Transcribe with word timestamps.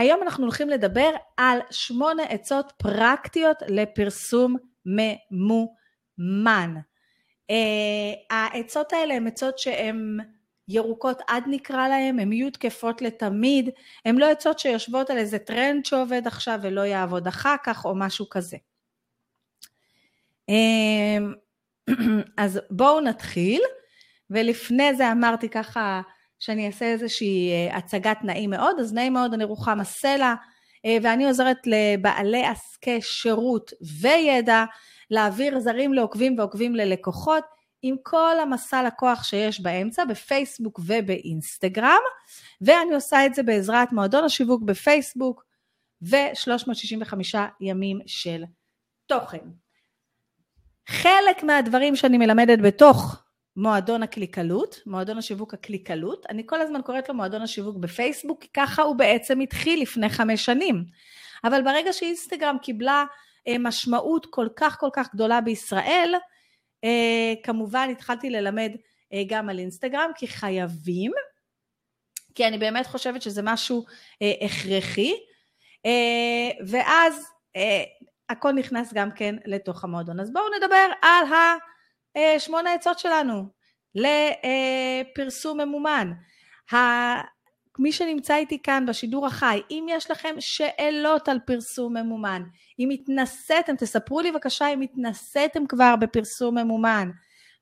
היום 0.00 0.22
אנחנו 0.22 0.44
הולכים 0.44 0.68
לדבר 0.68 1.10
על 1.36 1.58
שמונה 1.70 2.22
עצות 2.22 2.72
פרקטיות 2.76 3.56
לפרסום 3.68 4.56
ממומן. 4.86 6.74
Uh, 7.52 7.54
העצות 8.30 8.92
האלה 8.92 9.14
הן 9.14 9.26
עצות 9.26 9.58
שהן 9.58 10.18
ירוקות 10.68 11.22
עד 11.26 11.44
נקרא 11.46 11.88
להן, 11.88 12.20
הן 12.20 12.32
יהיו 12.32 12.50
תקפות 12.50 13.02
לתמיד, 13.02 13.70
הן 14.04 14.18
לא 14.18 14.30
עצות 14.30 14.58
שיושבות 14.58 15.10
על 15.10 15.18
איזה 15.18 15.38
טרנד 15.38 15.84
שעובד 15.84 16.26
עכשיו 16.26 16.58
ולא 16.62 16.80
יעבוד 16.80 17.26
אחר 17.26 17.56
כך 17.64 17.84
או 17.84 17.94
משהו 17.94 18.28
כזה. 18.30 18.56
Uh, 20.50 20.54
אז 22.36 22.60
בואו 22.70 23.00
נתחיל, 23.00 23.62
ולפני 24.30 24.94
זה 24.94 25.12
אמרתי 25.12 25.48
ככה 25.48 26.00
שאני 26.40 26.66
אעשה 26.66 26.84
איזושהי 26.84 27.50
אה, 27.50 27.76
הצגת 27.76 28.18
נעים 28.24 28.50
מאוד, 28.50 28.80
אז 28.80 28.92
נעים 28.92 29.12
מאוד, 29.12 29.34
אני 29.34 29.44
רוחמה 29.44 29.84
סלע, 29.84 30.34
אה, 30.84 30.96
ואני 31.02 31.26
עוזרת 31.26 31.58
לבעלי 31.66 32.46
עסקי 32.46 33.00
שירות 33.00 33.72
וידע 34.00 34.64
להעביר 35.10 35.60
זרים 35.60 35.94
לעוקבים 35.94 36.38
ועוקבים 36.38 36.74
ללקוחות, 36.76 37.44
עם 37.82 37.96
כל 38.02 38.40
המסע 38.40 38.82
לקוח 38.82 39.24
שיש 39.24 39.60
באמצע, 39.60 40.04
בפייסבוק 40.04 40.80
ובאינסטגרם, 40.86 42.00
ואני 42.60 42.94
עושה 42.94 43.26
את 43.26 43.34
זה 43.34 43.42
בעזרת 43.42 43.92
מועדון 43.92 44.24
השיווק 44.24 44.62
בפייסבוק 44.62 45.44
ו-365 46.02 47.36
ימים 47.60 48.00
של 48.06 48.44
תוכן. 49.06 49.38
חלק 50.88 51.42
מהדברים 51.42 51.96
שאני 51.96 52.18
מלמדת 52.18 52.58
בתוך 52.58 53.22
מועדון 53.56 54.02
הקליקלות, 54.02 54.80
מועדון 54.86 55.18
השיווק 55.18 55.54
הקליקלות, 55.54 56.26
אני 56.28 56.42
כל 56.46 56.60
הזמן 56.60 56.82
קוראת 56.82 57.08
לו 57.08 57.14
מועדון 57.14 57.42
השיווק 57.42 57.76
בפייסבוק, 57.76 58.40
כי 58.40 58.48
ככה 58.54 58.82
הוא 58.82 58.96
בעצם 58.96 59.40
התחיל 59.40 59.82
לפני 59.82 60.08
חמש 60.08 60.44
שנים. 60.44 60.84
אבל 61.44 61.62
ברגע 61.62 61.92
שאינסטגרם 61.92 62.56
קיבלה 62.62 63.04
אה, 63.48 63.56
משמעות 63.58 64.26
כל 64.30 64.48
כך 64.56 64.80
כל 64.80 64.88
כך 64.92 65.14
גדולה 65.14 65.40
בישראל, 65.40 66.14
אה, 66.84 67.34
כמובן 67.42 67.88
התחלתי 67.92 68.30
ללמד 68.30 68.72
אה, 69.12 69.22
גם 69.26 69.48
על 69.48 69.58
אינסטגרם, 69.58 70.10
כי 70.16 70.28
חייבים, 70.28 71.12
כי 72.34 72.46
אני 72.46 72.58
באמת 72.58 72.86
חושבת 72.86 73.22
שזה 73.22 73.42
משהו 73.44 73.84
הכרחי, 74.40 75.14
ואז 76.66 77.26
הכל 78.28 78.52
נכנס 78.52 78.92
גם 78.92 79.10
כן 79.10 79.36
לתוך 79.44 79.84
המועדון. 79.84 80.20
אז 80.20 80.32
בואו 80.32 80.44
נדבר 80.56 80.86
על 81.02 81.24
השמונה 82.16 82.74
עצות 82.74 82.98
שלנו 82.98 83.44
לפרסום 83.94 85.60
ממומן. 85.60 86.12
מי 87.78 87.92
שנמצא 87.92 88.36
איתי 88.36 88.62
כאן 88.62 88.86
בשידור 88.86 89.26
החי, 89.26 89.62
אם 89.70 89.86
יש 89.88 90.10
לכם 90.10 90.34
שאלות 90.38 91.28
על 91.28 91.38
פרסום 91.46 91.96
ממומן, 91.96 92.42
אם 92.78 92.90
התנסיתם, 92.90 93.76
תספרו 93.76 94.20
לי 94.20 94.32
בבקשה 94.32 94.68
אם 94.68 94.80
התנסיתם 94.80 95.66
כבר 95.66 95.94
בפרסום 95.96 96.58
ממומן, 96.58 97.10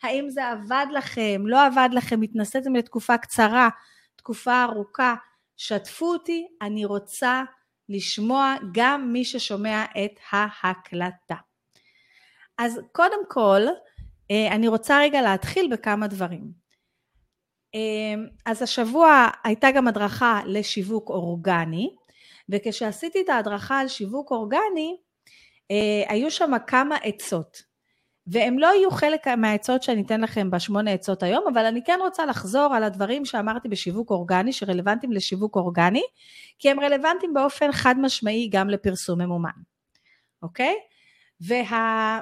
האם 0.02 0.30
זה 0.30 0.48
עבד 0.48 0.86
לכם, 0.92 1.42
לא 1.46 1.66
עבד 1.66 1.88
לכם, 1.92 2.22
התנסיתם 2.22 2.76
לתקופה 2.76 3.18
קצרה, 3.18 3.68
תקופה 4.16 4.64
ארוכה, 4.64 5.14
שתפו 5.56 6.06
אותי, 6.06 6.46
אני 6.62 6.84
רוצה 6.84 7.42
לשמוע 7.88 8.54
גם 8.72 9.12
מי 9.12 9.24
ששומע 9.24 9.84
את 9.84 10.18
ההקלטה. 10.30 11.36
אז 12.58 12.80
קודם 12.92 13.20
כל, 13.28 13.60
אה, 13.66 13.72
אני 14.30 14.68
רוצה 14.68 14.98
רגע 15.00 15.22
להתחיל 15.22 15.72
בכמה 15.72 16.06
דברים. 16.06 16.68
אה, 17.74 18.14
אז 18.46 18.62
השבוע 18.62 19.28
הייתה 19.44 19.70
גם 19.70 19.88
הדרכה 19.88 20.40
לשיווק 20.46 21.08
אורגני, 21.10 21.90
וכשעשיתי 22.48 23.20
את 23.20 23.28
ההדרכה 23.28 23.78
על 23.78 23.88
שיווק 23.88 24.30
אורגני, 24.30 24.96
אה, 25.70 26.04
היו 26.08 26.30
שם 26.30 26.50
כמה 26.66 26.96
עצות. 26.96 27.68
והם 28.26 28.58
לא 28.58 28.66
יהיו 28.66 28.90
חלק 28.90 29.28
מהעצות 29.28 29.82
שאני 29.82 30.02
אתן 30.02 30.20
לכם 30.20 30.50
בשמונה 30.50 30.90
עצות 30.90 31.22
היום, 31.22 31.44
אבל 31.52 31.66
אני 31.66 31.84
כן 31.84 31.98
רוצה 32.02 32.26
לחזור 32.26 32.74
על 32.74 32.84
הדברים 32.84 33.24
שאמרתי 33.24 33.68
בשיווק 33.68 34.10
אורגני, 34.10 34.52
שרלוונטיים 34.52 35.12
לשיווק 35.12 35.56
אורגני, 35.56 36.02
כי 36.58 36.70
הם 36.70 36.80
רלוונטיים 36.80 37.34
באופן 37.34 37.72
חד 37.72 37.94
משמעי 37.98 38.48
גם 38.52 38.70
לפרסום 38.70 39.20
ממומן, 39.20 39.50
אוקיי? 40.42 40.74
וה... 41.40 42.20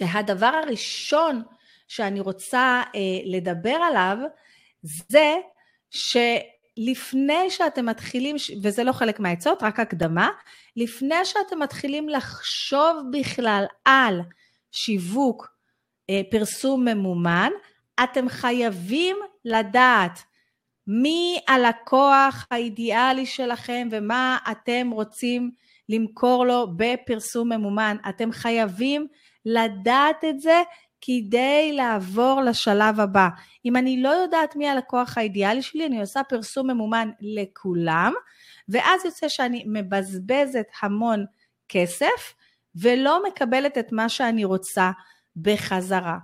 והדבר 0.00 0.60
הראשון 0.64 1.42
שאני 1.88 2.20
רוצה 2.20 2.82
אה, 2.94 3.00
לדבר 3.24 3.76
עליו, 3.88 4.16
זה 4.82 5.34
שלפני 5.90 7.50
שאתם 7.50 7.86
מתחילים, 7.86 8.36
וזה 8.62 8.84
לא 8.84 8.92
חלק 8.92 9.20
מהעצות, 9.20 9.62
רק 9.62 9.80
הקדמה, 9.80 10.28
לפני 10.76 11.24
שאתם 11.24 11.58
מתחילים 11.58 12.08
לחשוב 12.08 12.96
בכלל 13.12 13.64
על 13.84 14.20
שיווק, 14.72 15.48
אה, 16.10 16.20
פרסום 16.30 16.88
ממומן, 16.88 17.50
אתם 18.04 18.28
חייבים 18.28 19.16
לדעת 19.44 20.20
מי 20.86 21.40
הלקוח 21.48 22.46
האידיאלי 22.50 23.26
שלכם 23.26 23.88
ומה 23.90 24.38
אתם 24.50 24.90
רוצים 24.92 25.50
למכור 25.88 26.46
לו 26.46 26.66
בפרסום 26.76 27.52
ממומן. 27.52 27.96
אתם 28.08 28.32
חייבים 28.32 29.06
לדעת 29.46 30.24
את 30.24 30.40
זה 30.40 30.62
כדי 31.00 31.72
לעבור 31.72 32.40
לשלב 32.40 33.00
הבא. 33.00 33.28
אם 33.64 33.76
אני 33.76 34.02
לא 34.02 34.08
יודעת 34.08 34.56
מי 34.56 34.68
הלקוח 34.68 35.18
האידיאלי 35.18 35.62
שלי, 35.62 35.86
אני 35.86 36.00
עושה 36.00 36.22
פרסום 36.28 36.70
ממומן 36.70 37.10
לכולם, 37.20 38.12
ואז 38.68 39.04
יוצא 39.04 39.28
שאני 39.28 39.64
מבזבזת 39.66 40.66
המון 40.82 41.24
כסף, 41.68 42.34
ולא 42.74 43.22
מקבלת 43.28 43.78
את 43.78 43.92
מה 43.92 44.08
שאני 44.08 44.44
רוצה 44.44 44.90
בחזרה. 45.36 46.18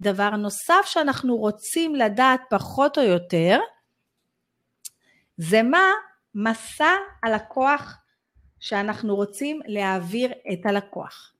דבר 0.00 0.30
נוסף 0.30 0.82
שאנחנו 0.84 1.36
רוצים 1.36 1.94
לדעת 1.94 2.40
פחות 2.50 2.98
או 2.98 3.02
יותר, 3.02 3.60
זה 5.36 5.62
מה 5.62 5.90
מסע 6.34 6.92
הלקוח 7.22 7.98
שאנחנו 8.60 9.16
רוצים 9.16 9.60
להעביר 9.66 10.32
את 10.52 10.66
הלקוח. 10.66 11.32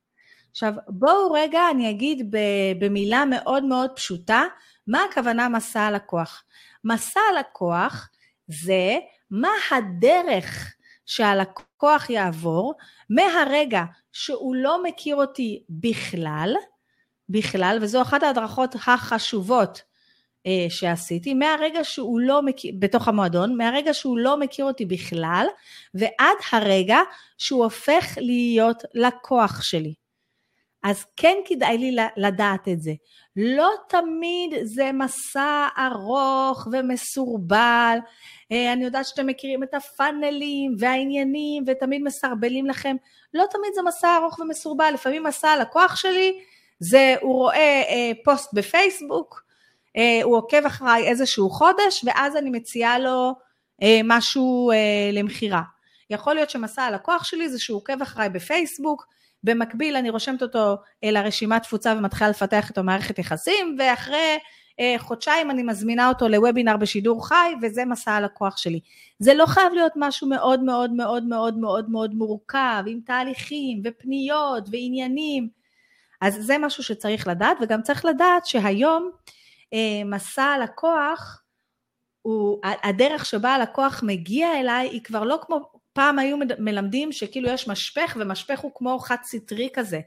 עכשיו 0.50 0.72
בואו 0.88 1.32
רגע 1.32 1.60
אני 1.70 1.90
אגיד 1.90 2.34
במילה 2.78 3.24
מאוד 3.24 3.64
מאוד 3.64 3.90
פשוטה, 3.90 4.42
מה 4.86 5.04
הכוונה 5.10 5.48
מסע 5.48 5.80
הלקוח? 5.80 6.44
מסע 6.84 7.20
הלקוח 7.30 8.08
זה 8.48 8.98
מה 9.30 9.50
הדרך 9.70 10.74
שהלקוח 11.06 12.10
יעבור 12.10 12.74
מהרגע 13.10 13.82
שהוא 14.12 14.54
לא 14.56 14.82
מכיר 14.82 15.16
אותי 15.16 15.62
בכלל, 15.70 16.54
בכלל, 17.28 17.78
וזו 17.82 18.02
אחת 18.02 18.22
ההדרכות 18.22 18.74
החשובות 18.74 19.82
אה, 20.46 20.66
שעשיתי, 20.68 21.34
מהרגע 21.34 21.84
שהוא 21.84 22.20
לא 22.20 22.42
מכיר, 22.42 22.74
בתוך 22.78 23.08
המועדון, 23.08 23.56
מהרגע 23.56 23.94
שהוא 23.94 24.18
לא 24.18 24.40
מכיר 24.40 24.64
אותי 24.64 24.86
בכלל, 24.86 25.46
ועד 25.94 26.36
הרגע 26.52 26.98
שהוא 27.38 27.64
הופך 27.64 28.04
להיות 28.16 28.82
לקוח 28.94 29.62
שלי. 29.62 29.94
אז 30.82 31.04
כן 31.16 31.36
כדאי 31.44 31.78
לי 31.78 31.96
לדעת 32.16 32.68
את 32.68 32.82
זה. 32.82 32.92
לא 33.36 33.70
תמיד 33.88 34.54
זה 34.62 34.90
מסע 34.92 35.66
ארוך 35.78 36.68
ומסורבל. 36.72 37.98
אה, 38.52 38.72
אני 38.72 38.84
יודעת 38.84 39.06
שאתם 39.06 39.26
מכירים 39.26 39.62
את 39.62 39.74
הפאנלים 39.74 40.74
והעניינים 40.78 41.64
ותמיד 41.66 42.02
מסרבלים 42.02 42.66
לכם. 42.66 42.96
לא 43.34 43.44
תמיד 43.50 43.70
זה 43.74 43.82
מסע 43.82 44.16
ארוך 44.16 44.38
ומסורבל. 44.38 44.90
לפעמים 44.94 45.22
מסע 45.22 45.48
הלקוח 45.48 45.96
שלי 45.96 46.40
זה 46.80 47.14
הוא 47.20 47.34
רואה 47.34 47.82
אה, 47.88 48.10
פוסט 48.24 48.54
בפייסבוק, 48.54 49.42
אה, 49.96 50.20
הוא 50.22 50.36
עוקב 50.36 50.66
אחריי 50.66 51.08
איזשהו 51.08 51.50
חודש 51.50 52.04
ואז 52.04 52.36
אני 52.36 52.50
מציעה 52.50 52.98
לו 52.98 53.34
משהו 54.04 54.72
למכירה. 55.12 55.62
יכול 56.10 56.34
להיות 56.34 56.50
שמסע 56.50 56.82
הלקוח 56.82 57.24
שלי 57.24 57.48
זה 57.48 57.58
שהוא 57.58 57.76
עוקב 57.76 58.02
אחריי 58.02 58.28
בפייסבוק, 58.28 59.06
במקביל 59.44 59.96
אני 59.96 60.10
רושמת 60.10 60.42
אותו 60.42 60.76
לרשימת 61.02 61.62
תפוצה 61.62 61.94
ומתחילה 61.98 62.30
לפתח 62.30 62.68
איתו 62.68 62.82
מערכת 62.82 63.18
יחסים, 63.18 63.76
ואחרי 63.78 64.38
אה, 64.80 64.94
חודשיים 64.98 65.50
אני 65.50 65.62
מזמינה 65.62 66.08
אותו 66.08 66.28
לוובינר 66.28 66.76
בשידור 66.76 67.28
חי, 67.28 67.52
וזה 67.62 67.84
מסע 67.84 68.12
הלקוח 68.12 68.56
שלי. 68.56 68.80
זה 69.18 69.34
לא 69.34 69.46
חייב 69.46 69.72
להיות 69.72 69.92
משהו 69.96 70.28
מאוד 70.28 70.62
מאוד 70.62 70.92
מאוד 70.92 71.24
מאוד 71.24 71.58
מאוד 71.58 71.90
מאוד 71.90 72.14
מורכב, 72.14 72.84
עם 72.86 73.00
תהליכים 73.06 73.82
ופניות 73.84 74.64
ועניינים. 74.72 75.48
אז 76.20 76.34
זה 76.34 76.58
משהו 76.58 76.82
שצריך 76.82 77.28
לדעת, 77.28 77.56
וגם 77.62 77.82
צריך 77.82 78.04
לדעת 78.04 78.46
שהיום 78.46 79.10
אה, 79.72 80.04
מסע 80.04 80.42
הלקוח, 80.42 81.42
הוא, 82.22 82.60
הדרך 82.64 83.26
שבה 83.26 83.54
הלקוח 83.54 84.02
מגיע 84.06 84.60
אליי 84.60 84.88
היא 84.88 85.04
כבר 85.04 85.24
לא 85.24 85.38
כמו 85.42 85.70
פעם 85.92 86.18
היו 86.18 86.36
מלמדים 86.58 87.12
שכאילו 87.12 87.48
יש 87.48 87.68
משפך 87.68 88.16
ומשפך 88.20 88.60
הוא 88.60 88.72
כמו 88.74 88.98
חד 88.98 89.16
סטרי 89.22 89.68
כזה. 89.72 90.00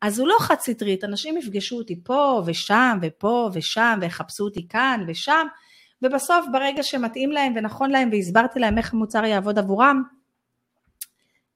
אז 0.00 0.18
הוא 0.18 0.28
לא 0.28 0.36
חד 0.40 0.58
סטרית, 0.60 1.04
אנשים 1.04 1.36
יפגשו 1.36 1.76
אותי 1.76 2.00
פה 2.04 2.42
ושם 2.46 2.98
ופה 3.02 3.50
ושם 3.52 3.98
ויחפשו 4.00 4.44
אותי 4.44 4.68
כאן 4.68 5.04
ושם, 5.08 5.46
ובסוף 6.02 6.46
ברגע 6.52 6.82
שמתאים 6.82 7.32
להם 7.32 7.52
ונכון 7.56 7.90
להם 7.90 8.10
והסברתי 8.12 8.58
להם 8.58 8.78
איך 8.78 8.94
המוצר 8.94 9.24
יעבוד 9.24 9.58
עבורם, 9.58 10.02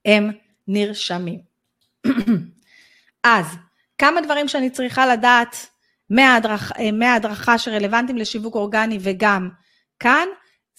הם 0.04 0.31
נרשמים. 0.69 1.40
אז 3.24 3.46
כמה 3.98 4.20
דברים 4.20 4.48
שאני 4.48 4.70
צריכה 4.70 5.06
לדעת 5.06 5.66
מההדרכה, 6.10 6.74
מההדרכה 6.92 7.58
שרלוונטיים 7.58 8.19
לשיווק 8.19 8.54
אורגני 8.54 8.98
וגם 9.00 9.48
כאן, 10.00 10.28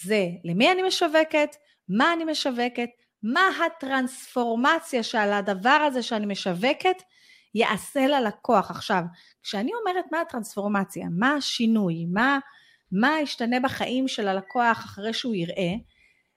זה 0.01 0.25
למי 0.43 0.71
אני 0.71 0.81
משווקת, 0.81 1.55
מה 1.89 2.13
אני 2.13 2.23
משווקת, 2.23 2.89
מה 3.23 3.49
הטרנספורמציה 3.65 5.03
שעל 5.03 5.33
הדבר 5.33 5.69
הזה 5.69 6.03
שאני 6.03 6.25
משווקת 6.25 7.03
יעשה 7.55 8.07
ללקוח. 8.07 8.71
עכשיו, 8.71 9.03
כשאני 9.43 9.71
אומרת 9.79 10.05
מה 10.11 10.21
הטרנספורמציה, 10.21 11.07
מה 11.11 11.33
השינוי, 11.33 12.05
מה, 12.13 12.39
מה 12.91 13.19
ישתנה 13.21 13.59
בחיים 13.59 14.07
של 14.07 14.27
הלקוח 14.27 14.77
אחרי 14.77 15.13
שהוא 15.13 15.35
יראה, 15.35 15.71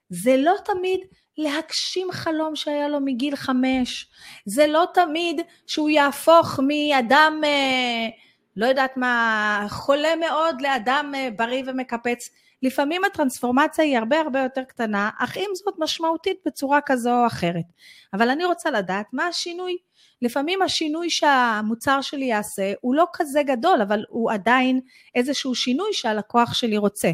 זה 0.09 0.37
לא 0.37 0.55
תמיד 0.65 0.99
להגשים 1.37 2.07
חלום 2.11 2.55
שהיה 2.55 2.87
לו 2.87 2.99
מגיל 2.99 3.35
חמש, 3.35 4.11
זה 4.45 4.67
לא 4.67 4.85
תמיד 4.93 5.41
שהוא 5.67 5.89
יהפוך 5.89 6.59
מאדם, 6.67 7.41
אה, 7.43 8.09
לא 8.55 8.65
יודעת 8.65 8.97
מה, 8.97 9.65
חולה 9.69 10.15
מאוד 10.15 10.61
לאדם 10.61 11.11
אה, 11.15 11.29
בריא 11.37 11.63
ומקפץ. 11.67 12.29
לפעמים 12.63 13.03
הטרנספורמציה 13.03 13.85
היא 13.85 13.97
הרבה 13.97 14.19
הרבה 14.19 14.39
יותר 14.39 14.63
קטנה, 14.63 15.09
אך 15.19 15.37
עם 15.37 15.55
זאת 15.55 15.75
משמעותית 15.79 16.37
בצורה 16.45 16.79
כזו 16.85 17.21
או 17.21 17.27
אחרת. 17.27 17.65
אבל 18.13 18.29
אני 18.29 18.45
רוצה 18.45 18.71
לדעת 18.71 19.05
מה 19.13 19.27
השינוי. 19.27 19.77
לפעמים 20.21 20.61
השינוי 20.61 21.09
שהמוצר 21.09 22.01
שלי 22.01 22.25
יעשה 22.25 22.73
הוא 22.81 22.95
לא 22.95 23.05
כזה 23.13 23.43
גדול, 23.43 23.81
אבל 23.81 24.03
הוא 24.09 24.31
עדיין 24.31 24.81
איזשהו 25.15 25.55
שינוי 25.55 25.93
שהלקוח 25.93 26.53
שלי 26.53 26.77
רוצה. 26.77 27.11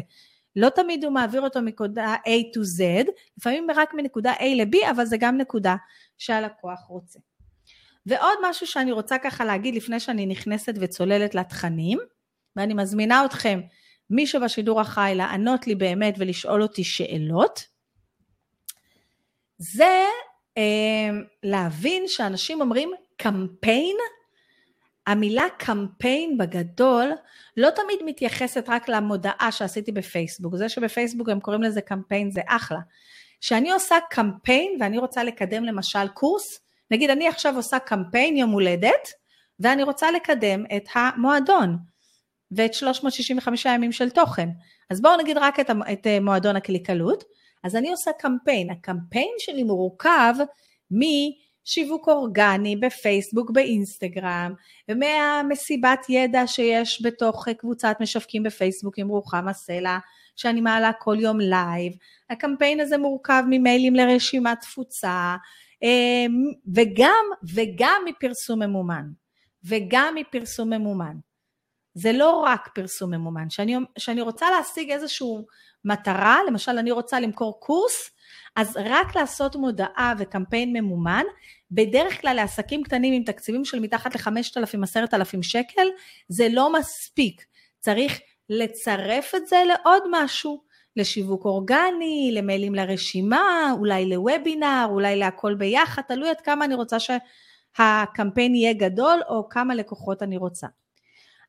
לא 0.56 0.68
תמיד 0.68 1.04
הוא 1.04 1.12
מעביר 1.12 1.40
אותו 1.40 1.60
מנקודה 1.60 2.14
A 2.14 2.56
to 2.56 2.60
Z, 2.60 3.10
לפעמים 3.38 3.66
רק 3.74 3.94
מנקודה 3.94 4.32
A 4.32 4.44
ל-B, 4.44 4.90
אבל 4.90 5.04
זה 5.04 5.16
גם 5.20 5.36
נקודה 5.36 5.76
שהלקוח 6.18 6.80
רוצה. 6.88 7.18
ועוד 8.06 8.38
משהו 8.42 8.66
שאני 8.66 8.92
רוצה 8.92 9.18
ככה 9.18 9.44
להגיד 9.44 9.74
לפני 9.74 10.00
שאני 10.00 10.26
נכנסת 10.26 10.74
וצוללת 10.80 11.34
לתכנים, 11.34 11.98
ואני 12.56 12.74
מזמינה 12.74 13.24
אתכם, 13.24 13.60
מי 14.10 14.26
שבשידור 14.26 14.80
החי, 14.80 15.12
לענות 15.16 15.66
לי 15.66 15.74
באמת 15.74 16.14
ולשאול 16.18 16.62
אותי 16.62 16.84
שאלות, 16.84 17.66
זה 19.58 20.04
אה, 20.58 21.10
להבין 21.42 22.08
שאנשים 22.08 22.60
אומרים 22.60 22.90
קמפיין 23.16 23.96
המילה 25.06 25.44
קמפיין 25.58 26.38
בגדול 26.38 27.12
לא 27.56 27.70
תמיד 27.70 27.98
מתייחסת 28.04 28.64
רק 28.68 28.88
למודעה 28.88 29.52
שעשיתי 29.52 29.92
בפייסבוק. 29.92 30.56
זה 30.56 30.68
שבפייסבוק 30.68 31.28
הם 31.28 31.40
קוראים 31.40 31.62
לזה 31.62 31.80
קמפיין 31.80 32.30
זה 32.30 32.40
אחלה. 32.46 32.78
כשאני 33.40 33.72
עושה 33.72 33.96
קמפיין 34.10 34.76
ואני 34.80 34.98
רוצה 34.98 35.24
לקדם 35.24 35.64
למשל 35.64 36.08
קורס, 36.08 36.60
נגיד 36.90 37.10
אני 37.10 37.28
עכשיו 37.28 37.56
עושה 37.56 37.78
קמפיין 37.78 38.36
יום 38.36 38.50
הולדת 38.50 39.08
ואני 39.60 39.82
רוצה 39.82 40.10
לקדם 40.10 40.64
את 40.76 40.88
המועדון 40.94 41.76
ואת 42.52 42.74
365 42.74 43.64
ימים 43.64 43.92
של 43.92 44.10
תוכן. 44.10 44.48
אז 44.90 45.00
בואו 45.02 45.16
נגיד 45.16 45.38
רק 45.38 45.60
את, 45.60 45.70
את 45.92 46.06
אה, 46.06 46.20
מועדון 46.20 46.56
הקליקלות. 46.56 47.24
אז 47.64 47.76
אני 47.76 47.90
עושה 47.90 48.10
קמפיין. 48.18 48.70
הקמפיין 48.70 49.34
שלי 49.38 49.62
מורכב 49.62 50.34
מ... 50.92 51.00
שיווק 51.64 52.08
אורגני 52.08 52.76
בפייסבוק, 52.76 53.50
באינסטגרם, 53.50 54.52
ומהמסיבת 54.88 56.06
ידע 56.08 56.46
שיש 56.46 57.02
בתוך 57.04 57.48
קבוצת 57.48 57.96
משווקים 58.00 58.42
בפייסבוק 58.42 58.98
עם 58.98 59.08
רוחמה 59.08 59.52
סלע, 59.52 59.98
שאני 60.36 60.60
מעלה 60.60 60.90
כל 60.98 61.16
יום 61.20 61.40
לייב. 61.40 61.92
הקמפיין 62.30 62.80
הזה 62.80 62.98
מורכב 62.98 63.42
ממיילים 63.50 63.94
לרשימת 63.94 64.60
תפוצה, 64.60 65.36
אמ, 65.82 66.50
וגם, 66.74 67.24
וגם 67.54 68.02
מפרסום 68.06 68.62
ממומן. 68.62 69.04
וגם 69.64 70.14
מפרסום 70.14 70.70
ממומן. 70.70 71.16
זה 71.94 72.12
לא 72.12 72.44
רק 72.46 72.68
פרסום 72.74 73.10
ממומן. 73.10 73.46
כשאני 73.94 74.20
רוצה 74.20 74.50
להשיג 74.50 74.90
איזושהי 74.90 75.26
מטרה, 75.84 76.38
למשל 76.46 76.78
אני 76.78 76.90
רוצה 76.90 77.20
למכור 77.20 77.60
קורס, 77.60 78.10
אז 78.56 78.76
רק 78.84 79.16
לעשות 79.16 79.56
מודעה 79.56 80.14
וקמפיין 80.18 80.72
ממומן, 80.72 81.24
בדרך 81.70 82.20
כלל 82.20 82.36
לעסקים 82.36 82.82
קטנים 82.82 83.14
עם 83.14 83.22
תקציבים 83.24 83.64
של 83.64 83.80
מתחת 83.80 84.14
ל-5,000, 84.14 84.82
10,000 84.82 85.42
שקל, 85.42 85.88
זה 86.28 86.48
לא 86.50 86.72
מספיק. 86.72 87.44
צריך 87.80 88.20
לצרף 88.48 89.34
את 89.34 89.46
זה 89.46 89.62
לעוד 89.66 90.02
משהו, 90.10 90.62
לשיווק 90.96 91.44
אורגני, 91.44 92.30
למיילים 92.34 92.74
לרשימה, 92.74 93.72
אולי 93.78 94.06
לוובינר, 94.06 94.86
אולי 94.90 95.16
להכל 95.16 95.54
ביחד, 95.54 96.02
תלוי 96.08 96.30
עד 96.30 96.40
כמה 96.40 96.64
אני 96.64 96.74
רוצה 96.74 96.96
שהקמפיין 97.00 98.54
יהיה 98.54 98.72
גדול 98.72 99.20
או 99.28 99.48
כמה 99.48 99.74
לקוחות 99.74 100.22
אני 100.22 100.36
רוצה. 100.36 100.66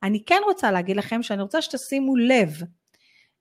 אני 0.03 0.23
כן 0.25 0.41
רוצה 0.45 0.71
להגיד 0.71 0.97
לכם 0.97 1.23
שאני 1.23 1.41
רוצה 1.41 1.61
שתשימו 1.61 2.15
לב 2.15 2.49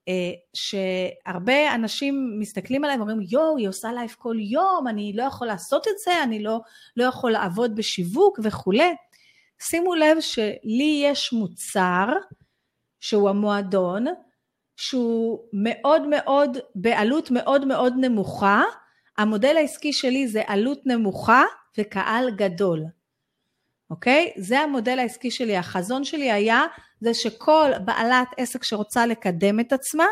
אה, 0.08 0.32
שהרבה 0.54 1.74
אנשים 1.74 2.36
מסתכלים 2.38 2.84
עליהם 2.84 3.00
ואומרים 3.00 3.20
יואו 3.30 3.56
היא 3.56 3.68
עושה 3.68 3.92
לייב 3.92 4.14
כל 4.18 4.36
יום 4.38 4.88
אני 4.88 5.12
לא 5.16 5.22
יכול 5.22 5.46
לעשות 5.46 5.88
את 5.88 5.98
זה 6.04 6.22
אני 6.22 6.42
לא, 6.42 6.60
לא 6.96 7.04
יכול 7.04 7.30
לעבוד 7.30 7.76
בשיווק 7.76 8.40
וכולי. 8.42 8.94
שימו 9.62 9.94
לב 9.94 10.20
שלי 10.20 11.02
יש 11.04 11.32
מוצר 11.32 12.06
שהוא 13.00 13.28
המועדון 13.28 14.04
שהוא 14.76 15.38
מאוד 15.52 16.02
מאוד 16.06 16.58
בעלות 16.74 17.30
מאוד 17.30 17.66
מאוד 17.66 17.94
נמוכה. 17.96 18.62
המודל 19.18 19.56
העסקי 19.56 19.92
שלי 19.92 20.28
זה 20.28 20.42
עלות 20.46 20.86
נמוכה 20.86 21.42
וקהל 21.78 22.30
גדול 22.36 22.84
אוקיי? 23.90 24.32
זה 24.37 24.60
המודל 24.60 24.98
העסקי 24.98 25.31
שלי. 25.31 25.56
החזון 25.56 26.04
שלי 26.04 26.32
היה 26.32 26.64
זה 27.00 27.14
שכל 27.14 27.70
בעלת 27.84 28.28
עסק 28.37 28.64
שרוצה 28.64 29.06
לקדם 29.06 29.60
את 29.60 29.72
עצמה, 29.72 30.06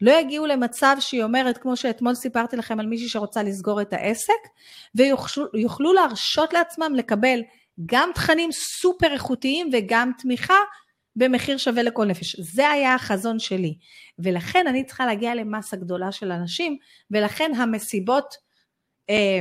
לא 0.00 0.12
יגיעו 0.12 0.46
למצב 0.46 0.96
שהיא 1.00 1.22
אומרת, 1.22 1.58
כמו 1.58 1.76
שאתמול 1.76 2.14
סיפרתי 2.14 2.56
לכם 2.56 2.80
על 2.80 2.86
מישהי 2.86 3.08
שרוצה 3.08 3.42
לסגור 3.42 3.80
את 3.80 3.92
העסק, 3.92 4.32
ויוכלו 5.54 5.92
להרשות 5.92 6.52
לעצמם 6.52 6.92
לקבל 6.96 7.40
גם 7.86 8.10
תכנים 8.14 8.52
סופר 8.52 9.12
איכותיים 9.12 9.70
וגם 9.72 10.12
תמיכה 10.18 10.58
במחיר 11.16 11.56
שווה 11.56 11.82
לכל 11.82 12.04
נפש. 12.04 12.40
זה 12.40 12.70
היה 12.70 12.94
החזון 12.94 13.38
שלי. 13.38 13.74
ולכן 14.18 14.66
אני 14.66 14.84
צריכה 14.84 15.06
להגיע 15.06 15.34
למסה 15.34 15.76
גדולה 15.76 16.12
של 16.12 16.32
אנשים, 16.32 16.76
ולכן 17.10 17.50
המסיבות 17.56 18.34
אה, 19.10 19.40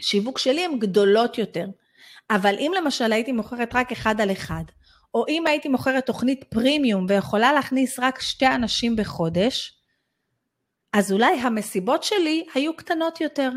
שיווק 0.00 0.38
שלי 0.38 0.64
הן 0.64 0.78
גדולות 0.78 1.38
יותר. 1.38 1.66
אבל 2.30 2.54
אם 2.58 2.72
למשל 2.76 3.12
הייתי 3.12 3.32
מוכרת 3.32 3.74
רק 3.74 3.92
אחד 3.92 4.20
על 4.20 4.32
אחד, 4.32 4.64
או 5.14 5.24
אם 5.28 5.46
הייתי 5.46 5.68
מוכרת 5.68 6.06
תוכנית 6.06 6.44
פרימיום 6.44 7.06
ויכולה 7.08 7.52
להכניס 7.52 7.98
רק 7.98 8.20
שתי 8.20 8.46
אנשים 8.46 8.96
בחודש, 8.96 9.74
אז 10.92 11.12
אולי 11.12 11.40
המסיבות 11.40 12.02
שלי 12.02 12.46
היו 12.54 12.76
קטנות 12.76 13.20
יותר. 13.20 13.50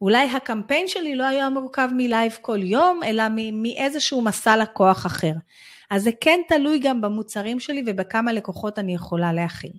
אולי 0.00 0.30
הקמפיין 0.30 0.88
שלי 0.88 1.16
לא 1.16 1.24
היה 1.24 1.50
מורכב 1.50 1.88
מלייב 1.96 2.38
כל 2.40 2.62
יום, 2.62 3.02
אלא 3.02 3.24
מאיזשהו 3.52 4.22
מסע 4.22 4.56
לקוח 4.56 5.06
אחר. 5.06 5.32
אז 5.90 6.02
זה 6.02 6.10
כן 6.20 6.40
תלוי 6.48 6.78
גם 6.78 7.00
במוצרים 7.00 7.60
שלי 7.60 7.82
ובכמה 7.86 8.32
לקוחות 8.32 8.78
אני 8.78 8.94
יכולה 8.94 9.32
להכיל. 9.32 9.72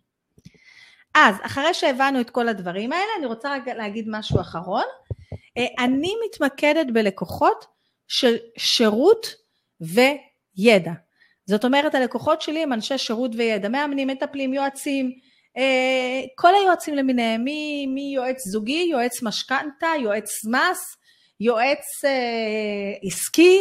אז 1.16 1.36
אחרי 1.42 1.74
שהבנו 1.74 2.22
את 2.22 2.30
כל 2.30 2.48
הדברים 2.48 2.92
האלה, 2.92 3.12
אני 3.18 3.26
רוצה 3.26 3.54
רגע 3.54 3.74
להגיד 3.74 4.06
משהו 4.10 4.42
אחרון. 4.42 4.84
אה, 5.58 5.84
אני 5.86 6.14
מתמקדת 6.26 6.88
בלקוחות 6.94 7.75
של 8.08 8.36
שירות 8.58 9.36
וידע. 9.82 10.92
זאת 11.46 11.66
אומרת 11.66 11.96
הלקוחות 11.96 12.42
שלי 12.42 12.64
הם 12.64 12.74
אנשי 12.74 12.98
שירות 12.98 13.32
וידע, 13.38 13.70
מאמנים, 13.70 14.08
מטפלים, 14.08 14.54
יועצים, 14.54 15.12
אה, 15.58 16.22
כל 16.36 16.56
היועצים 16.56 16.96
למיניהם, 16.96 17.44
מיועץ 17.88 18.48
זוגי, 18.48 18.88
יועץ 18.92 19.24
משכנתה, 19.24 19.88
יועץ 20.02 20.46
מס, 20.46 20.98
יועץ 21.40 22.06
אה, 22.06 22.94
עסקי, 23.04 23.60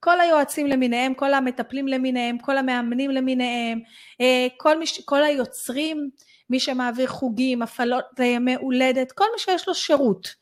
כל 0.00 0.20
היועצים 0.20 0.66
למיניהם, 0.66 1.14
כל 1.14 1.34
המטפלים 1.34 1.88
למיניהם, 1.88 2.38
כל 2.38 2.58
המאמנים 2.58 3.10
למיניהם, 3.10 3.80
אה, 4.20 4.46
כל, 4.56 4.78
מש, 4.78 5.00
כל 5.04 5.24
היוצרים, 5.24 6.10
מי 6.50 6.60
שמעביר 6.60 7.06
חוגים, 7.06 7.62
הפעלות 7.62 8.04
לימי 8.18 8.54
הולדת, 8.54 9.12
כל 9.12 9.24
מי 9.32 9.38
שיש 9.38 9.68
לו 9.68 9.74
שירות. 9.74 10.41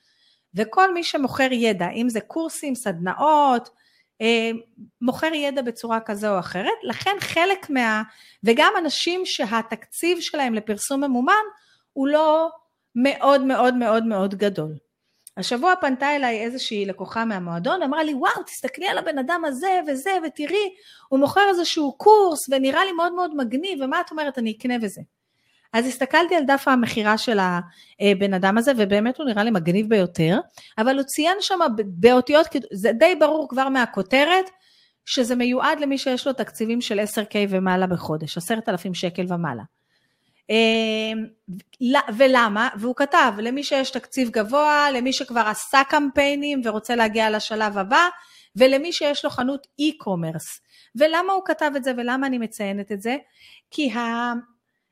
וכל 0.55 0.95
מי 0.95 1.05
שמוכר 1.05 1.49
ידע, 1.53 1.89
אם 1.91 2.09
זה 2.09 2.21
קורסים, 2.21 2.75
סדנאות, 2.75 3.71
אה, 4.21 4.51
מוכר 5.01 5.35
ידע 5.35 5.63
בצורה 5.63 6.01
כזו 6.01 6.35
או 6.35 6.39
אחרת, 6.39 6.79
לכן 6.83 7.17
חלק 7.21 7.71
מה... 7.71 8.03
וגם 8.45 8.73
אנשים 8.79 9.27
שהתקציב 9.27 10.21
שלהם 10.21 10.55
לפרסום 10.55 11.05
ממומן 11.05 11.45
הוא 11.93 12.09
לא 12.09 12.49
מאוד 12.95 13.41
מאוד 13.41 13.75
מאוד 13.75 14.07
מאוד 14.07 14.35
גדול. 14.35 14.77
השבוע 15.37 15.75
פנתה 15.81 16.17
אליי 16.17 16.41
איזושהי 16.41 16.85
לקוחה 16.85 17.25
מהמועדון, 17.25 17.83
אמרה 17.83 18.03
לי, 18.03 18.15
וואו, 18.15 18.43
תסתכלי 18.47 18.89
על 18.89 18.99
הבן 18.99 19.19
אדם 19.19 19.43
הזה 19.47 19.81
וזה, 19.87 20.11
ותראי, 20.27 20.75
הוא 21.09 21.21
מוכר 21.21 21.49
איזשהו 21.49 21.93
קורס, 21.93 22.49
ונראה 22.49 22.85
לי 22.85 22.93
מאוד 22.93 23.13
מאוד 23.13 23.37
מגניב, 23.37 23.79
ומה 23.83 24.01
את 24.01 24.11
אומרת, 24.11 24.39
אני 24.39 24.57
אקנה 24.59 24.75
וזה. 24.83 25.01
אז 25.73 25.87
הסתכלתי 25.87 26.35
על 26.35 26.45
דף 26.45 26.69
המכירה 26.69 27.19
של 27.19 27.39
הבן 28.01 28.35
אדם 28.35 28.59
הזה, 28.59 28.73
ובאמת 28.77 29.19
הוא 29.19 29.27
נראה 29.27 29.45
לי 29.45 29.51
מגניב 29.51 29.89
ביותר, 29.89 30.39
אבל 30.79 30.97
הוא 30.97 31.03
ציין 31.03 31.37
שם 31.41 31.59
באותיות, 31.87 32.47
זה 32.73 32.93
די 32.93 33.15
ברור 33.21 33.49
כבר 33.49 33.69
מהכותרת, 33.69 34.51
שזה 35.05 35.37
מיועד 35.37 35.81
למי 35.81 35.99
שיש 35.99 36.27
לו 36.27 36.33
תקציבים 36.33 36.81
של 36.81 37.01
10K 37.01 37.35
ומעלה 37.49 37.87
בחודש, 37.87 38.37
10,000 38.37 38.95
שקל 38.95 39.25
ומעלה. 39.29 39.63
אמ, 40.51 41.25
ולמה? 42.17 42.69
והוא 42.79 42.97
כתב, 42.97 43.33
למי 43.39 43.65
שיש 43.65 43.91
תקציב 43.91 44.31
גבוה, 44.31 44.91
למי 44.91 45.13
שכבר 45.13 45.41
עשה 45.41 45.83
קמפיינים 45.89 46.61
ורוצה 46.65 46.97
להגיע 46.97 47.31
לשלב 47.31 47.79
הבא, 47.79 48.09
ולמי 48.57 48.93
שיש 48.93 49.25
לו 49.25 49.31
חנות 49.31 49.67
e-commerce. 49.81 50.61
ולמה 50.97 51.33
הוא 51.33 51.43
כתב 51.45 51.71
את 51.77 51.85
זה 51.85 51.93
ולמה 51.97 52.27
אני 52.27 52.39
מציינת 52.39 52.93
את 52.93 53.03
זה? 53.03 53.17
כי. 53.71 53.91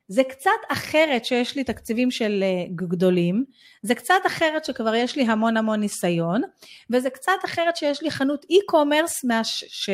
זה 0.08 0.24
קצת 0.24 0.50
אחרת 0.68 1.24
שיש 1.24 1.56
לי 1.56 1.64
תקציבים 1.64 2.10
של 2.10 2.42
אה, 2.42 2.64
גדולים, 2.74 3.44
זה 3.82 3.94
קצת 3.94 4.20
אחרת 4.26 4.64
שכבר 4.64 4.94
יש 4.94 5.16
לי 5.16 5.22
המון 5.22 5.56
המון 5.56 5.80
ניסיון, 5.80 6.42
וזה 6.90 7.10
קצת 7.10 7.38
אחרת 7.44 7.76
שיש 7.76 8.02
לי 8.02 8.10
חנות 8.10 8.44
e-commerce 8.44 9.20
מהש... 9.24 9.64
ש... 9.68 9.90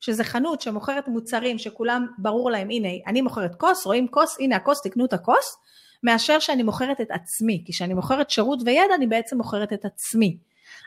שזה 0.00 0.24
חנות 0.24 0.60
שמוכרת 0.60 1.08
מוצרים 1.08 1.58
שכולם 1.58 2.06
ברור 2.18 2.50
להם, 2.50 2.70
הנה, 2.70 2.88
אני 3.06 3.20
מוכרת 3.20 3.54
כוס, 3.54 3.86
רואים 3.86 4.08
כוס, 4.08 4.36
הנה 4.40 4.56
הכוס, 4.56 4.82
תקנו 4.82 5.04
את 5.04 5.12
הכוס, 5.12 5.56
מאשר 6.02 6.38
שאני 6.38 6.62
מוכרת 6.62 7.00
את 7.00 7.10
עצמי, 7.10 7.62
כי 7.66 7.72
כשאני 7.72 7.94
מוכרת 7.94 8.30
שירות 8.30 8.58
וידע, 8.64 8.94
אני 8.94 9.06
בעצם 9.06 9.36
מוכרת 9.36 9.72
את 9.72 9.84
עצמי. 9.84 10.38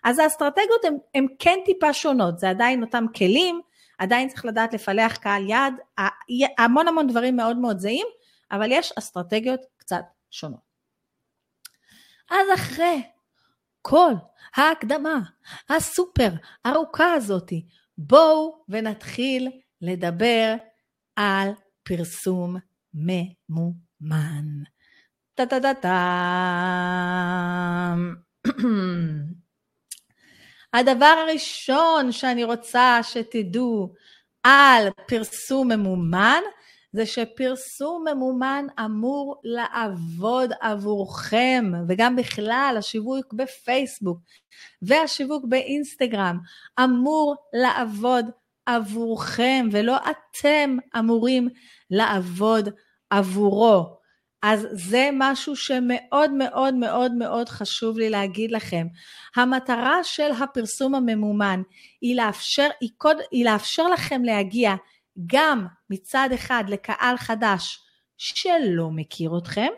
אז 0.03 0.19
האסטרטגיות 0.19 0.81
הן 1.15 1.27
כן 1.39 1.59
טיפה 1.65 1.93
שונות, 1.93 2.39
זה 2.39 2.49
עדיין 2.49 2.83
אותם 2.83 3.05
כלים, 3.15 3.61
עדיין 3.97 4.29
צריך 4.29 4.45
לדעת 4.45 4.73
לפלח 4.73 5.17
קהל 5.17 5.49
יעד, 5.49 5.73
המון 6.57 6.87
המון 6.87 7.07
דברים 7.07 7.35
מאוד 7.35 7.57
מאוד 7.57 7.79
זהים, 7.79 8.07
אבל 8.53 8.71
יש 8.71 8.91
אסטרטגיות 8.91 9.61
קצת 9.77 10.05
שונות. 10.31 10.73
אז 12.29 12.47
אחרי 12.55 13.01
כל 13.81 14.13
ההקדמה 14.55 15.19
הסופר 15.69 16.29
ארוכה 16.65 17.13
הזאתי, 17.13 17.65
בואו 17.97 18.63
ונתחיל 18.69 19.51
לדבר 19.81 20.55
על 21.15 21.49
פרסום 21.83 22.55
ממומן. 22.93 24.45
טה-טה-טה-טה. 25.35 25.95
הדבר 30.73 31.15
הראשון 31.27 32.11
שאני 32.11 32.43
רוצה 32.43 32.99
שתדעו 33.03 33.93
על 34.43 34.87
פרסום 35.07 35.71
ממומן, 35.71 36.41
זה 36.93 37.05
שפרסום 37.05 38.05
ממומן 38.11 38.65
אמור 38.85 39.41
לעבוד 39.43 40.51
עבורכם, 40.61 41.71
וגם 41.87 42.15
בכלל 42.15 42.75
השיווק 42.79 43.33
בפייסבוק 43.33 44.19
והשיווק 44.81 45.45
באינסטגרם 45.47 46.39
אמור 46.83 47.35
לעבוד 47.53 48.25
עבורכם, 48.65 49.69
ולא 49.71 49.97
אתם 49.97 50.77
אמורים 50.99 51.49
לעבוד 51.91 52.69
עבורו. 53.09 54.03
אז 54.43 54.67
זה 54.71 55.09
משהו 55.13 55.55
שמאוד 55.55 56.31
מאוד 56.31 56.73
מאוד 56.73 57.13
מאוד 57.13 57.49
חשוב 57.49 57.97
לי 57.97 58.09
להגיד 58.09 58.51
לכם. 58.51 58.87
המטרה 59.35 60.03
של 60.03 60.31
הפרסום 60.31 60.95
הממומן 60.95 61.61
היא 62.01 62.15
לאפשר, 62.15 62.67
היא, 62.81 62.89
קוד, 62.97 63.17
היא 63.31 63.45
לאפשר 63.45 63.87
לכם 63.87 64.23
להגיע 64.23 64.73
גם 65.25 65.67
מצד 65.89 66.29
אחד 66.33 66.63
לקהל 66.67 67.17
חדש 67.17 67.79
שלא 68.17 68.89
מכיר 68.91 69.37
אתכם, 69.37 69.69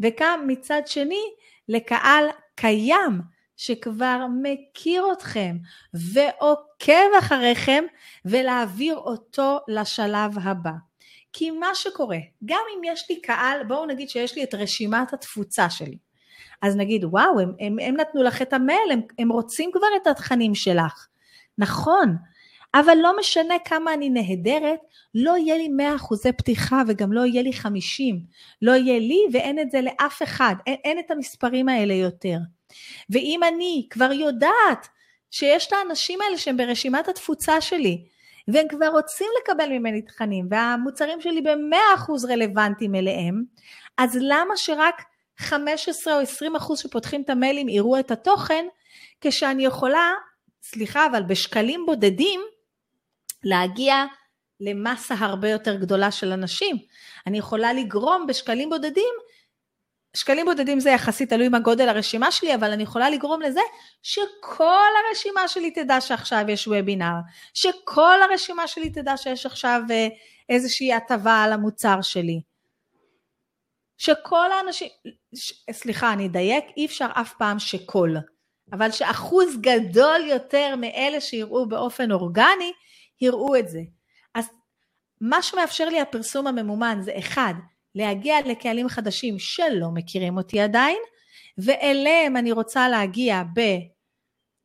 וגם 0.00 0.44
מצד 0.46 0.82
שני 0.86 1.22
לקהל 1.68 2.24
קיים 2.54 3.20
שכבר 3.56 4.26
מכיר 4.42 5.04
אתכם 5.12 5.56
ועוקב 5.94 7.18
אחריכם 7.18 7.84
ולהעביר 8.24 8.96
אותו 8.96 9.58
לשלב 9.68 10.38
הבא. 10.42 10.72
כי 11.32 11.50
מה 11.50 11.74
שקורה, 11.74 12.18
גם 12.44 12.60
אם 12.76 12.84
יש 12.84 13.10
לי 13.10 13.20
קהל, 13.20 13.64
בואו 13.64 13.86
נגיד 13.86 14.08
שיש 14.08 14.36
לי 14.36 14.44
את 14.44 14.54
רשימת 14.54 15.12
התפוצה 15.12 15.70
שלי. 15.70 15.98
אז 16.62 16.76
נגיד, 16.76 17.04
וואו, 17.04 17.40
הם, 17.40 17.52
הם, 17.60 17.78
הם 17.78 17.96
נתנו 17.96 18.22
לך 18.22 18.42
את 18.42 18.52
המייל, 18.52 18.92
הם, 18.92 19.00
הם 19.18 19.32
רוצים 19.32 19.70
כבר 19.72 19.86
את 20.02 20.06
התכנים 20.06 20.54
שלך. 20.54 21.06
נכון, 21.58 22.16
אבל 22.74 22.96
לא 23.02 23.18
משנה 23.18 23.54
כמה 23.64 23.94
אני 23.94 24.10
נהדרת, 24.10 24.80
לא 25.14 25.36
יהיה 25.36 25.56
לי 25.56 25.68
100 25.68 25.96
אחוזי 25.96 26.32
פתיחה 26.32 26.82
וגם 26.86 27.12
לא 27.12 27.20
יהיה 27.20 27.42
לי 27.42 27.52
50. 27.52 28.20
לא 28.62 28.72
יהיה 28.72 28.98
לי 28.98 29.20
ואין 29.32 29.58
את 29.58 29.70
זה 29.70 29.80
לאף 29.80 30.22
אחד, 30.22 30.54
אין, 30.66 30.76
אין 30.84 30.98
את 30.98 31.10
המספרים 31.10 31.68
האלה 31.68 31.94
יותר. 31.94 32.38
ואם 33.10 33.40
אני 33.48 33.86
כבר 33.90 34.12
יודעת 34.12 34.88
שיש 35.30 35.66
את 35.66 35.72
האנשים 35.72 36.20
האלה 36.20 36.38
שהם 36.38 36.56
ברשימת 36.56 37.08
התפוצה 37.08 37.60
שלי, 37.60 38.04
והם 38.48 38.68
כבר 38.68 38.88
רוצים 38.88 39.26
לקבל 39.40 39.68
ממני 39.68 40.02
תכנים, 40.02 40.46
והמוצרים 40.50 41.20
שלי 41.20 41.40
ב-100% 41.40 42.12
רלוונטיים 42.28 42.94
אליהם, 42.94 43.42
אז 43.98 44.18
למה 44.22 44.56
שרק 44.56 45.02
15 45.38 46.14
או 46.14 46.20
20 46.20 46.56
אחוז 46.56 46.78
שפותחים 46.78 47.22
את 47.22 47.30
המיילים 47.30 47.68
יראו 47.68 47.98
את 47.98 48.10
התוכן, 48.10 48.66
כשאני 49.20 49.64
יכולה, 49.64 50.12
סליחה, 50.62 51.06
אבל 51.06 51.22
בשקלים 51.22 51.86
בודדים, 51.86 52.40
להגיע 53.44 54.04
למסה 54.60 55.14
הרבה 55.18 55.50
יותר 55.50 55.74
גדולה 55.74 56.10
של 56.10 56.32
אנשים. 56.32 56.76
אני 57.26 57.38
יכולה 57.38 57.72
לגרום 57.72 58.26
בשקלים 58.26 58.70
בודדים, 58.70 59.14
שקלים 60.16 60.46
בודדים 60.46 60.80
זה 60.80 60.90
יחסית 60.90 61.30
תלוי 61.30 61.48
מה 61.48 61.58
גודל 61.58 61.88
הרשימה 61.88 62.32
שלי, 62.32 62.54
אבל 62.54 62.72
אני 62.72 62.82
יכולה 62.82 63.10
לגרום 63.10 63.42
לזה 63.42 63.60
שכל 64.02 64.88
הרשימה 65.06 65.48
שלי 65.48 65.70
תדע 65.70 66.00
שעכשיו 66.00 66.44
יש 66.48 66.68
וובינר, 66.68 67.14
שכל 67.54 68.22
הרשימה 68.22 68.66
שלי 68.66 68.90
תדע 68.90 69.16
שיש 69.16 69.46
עכשיו 69.46 69.80
אה, 69.90 70.08
איזושהי 70.48 70.92
הטבה 70.92 71.42
על 71.42 71.52
המוצר 71.52 72.02
שלי. 72.02 72.40
שכל 73.98 74.52
האנשים, 74.52 74.88
ש, 75.34 75.52
סליחה, 75.72 76.12
אני 76.12 76.26
אדייק, 76.26 76.64
אי 76.76 76.86
אפשר 76.86 77.06
אף 77.12 77.34
פעם 77.38 77.58
שכל, 77.58 78.14
אבל 78.72 78.90
שאחוז 78.90 79.56
גדול 79.60 80.20
יותר 80.24 80.76
מאלה 80.76 81.20
שיראו 81.20 81.68
באופן 81.68 82.12
אורגני, 82.12 82.72
יראו 83.20 83.56
את 83.56 83.68
זה. 83.68 83.80
אז 84.34 84.50
מה 85.20 85.42
שמאפשר 85.42 85.88
לי 85.88 86.00
הפרסום 86.00 86.46
הממומן 86.46 86.98
זה 87.02 87.18
אחד, 87.18 87.54
להגיע 87.94 88.36
לקהלים 88.46 88.88
חדשים 88.88 89.38
שלא 89.38 89.88
מכירים 89.94 90.36
אותי 90.36 90.60
עדיין, 90.60 90.98
ואליהם 91.58 92.36
אני 92.36 92.52
רוצה 92.52 92.88
להגיע 92.88 93.42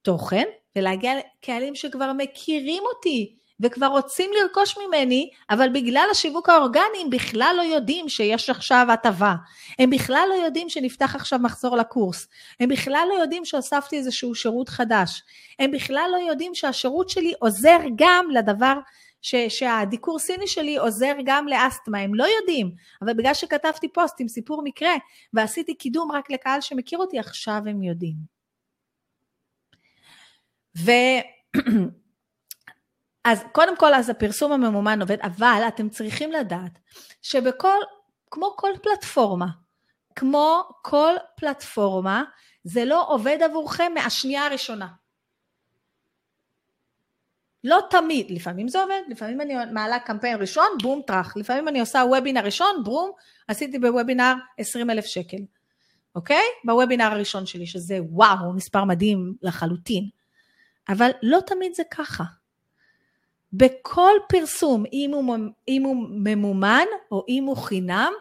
בתוכן, 0.02 0.44
ולהגיע 0.76 1.14
לקהלים 1.18 1.76
שכבר 1.76 2.14
מכירים 2.14 2.84
אותי 2.96 3.36
וכבר 3.64 3.86
רוצים 3.86 4.32
לרכוש 4.34 4.78
ממני, 4.78 5.30
אבל 5.50 5.70
בגלל 5.74 6.08
השיווק 6.12 6.50
האורגני 6.50 7.02
הם 7.04 7.10
בכלל 7.10 7.54
לא 7.58 7.62
יודעים 7.62 8.10
שיש 8.10 8.50
עכשיו 8.50 8.88
הטבה. 8.90 9.34
הם 9.80 9.90
בכלל 9.90 10.26
לא 10.30 10.34
יודעים 10.34 10.70
שנפתח 10.70 11.16
עכשיו 11.16 11.40
מחזור 11.40 11.78
לקורס. 11.78 12.28
הם 12.60 12.70
בכלל 12.70 13.06
לא 13.10 13.14
יודעים 13.14 13.46
שהוספתי 13.46 13.98
איזשהו 13.98 14.36
שירות 14.36 14.70
חדש. 14.70 15.24
הם 15.60 15.72
בכלל 15.72 16.10
לא 16.12 16.18
יודעים 16.18 16.56
שהשירות 16.56 17.10
שלי 17.10 17.34
עוזר 17.40 17.78
גם 17.96 18.26
לדבר 18.32 18.74
ש, 19.22 19.36
שהדיקור 19.36 20.20
סיני 20.20 20.48
שלי 20.48 20.78
עוזר 20.78 21.14
גם 21.26 21.48
לאסתמה, 21.48 22.00
הם 22.00 22.16
לא 22.16 22.24
יודעים, 22.40 22.72
אבל 23.02 23.14
בגלל 23.14 23.34
שכתבתי 23.34 23.88
פוסט 23.94 24.16
עם 24.20 24.28
סיפור 24.28 24.62
מקרה 24.64 24.94
ועשיתי 25.34 25.76
קידום 25.76 26.12
רק 26.12 26.32
לקהל 26.32 26.62
שמכיר 26.62 27.00
אותי, 27.00 27.20
עכשיו 27.20 27.62
הם 27.66 27.84
יודעים. 27.84 28.16
ו... 30.78 30.92
אז 33.26 33.44
קודם 33.52 33.78
כל, 33.78 33.94
אז 33.94 34.10
הפרסום 34.10 34.52
הממומן 34.52 35.02
עובד, 35.02 35.18
אבל 35.22 35.64
אתם 35.68 35.90
צריכים 35.90 36.32
לדעת 36.32 36.80
שבכל, 37.22 37.78
כמו 38.32 38.54
כל 38.58 38.72
פלטפורמה, 38.84 39.48
כמו 40.16 40.64
כל 40.82 41.14
פלטפורמה, 41.36 42.24
זה 42.64 42.86
לא 42.86 43.06
עובד 43.08 43.38
עבורכם 43.42 43.92
מהשנייה 43.94 44.46
הראשונה. 44.46 44.88
לא 47.64 47.80
תמיד, 47.90 48.32
לפעמים 48.32 48.68
זה 48.68 48.82
עובד, 48.82 49.02
לפעמים 49.08 49.42
אני 49.42 49.54
מעלה 49.72 50.00
קמפיין 50.00 50.42
ראשון, 50.42 50.68
בום 50.82 51.02
טראח, 51.08 51.38
לפעמים 51.38 51.68
אני 51.68 51.80
עושה 51.80 52.00
וובינר 52.00 52.42
ראשון, 52.42 52.84
בום, 52.84 53.12
עשיתי 53.48 53.80
בוובינר 53.80 54.34
20 54.58 54.90
אלף 54.90 55.06
שקל, 55.06 55.38
אוקיי? 56.16 56.44
בוובינר 56.66 57.06
הראשון 57.06 57.46
שלי, 57.46 57.68
שזה 57.68 57.98
וואו, 58.02 58.54
מספר 58.54 58.84
מדהים 58.84 59.36
לחלוטין. 59.42 60.10
אבל 60.90 61.12
לא 61.22 61.40
תמיד 61.48 61.74
זה 61.74 61.84
ככה. 61.92 62.24
בכל 63.54 64.12
פרסום, 64.30 64.84
אם 64.94 65.12
הוא, 65.14 65.36
אם 65.68 65.84
הוא 65.84 65.96
ממומן 66.10 66.86
או 67.12 67.26
אם 67.30 67.44
הוא 67.44 67.58
חינם, 67.58 68.14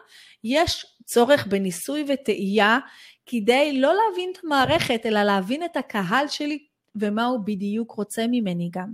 יש 0.43 0.85
צורך 1.05 1.47
בניסוי 1.47 2.05
וטעייה, 2.07 2.79
כדי 3.25 3.79
לא 3.79 3.93
להבין 3.93 4.31
את 4.33 4.43
המערכת, 4.43 5.05
אלא 5.05 5.23
להבין 5.23 5.63
את 5.63 5.77
הקהל 5.77 6.27
שלי 6.27 6.65
ומה 6.95 7.25
הוא 7.25 7.39
בדיוק 7.45 7.91
רוצה 7.91 8.25
ממני 8.31 8.69
גם. 8.73 8.89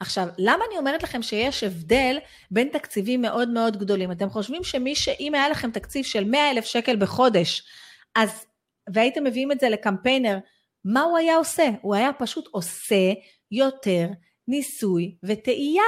עכשיו, 0.00 0.26
למה 0.38 0.64
אני 0.68 0.78
אומרת 0.78 1.02
לכם 1.02 1.22
שיש 1.22 1.62
הבדל 1.62 2.18
בין 2.50 2.68
תקציבים 2.68 3.22
מאוד 3.22 3.48
מאוד 3.48 3.76
גדולים? 3.76 4.12
אתם 4.12 4.30
חושבים 4.30 4.64
שמי 4.64 4.94
ש... 4.94 5.08
אם 5.08 5.34
היה 5.34 5.48
לכם 5.48 5.70
תקציב 5.70 6.04
של 6.04 6.24
100 6.24 6.50
אלף 6.50 6.64
שקל 6.64 6.96
בחודש, 6.96 7.62
אז, 8.14 8.46
והייתם 8.94 9.24
מביאים 9.24 9.52
את 9.52 9.60
זה 9.60 9.68
לקמפיינר, 9.68 10.38
מה 10.84 11.02
הוא 11.02 11.18
היה 11.18 11.36
עושה? 11.36 11.68
הוא 11.82 11.94
היה 11.94 12.12
פשוט 12.12 12.48
עושה 12.50 13.12
יותר 13.50 14.06
ניסוי 14.48 15.14
וטעייה. 15.22 15.84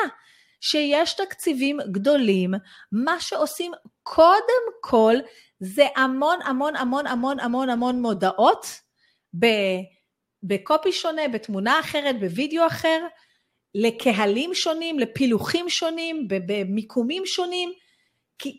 שיש 0.60 1.12
תקציבים 1.12 1.78
גדולים, 1.90 2.54
מה 2.92 3.20
שעושים 3.20 3.72
קודם 4.02 4.64
כל 4.80 5.14
זה 5.60 5.86
המון 5.96 6.38
המון 6.44 6.76
המון 6.76 7.06
המון 7.06 7.40
המון 7.40 7.70
המון 7.70 8.02
מודעות 8.02 8.66
בקופי 10.42 10.92
שונה, 10.92 11.28
בתמונה 11.28 11.80
אחרת, 11.80 12.20
בווידאו 12.20 12.66
אחר, 12.66 13.06
לקהלים 13.74 14.54
שונים, 14.54 14.98
לפילוחים 14.98 15.68
שונים, 15.68 16.28
במיקומים 16.28 17.26
שונים, 17.26 17.72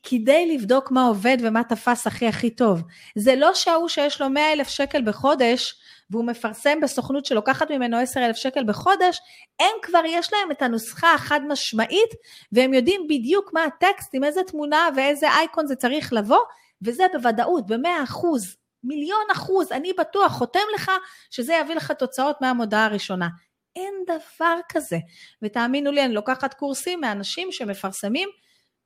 כדי 0.03 0.55
לבדוק 0.55 0.91
מה 0.91 1.07
עובד 1.07 1.37
ומה 1.41 1.63
תפס 1.63 2.07
הכי 2.07 2.27
הכי 2.27 2.49
טוב. 2.49 2.81
זה 3.15 3.35
לא 3.35 3.53
שההוא 3.53 3.89
שיש 3.89 4.21
לו 4.21 4.29
100 4.29 4.53
אלף 4.53 4.67
שקל 4.69 5.01
בחודש, 5.01 5.75
והוא 6.09 6.25
מפרסם 6.25 6.79
בסוכנות 6.81 7.25
שלוקחת 7.25 7.71
ממנו 7.71 7.97
10 7.97 8.25
אלף 8.25 8.35
שקל 8.35 8.63
בחודש, 8.63 9.19
הם 9.59 9.75
כבר 9.81 10.01
יש 10.05 10.33
להם 10.33 10.51
את 10.51 10.61
הנוסחה 10.61 11.13
החד 11.13 11.39
משמעית, 11.47 12.09
והם 12.51 12.73
יודעים 12.73 13.01
בדיוק 13.09 13.53
מה 13.53 13.63
הטקסט, 13.63 14.09
עם 14.13 14.23
איזה 14.23 14.41
תמונה 14.43 14.89
ואיזה 14.95 15.31
אייקון 15.31 15.67
זה 15.67 15.75
צריך 15.75 16.13
לבוא, 16.13 16.41
וזה 16.81 17.03
בוודאות, 17.13 17.67
במאה 17.67 18.03
אחוז, 18.03 18.55
מיליון 18.83 19.25
אחוז, 19.31 19.71
אני 19.71 19.93
בטוח, 19.93 20.31
חותם 20.31 20.59
לך 20.75 20.91
שזה 21.31 21.53
יביא 21.53 21.75
לך 21.75 21.91
תוצאות 21.91 22.41
מהמודעה 22.41 22.85
הראשונה. 22.85 23.27
אין 23.75 23.93
דבר 24.07 24.55
כזה. 24.71 24.97
ותאמינו 25.41 25.91
לי, 25.91 26.05
אני 26.05 26.13
לוקחת 26.13 26.53
קורסים 26.53 27.01
מאנשים 27.01 27.51
שמפרסמים 27.51 28.29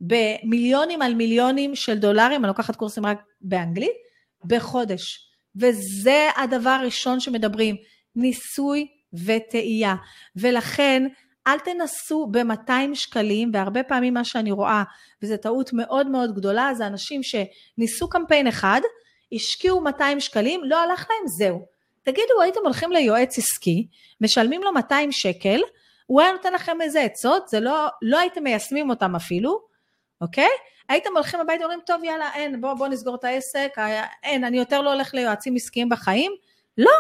במיליונים 0.02 1.02
על 1.02 1.14
מיליונים 1.14 1.76
של 1.76 1.98
דולרים, 1.98 2.42
אני 2.42 2.48
לוקחת 2.48 2.76
קורסים 2.76 3.06
רק 3.06 3.22
באנגלית, 3.42 3.96
בחודש. 4.46 5.33
וזה 5.56 6.30
הדבר 6.38 6.70
הראשון 6.70 7.20
שמדברים, 7.20 7.76
ניסוי 8.16 8.88
וטעייה. 9.26 9.96
ולכן 10.36 11.04
אל 11.48 11.60
תנסו 11.60 12.28
ב-200 12.32 12.72
שקלים, 12.94 13.52
והרבה 13.54 13.84
פעמים 13.84 14.14
מה 14.14 14.24
שאני 14.24 14.52
רואה, 14.52 14.84
וזו 15.22 15.38
טעות 15.38 15.74
מאוד 15.74 16.08
מאוד 16.08 16.36
גדולה, 16.36 16.74
זה 16.74 16.88
אנשים 16.88 17.22
שניסו 17.24 18.10
קמפיין 18.10 18.48
אחד, 18.48 18.82
השקיעו 19.34 19.82
200 19.82 20.20
שקלים, 20.20 20.62
לא 20.64 20.84
הלך 20.84 21.08
להם, 21.10 21.28
זהו. 21.38 21.66
תגידו, 22.04 22.42
הייתם 22.42 22.60
הולכים 22.64 22.92
ליועץ 22.92 23.38
עסקי, 23.38 23.88
משלמים 24.22 24.64
לו 24.64 24.74
200 24.74 25.12
שקל, 25.12 25.62
הוא 26.06 26.22
היה 26.22 26.32
נותן 26.32 26.54
לכם 26.54 26.82
איזה 26.82 27.02
עצות, 27.02 27.48
זה 27.48 27.60
לא, 27.60 27.88
לא 28.02 28.20
הייתם 28.20 28.44
מיישמים 28.44 28.90
אותם 28.90 29.16
אפילו, 29.16 29.60
אוקיי? 30.22 30.50
הייתם 30.90 31.10
הולכים 31.16 31.40
הביתה 31.40 31.62
ואומרים, 31.62 31.80
טוב 31.86 32.04
יאללה, 32.04 32.34
אין, 32.34 32.62
בוא, 32.62 32.74
בוא 32.74 32.88
נסגור 32.88 33.16
את 33.16 33.24
העסק, 33.24 33.72
אין, 34.24 34.44
אני 34.44 34.58
יותר 34.58 34.82
לא 34.82 34.94
הולך 34.94 35.14
ליועצים 35.14 35.56
עסקיים 35.56 35.90
בחיים. 35.90 36.32
לא, 36.78 36.92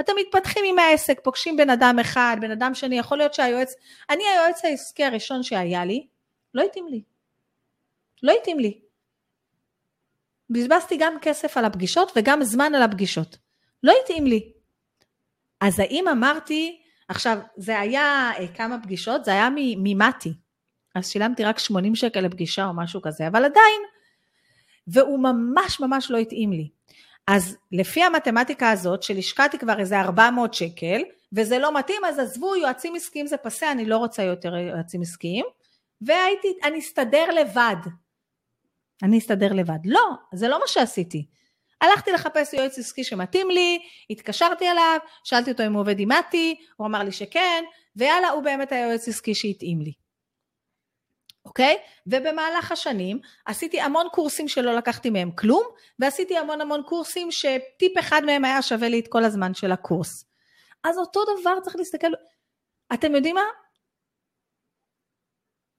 אתם 0.00 0.12
מתפתחים 0.20 0.64
עם 0.66 0.78
העסק, 0.78 1.20
פוגשים 1.24 1.56
בן 1.56 1.70
אדם 1.70 1.96
אחד, 2.00 2.36
בן 2.40 2.50
אדם 2.50 2.74
שני, 2.74 2.98
יכול 2.98 3.18
להיות 3.18 3.34
שהיועץ, 3.34 3.74
אני 4.10 4.24
היועץ 4.24 4.64
העסקי 4.64 5.04
הראשון 5.04 5.42
שהיה 5.42 5.84
לי, 5.84 6.06
לא 6.54 6.62
התאים 6.62 6.86
לי. 6.88 7.02
לא 8.22 8.32
התאים 8.32 8.58
לי. 8.58 8.80
בזבזתי 10.50 10.96
גם 10.96 11.16
כסף 11.22 11.56
על 11.56 11.64
הפגישות 11.64 12.12
וגם 12.16 12.42
זמן 12.42 12.74
על 12.74 12.82
הפגישות. 12.82 13.36
לא 13.82 13.94
התאים 14.02 14.26
לי. 14.26 14.52
אז 15.60 15.80
האם 15.80 16.08
אמרתי, 16.08 16.82
עכשיו, 17.08 17.38
זה 17.56 17.80
היה 17.80 18.30
אה, 18.38 18.48
כמה 18.54 18.82
פגישות, 18.82 19.24
זה 19.24 19.30
היה 19.30 19.48
ממתי. 19.54 20.32
אז 20.94 21.08
שילמתי 21.08 21.44
רק 21.44 21.58
80 21.58 21.94
שקל 21.94 22.20
לפגישה 22.20 22.64
או 22.64 22.76
משהו 22.76 23.02
כזה, 23.02 23.28
אבל 23.28 23.44
עדיין, 23.44 23.82
והוא 24.86 25.18
ממש 25.18 25.80
ממש 25.80 26.10
לא 26.10 26.18
התאים 26.18 26.52
לי. 26.52 26.68
אז 27.26 27.56
לפי 27.72 28.02
המתמטיקה 28.02 28.70
הזאת, 28.70 29.02
של 29.02 29.16
השקעתי 29.16 29.58
כבר 29.58 29.80
איזה 29.80 30.00
400 30.00 30.54
שקל, 30.54 31.02
וזה 31.32 31.58
לא 31.58 31.78
מתאים, 31.78 32.04
אז 32.04 32.18
עזבו, 32.18 32.56
יועצים 32.56 32.94
עסקיים 32.94 33.26
זה 33.26 33.36
פסה, 33.36 33.72
אני 33.72 33.84
לא 33.84 33.96
רוצה 33.96 34.22
יותר 34.22 34.56
יועצים 34.56 35.02
עסקיים, 35.02 35.44
והייתי, 36.00 36.48
אני 36.64 36.78
אסתדר 36.78 37.24
לבד. 37.30 37.76
אני 39.02 39.18
אסתדר 39.18 39.52
לבד. 39.52 39.78
לא, 39.84 40.10
זה 40.34 40.48
לא 40.48 40.60
מה 40.60 40.66
שעשיתי. 40.66 41.26
הלכתי 41.80 42.12
לחפש 42.12 42.52
יועץ 42.52 42.78
עסקי 42.78 43.04
שמתאים 43.04 43.50
לי, 43.50 43.78
התקשרתי 44.10 44.70
אליו, 44.70 44.98
שאלתי 45.24 45.50
אותו 45.50 45.66
אם 45.66 45.72
הוא 45.72 45.80
עובד 45.80 46.00
עם 46.00 46.08
מתי, 46.08 46.54
הוא 46.76 46.86
אמר 46.86 47.02
לי 47.02 47.12
שכן, 47.12 47.64
ויאללה, 47.96 48.30
הוא 48.30 48.42
באמת 48.42 48.72
היועץ 48.72 49.08
עסקי 49.08 49.34
שהתאים 49.34 49.80
לי. 49.80 49.92
אוקיי? 51.44 51.76
ובמהלך 52.06 52.72
השנים 52.72 53.20
עשיתי 53.46 53.80
המון 53.80 54.06
קורסים 54.12 54.48
שלא 54.48 54.74
לקחתי 54.74 55.10
מהם 55.10 55.30
כלום, 55.30 55.62
ועשיתי 55.98 56.38
המון 56.38 56.60
המון 56.60 56.82
קורסים 56.82 57.30
שטיפ 57.30 57.98
אחד 57.98 58.22
מהם 58.24 58.44
היה 58.44 58.62
שווה 58.62 58.88
לי 58.88 59.00
את 59.00 59.08
כל 59.08 59.24
הזמן 59.24 59.54
של 59.54 59.72
הקורס. 59.72 60.24
אז 60.84 60.98
אותו 60.98 61.20
דבר 61.40 61.60
צריך 61.62 61.76
להסתכל, 61.76 62.12
אתם 62.94 63.14
יודעים 63.14 63.34
מה? 63.34 63.44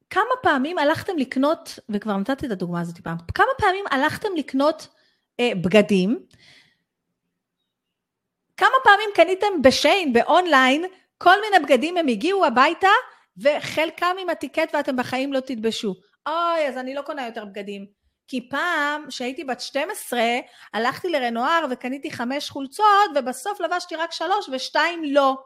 כמה 0.09 0.35
פעמים 0.41 0.77
הלכתם 0.77 1.17
לקנות, 1.17 1.79
וכבר 1.89 2.17
נתתי 2.17 2.45
את 2.45 2.51
הדוגמה 2.51 2.81
הזאת 2.81 2.99
פעם, 2.99 3.17
כמה 3.35 3.47
פעמים 3.57 3.85
הלכתם 3.91 4.29
לקנות 4.35 4.87
אה, 5.39 5.51
בגדים, 5.63 6.25
כמה 8.57 8.75
פעמים 8.83 9.09
קניתם 9.15 9.61
בשיין, 9.61 10.13
באונליין, 10.13 10.85
כל 11.17 11.35
מיני 11.41 11.65
בגדים, 11.65 11.97
הם 11.97 12.07
הגיעו 12.07 12.45
הביתה, 12.45 12.87
וחלקם 13.37 14.15
עם 14.19 14.29
הטיקט 14.29 14.75
ואתם 14.75 14.95
בחיים 14.95 15.33
לא 15.33 15.39
תתבשו. 15.39 15.95
אוי, 16.27 16.67
אז 16.67 16.77
אני 16.77 16.93
לא 16.93 17.01
קונה 17.01 17.25
יותר 17.25 17.45
בגדים. 17.45 17.85
כי 18.27 18.49
פעם, 18.49 19.05
כשהייתי 19.07 19.43
בת 19.43 19.61
12, 19.61 20.21
הלכתי 20.73 21.09
לרנואר 21.09 21.65
וקניתי 21.71 22.11
חמש 22.11 22.49
חולצות, 22.49 23.09
ובסוף 23.15 23.61
לבשתי 23.61 23.95
רק 23.95 24.11
שלוש 24.11 24.49
ושתיים 24.51 25.03
לא. 25.03 25.37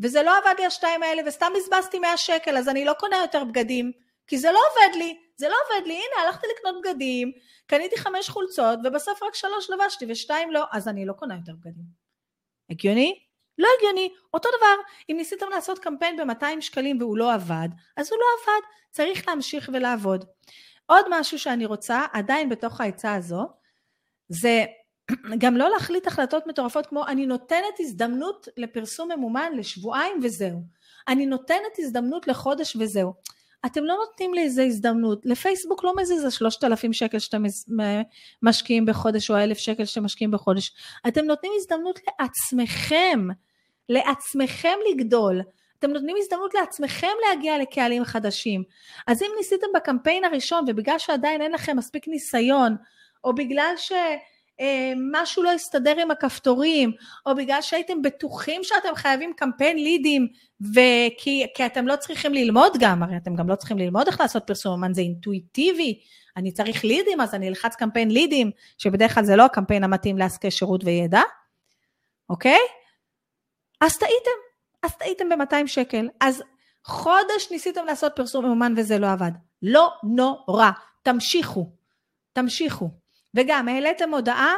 וזה 0.00 0.22
לא 0.22 0.38
עבד 0.38 0.54
לי 0.58 0.66
השתיים 0.66 1.02
האלה, 1.02 1.22
וסתם 1.26 1.52
בזבזתי 1.56 1.98
100 1.98 2.16
שקל, 2.16 2.56
אז 2.56 2.68
אני 2.68 2.84
לא 2.84 2.92
קונה 2.92 3.16
יותר 3.16 3.44
בגדים. 3.44 3.92
כי 4.26 4.38
זה 4.38 4.52
לא 4.52 4.58
עובד 4.70 4.96
לי, 4.98 5.16
זה 5.36 5.48
לא 5.48 5.56
עובד 5.66 5.86
לי, 5.86 5.94
הנה, 5.94 6.26
הלכתי 6.26 6.46
לקנות 6.56 6.82
בגדים, 6.82 7.32
קניתי 7.66 7.98
חמש 7.98 8.28
חולצות, 8.28 8.78
ובסוף 8.84 9.22
רק 9.22 9.34
שלוש 9.34 9.70
לבשתי 9.70 10.06
ושתיים 10.08 10.50
לא, 10.50 10.64
אז 10.72 10.88
אני 10.88 11.06
לא 11.06 11.12
קונה 11.12 11.34
יותר 11.34 11.52
בגדים. 11.52 11.84
הגיוני? 12.70 13.18
לא 13.58 13.68
הגיוני. 13.78 14.12
אותו 14.34 14.48
דבר, 14.58 14.82
אם 15.10 15.16
ניסיתם 15.18 15.46
לעשות 15.50 15.78
קמפיין 15.78 16.16
ב-200 16.16 16.60
שקלים 16.60 17.00
והוא 17.00 17.16
לא 17.16 17.34
עבד, 17.34 17.68
אז 17.96 18.12
הוא 18.12 18.18
לא 18.18 18.24
עבד, 18.42 18.66
צריך 18.90 19.28
להמשיך 19.28 19.70
ולעבוד. 19.72 20.24
עוד 20.86 21.06
משהו 21.10 21.38
שאני 21.38 21.66
רוצה, 21.66 22.06
עדיין 22.12 22.48
בתוך 22.48 22.80
העצה 22.80 23.14
הזו, 23.14 23.42
זה 24.28 24.64
גם 25.42 25.56
לא 25.56 25.70
להחליט 25.70 26.06
החלטות 26.06 26.46
מטורפות 26.46 26.86
כמו 26.86 27.06
אני 27.06 27.26
נותנת 27.26 27.80
הזדמנות 27.80 28.48
לפרסום 28.56 29.12
ממומן 29.12 29.52
לשבועיים 29.56 30.20
וזהו. 30.22 30.62
אני 31.08 31.26
נותנת 31.26 31.78
הזדמנות 31.78 32.28
לחודש 32.28 32.76
וזהו. 32.76 33.14
אתם 33.66 33.84
לא 33.84 33.94
נותנים 33.94 34.34
לי 34.34 34.42
איזה 34.42 34.62
הזדמנות. 34.62 35.26
לפייסבוק 35.26 35.84
לא 35.84 35.92
מזיז 35.96 36.24
השלושת 36.24 36.64
אלפים 36.64 36.92
שקל 36.92 37.18
שאתם 37.18 37.42
משקיעים 38.42 38.86
בחודש 38.86 39.30
או 39.30 39.36
האלף 39.36 39.58
שקל 39.58 39.84
שאתם 39.84 40.04
משקיעים 40.04 40.30
בחודש. 40.30 40.72
אתם 41.08 41.24
נותנים 41.24 41.52
הזדמנות 41.56 42.00
לעצמכם, 42.20 43.28
לעצמכם 43.88 44.78
לגדול. 44.90 45.40
אתם 45.78 45.90
נותנים 45.90 46.16
הזדמנות 46.18 46.54
לעצמכם 46.54 47.12
להגיע 47.28 47.58
לקהלים 47.58 48.04
חדשים. 48.04 48.64
אז 49.06 49.22
אם 49.22 49.30
ניסיתם 49.38 49.66
בקמפיין 49.74 50.24
הראשון 50.24 50.64
ובגלל 50.68 50.98
שעדיין 50.98 51.42
אין 51.42 51.52
לכם 51.52 51.76
מספיק 51.76 52.08
ניסיון, 52.08 52.76
או 53.24 53.34
בגלל 53.34 53.74
ש... 53.76 53.92
אה, 54.62 54.92
משהו 55.12 55.42
לא 55.42 55.52
הסתדר 55.52 56.00
עם 56.00 56.10
הכפתורים, 56.10 56.92
או 57.26 57.34
בגלל 57.34 57.62
שהייתם 57.62 58.02
בטוחים 58.02 58.60
שאתם 58.64 58.94
חייבים 58.94 59.32
קמפיין 59.36 59.76
לידים, 59.76 60.28
וכי 60.60 61.46
כי 61.54 61.66
אתם 61.66 61.86
לא 61.86 61.96
צריכים 61.96 62.34
ללמוד 62.34 62.72
גם, 62.80 63.02
הרי 63.02 63.16
אתם 63.16 63.34
גם 63.36 63.48
לא 63.48 63.54
צריכים 63.54 63.78
ללמוד 63.78 64.06
איך 64.06 64.20
לעשות 64.20 64.42
פרסום 64.46 64.72
אומן, 64.72 64.94
זה 64.94 65.00
אינטואיטיבי, 65.00 66.00
אני 66.36 66.52
צריך 66.52 66.84
לידים, 66.84 67.20
אז 67.20 67.34
אני 67.34 67.48
אלחץ 67.48 67.76
קמפיין 67.76 68.10
לידים, 68.10 68.50
שבדרך 68.78 69.14
כלל 69.14 69.24
זה 69.24 69.36
לא 69.36 69.44
הקמפיין 69.44 69.84
המתאים 69.84 70.18
לעסקי 70.18 70.50
שירות 70.50 70.84
וידע, 70.84 71.20
אוקיי? 72.30 72.58
אז 73.80 73.98
טעיתם, 73.98 74.30
אז 74.82 74.96
טעיתם 74.96 75.28
ב-200 75.28 75.66
שקל. 75.66 76.08
אז 76.20 76.42
חודש 76.84 77.48
ניסיתם 77.50 77.84
לעשות 77.86 78.12
פרסום 78.16 78.44
ממומן 78.44 78.74
וזה 78.76 78.98
לא 78.98 79.12
עבד. 79.12 79.30
לא 79.62 79.92
נורא, 80.02 80.70
תמשיכו, 81.02 81.70
תמשיכו. 82.32 83.01
וגם 83.34 83.68
העליתם 83.68 84.14
הודעה, 84.14 84.54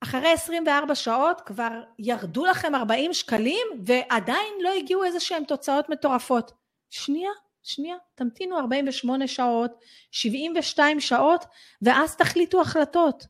אחרי 0.00 0.32
24 0.32 0.94
שעות 0.94 1.40
כבר 1.40 1.82
ירדו 1.98 2.46
לכם 2.46 2.74
40 2.74 3.12
שקלים 3.12 3.66
ועדיין 3.86 4.54
לא 4.60 4.72
הגיעו 4.72 5.04
איזה 5.04 5.20
שהן 5.20 5.44
תוצאות 5.44 5.88
מטורפות. 5.88 6.52
שנייה, 6.90 7.30
שנייה, 7.62 7.96
תמתינו 8.14 8.58
48 8.58 9.26
שעות, 9.26 9.70
72 10.10 11.00
שעות, 11.00 11.44
ואז 11.82 12.16
תחליטו 12.16 12.60
החלטות. 12.60 13.26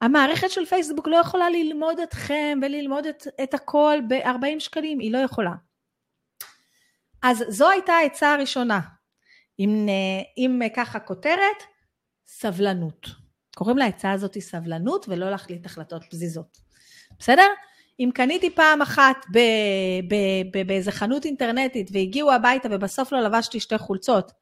המערכת 0.00 0.50
של 0.50 0.66
פייסבוק 0.66 1.08
לא 1.08 1.16
יכולה 1.16 1.50
ללמוד 1.50 2.00
אתכם 2.00 2.58
וללמוד 2.62 3.06
את, 3.06 3.26
את 3.42 3.54
הכל 3.54 3.98
ב-40 4.08 4.60
שקלים, 4.60 4.98
היא 4.98 5.12
לא 5.12 5.18
יכולה. 5.18 5.52
אז 7.22 7.44
זו 7.48 7.70
הייתה 7.70 7.92
העצה 7.92 8.32
הראשונה. 8.34 8.80
עם, 9.58 9.86
עם 10.36 10.60
ככה 10.76 11.00
כותרת, 11.00 11.62
סבלנות. 12.26 13.27
קוראים 13.58 13.78
לעצה 13.78 14.12
הזאת 14.12 14.38
סבלנות 14.38 15.06
ולא 15.08 15.30
להחליט 15.30 15.66
החלטות 15.66 16.04
פזיזות. 16.10 16.58
בסדר? 17.18 17.46
אם 18.00 18.10
קניתי 18.14 18.50
פעם 18.50 18.82
אחת 18.82 19.16
באיזה 20.66 20.92
חנות 20.92 21.24
אינטרנטית 21.24 21.90
והגיעו 21.92 22.32
הביתה 22.32 22.68
ובסוף 22.70 23.12
לא 23.12 23.20
לבשתי 23.20 23.60
שתי 23.60 23.78
חולצות, 23.78 24.32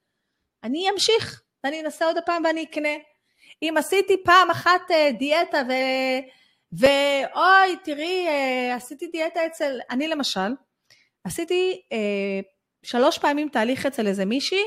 אני 0.64 0.90
אמשיך 0.90 1.42
ואני 1.64 1.80
אנסה 1.80 2.06
עוד 2.06 2.16
פעם 2.26 2.42
ואני 2.44 2.64
אקנה. 2.64 2.94
אם 3.62 3.74
עשיתי 3.78 4.16
פעם 4.24 4.50
אחת 4.50 4.90
אה, 4.90 5.10
דיאטה 5.18 5.62
ו... 5.68 5.72
ואוי, 6.72 7.76
תראי, 7.84 8.26
אה, 8.28 8.74
עשיתי 8.74 9.06
דיאטה 9.06 9.46
אצל, 9.46 9.78
אני 9.90 10.08
למשל, 10.08 10.50
עשיתי 11.24 11.80
אה, 11.92 12.40
שלוש 12.82 13.18
פעמים 13.18 13.48
תהליך 13.48 13.86
אצל 13.86 14.06
איזה 14.06 14.24
מישהי, 14.24 14.62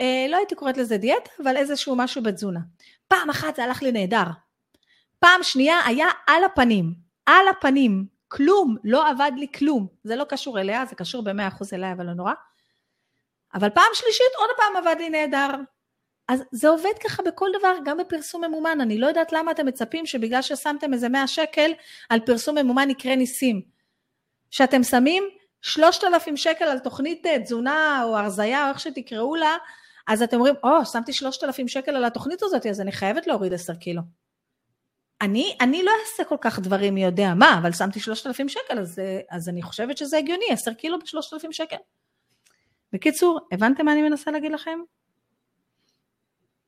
אה, 0.00 0.26
לא 0.28 0.36
הייתי 0.36 0.54
קוראת 0.54 0.76
לזה 0.76 0.96
דיאטה, 0.96 1.30
אבל 1.42 1.56
איזשהו 1.56 1.96
משהו 1.96 2.22
בתזונה. 2.22 2.60
פעם 3.14 3.30
אחת 3.30 3.56
זה 3.56 3.64
הלך 3.64 3.82
לי 3.82 3.92
נהדר. 3.92 4.24
פעם 5.18 5.42
שנייה 5.42 5.80
היה 5.86 6.06
על 6.26 6.44
הפנים, 6.44 6.94
על 7.26 7.48
הפנים, 7.48 8.06
כלום, 8.28 8.76
לא 8.84 9.08
עבד 9.08 9.32
לי 9.36 9.46
כלום. 9.54 9.86
זה 10.04 10.16
לא 10.16 10.24
קשור 10.24 10.60
אליה, 10.60 10.86
זה 10.86 10.94
קשור 10.94 11.24
במאה 11.24 11.48
אחוז 11.48 11.74
אליה, 11.74 11.92
אבל 11.92 12.06
לא 12.06 12.12
נורא. 12.12 12.32
אבל 13.54 13.70
פעם 13.70 13.84
שלישית 13.94 14.32
עוד 14.38 14.50
פעם 14.56 14.76
עבד 14.76 14.96
לי 14.98 15.10
נהדר. 15.10 15.50
אז 16.28 16.42
זה 16.50 16.68
עובד 16.68 16.92
ככה 17.04 17.22
בכל 17.22 17.48
דבר, 17.58 17.74
גם 17.84 17.96
בפרסום 17.98 18.44
ממומן. 18.44 18.80
אני 18.80 18.98
לא 18.98 19.06
יודעת 19.06 19.32
למה 19.32 19.50
אתם 19.50 19.66
מצפים 19.66 20.06
שבגלל 20.06 20.42
ששמתם 20.42 20.94
איזה 20.94 21.08
100 21.08 21.26
שקל 21.26 21.72
על 22.08 22.20
פרסום 22.20 22.58
ממומן 22.58 22.90
יקרה 22.90 23.16
ניסים. 23.16 23.62
שאתם 24.50 24.82
שמים 24.82 25.24
3,000 25.62 26.36
שקל 26.36 26.64
על 26.64 26.78
תוכנית 26.78 27.26
אה, 27.26 27.38
תזונה 27.38 28.02
או 28.04 28.18
הרזייה 28.18 28.64
או 28.64 28.68
איך 28.68 28.80
שתקראו 28.80 29.34
לה, 29.34 29.56
אז 30.06 30.22
אתם 30.22 30.36
אומרים, 30.36 30.54
או, 30.62 30.80
oh, 30.80 30.84
שמתי 30.84 31.12
3,000 31.12 31.68
שקל 31.68 31.96
על 31.96 32.04
התוכנית 32.04 32.42
הזאת, 32.42 32.66
אז 32.66 32.80
אני 32.80 32.92
חייבת 32.92 33.26
להוריד 33.26 33.52
10 33.52 33.74
קילו. 33.74 34.02
אני, 35.20 35.56
אני 35.60 35.82
לא 35.82 35.90
אעשה 36.02 36.24
כל 36.24 36.36
כך 36.40 36.58
דברים 36.58 36.94
מי 36.94 37.04
יודע 37.04 37.34
מה, 37.34 37.58
אבל 37.58 37.72
שמתי 37.72 38.00
3,000 38.00 38.48
שקל, 38.48 38.78
אז, 38.78 38.98
אז 39.30 39.48
אני 39.48 39.62
חושבת 39.62 39.96
שזה 39.98 40.18
הגיוני, 40.18 40.44
10 40.50 40.74
קילו 40.74 40.98
ב-3,000 40.98 41.52
שקל. 41.52 41.76
בקיצור, 42.92 43.40
הבנתם 43.52 43.84
מה 43.84 43.92
אני 43.92 44.02
מנסה 44.02 44.30
להגיד 44.30 44.52
לכם? 44.52 44.78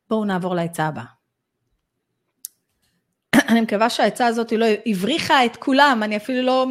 בואו 0.09 0.25
נעבור 0.25 0.55
לעצה 0.55 0.87
הבאה. 0.87 1.05
אני 3.49 3.61
מקווה 3.61 3.90
שהעצה 3.90 4.27
הזאת 4.27 4.53
לא 4.53 4.66
הבריחה 4.87 5.44
את 5.44 5.57
כולם, 5.57 6.01
אני 6.03 6.16
אפילו 6.16 6.42
לא, 6.42 6.66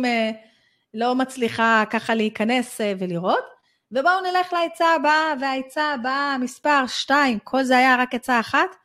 לא 0.93 1.15
מצליחה 1.15 1.83
ככה 1.89 2.15
להיכנס 2.15 2.81
אה, 2.81 2.93
ולראות. 2.99 3.54
ובואו 3.91 4.21
נלך 4.21 4.53
לעצה 4.53 4.85
הבאה, 4.87 5.33
והעצה 5.41 5.93
הבאה, 5.93 6.37
מספר 6.37 6.87
2, 6.87 7.39
כל 7.43 7.63
זה 7.63 7.77
היה 7.77 7.95
רק 7.95 8.15
עצה 8.15 8.39
אחת, 8.39 8.75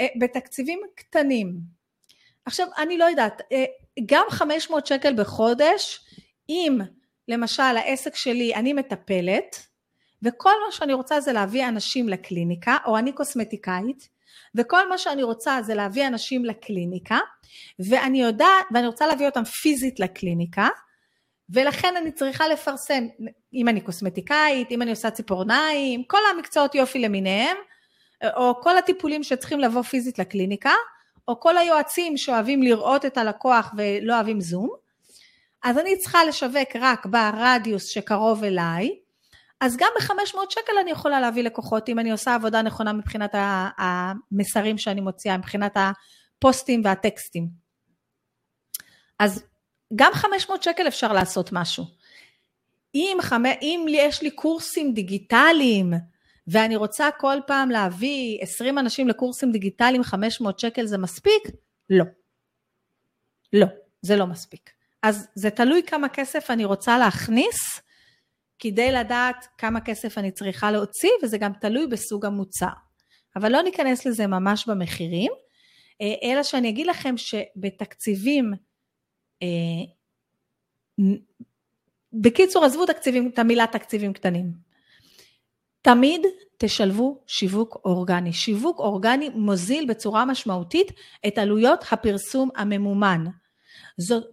אה, 0.00 0.06
בתקציבים 0.20 0.80
קטנים. 0.94 1.54
עכשיו, 2.46 2.66
אני 2.78 2.98
לא 2.98 3.04
יודעת, 3.04 3.42
אה, 3.52 3.64
גם 4.06 4.24
500 4.30 4.86
שקל 4.86 5.14
בחודש, 5.16 6.00
אם 6.48 6.78
למשל 7.28 7.62
העסק 7.62 8.16
שלי, 8.16 8.54
אני 8.54 8.72
מטפלת, 8.72 9.66
וכל 10.22 10.52
מה 10.66 10.72
שאני 10.72 10.92
רוצה 10.92 11.20
זה 11.20 11.32
להביא 11.32 11.68
אנשים 11.68 12.08
לקליניקה, 12.08 12.76
או 12.86 12.98
אני 12.98 13.12
קוסמטיקאית, 13.12 14.08
וכל 14.54 14.88
מה 14.88 14.98
שאני 14.98 15.22
רוצה 15.22 15.62
זה 15.62 15.74
להביא 15.74 16.06
אנשים 16.06 16.44
לקליניקה, 16.44 17.18
ואני 17.78 18.22
יודעת, 18.22 18.66
ואני 18.74 18.86
רוצה 18.86 19.06
להביא 19.06 19.26
אותם 19.26 19.44
פיזית 19.44 20.00
לקליניקה, 20.00 20.68
ולכן 21.52 21.94
אני 21.96 22.12
צריכה 22.12 22.48
לפרסם, 22.48 23.06
אם 23.54 23.68
אני 23.68 23.80
קוסמטיקאית, 23.80 24.70
אם 24.70 24.82
אני 24.82 24.90
עושה 24.90 25.10
ציפורניים, 25.10 26.04
כל 26.04 26.18
המקצועות 26.34 26.74
יופי 26.74 26.98
למיניהם, 26.98 27.56
או 28.36 28.60
כל 28.62 28.78
הטיפולים 28.78 29.22
שצריכים 29.22 29.60
לבוא 29.60 29.82
פיזית 29.82 30.18
לקליניקה, 30.18 30.72
או 31.28 31.40
כל 31.40 31.58
היועצים 31.58 32.16
שאוהבים 32.16 32.62
לראות 32.62 33.04
את 33.04 33.18
הלקוח 33.18 33.72
ולא 33.76 34.14
אוהבים 34.14 34.40
זום, 34.40 34.70
אז 35.62 35.78
אני 35.78 35.98
צריכה 35.98 36.24
לשווק 36.24 36.76
רק 36.80 37.06
ברדיוס 37.06 37.86
שקרוב 37.86 38.44
אליי, 38.44 38.90
אז 39.60 39.76
גם 39.76 39.88
ב-500 39.96 40.36
שקל 40.50 40.72
אני 40.80 40.90
יכולה 40.90 41.20
להביא 41.20 41.42
לקוחות 41.42 41.88
אם 41.88 41.98
אני 41.98 42.10
עושה 42.12 42.34
עבודה 42.34 42.62
נכונה 42.62 42.92
מבחינת 42.92 43.34
המסרים 43.78 44.78
שאני 44.78 45.00
מוציאה, 45.00 45.36
מבחינת 45.36 45.76
הפוסטים 45.76 46.82
והטקסטים. 46.84 47.48
אז 49.18 49.44
גם 49.94 50.12
500 50.14 50.62
שקל 50.62 50.88
אפשר 50.88 51.12
לעשות 51.12 51.52
משהו. 51.52 51.84
אם, 52.94 53.16
חמ... 53.20 53.42
אם 53.46 53.86
יש 53.88 54.22
לי 54.22 54.30
קורסים 54.30 54.94
דיגיטליים 54.94 55.92
ואני 56.46 56.76
רוצה 56.76 57.08
כל 57.18 57.36
פעם 57.46 57.70
להביא 57.70 58.38
20 58.40 58.78
אנשים 58.78 59.08
לקורסים 59.08 59.52
דיגיטליים 59.52 60.02
500 60.02 60.58
שקל 60.58 60.86
זה 60.86 60.98
מספיק? 60.98 61.42
לא. 61.90 62.04
לא, 63.52 63.66
זה 64.02 64.16
לא 64.16 64.26
מספיק. 64.26 64.70
אז 65.02 65.28
זה 65.34 65.50
תלוי 65.50 65.82
כמה 65.86 66.08
כסף 66.08 66.50
אני 66.50 66.64
רוצה 66.64 66.98
להכניס 66.98 67.80
כדי 68.58 68.92
לדעת 68.92 69.46
כמה 69.58 69.80
כסף 69.80 70.18
אני 70.18 70.30
צריכה 70.30 70.70
להוציא, 70.70 71.10
וזה 71.22 71.38
גם 71.38 71.52
תלוי 71.60 71.86
בסוג 71.86 72.26
המוצר. 72.26 72.72
אבל 73.36 73.52
לא 73.52 73.62
ניכנס 73.62 74.06
לזה 74.06 74.26
ממש 74.26 74.68
במחירים, 74.68 75.32
אה, 76.00 76.30
אלא 76.30 76.42
שאני 76.42 76.68
אגיד 76.68 76.86
לכם 76.86 77.14
שבתקציבים, 77.16 78.52
בקיצור, 82.12 82.64
עזבו 82.64 82.86
תקציבים, 82.86 83.30
את 83.34 83.38
המילה 83.38 83.66
תקציבים 83.66 84.12
קטנים. 84.12 84.52
תמיד 85.82 86.26
תשלבו 86.58 87.22
שיווק 87.26 87.80
אורגני. 87.84 88.32
שיווק 88.32 88.78
אורגני 88.78 89.28
מוזיל 89.28 89.86
בצורה 89.86 90.24
משמעותית 90.24 90.92
את 91.26 91.38
עלויות 91.38 91.84
הפרסום 91.90 92.48
הממומן. 92.56 93.24
זאת, 93.98 94.24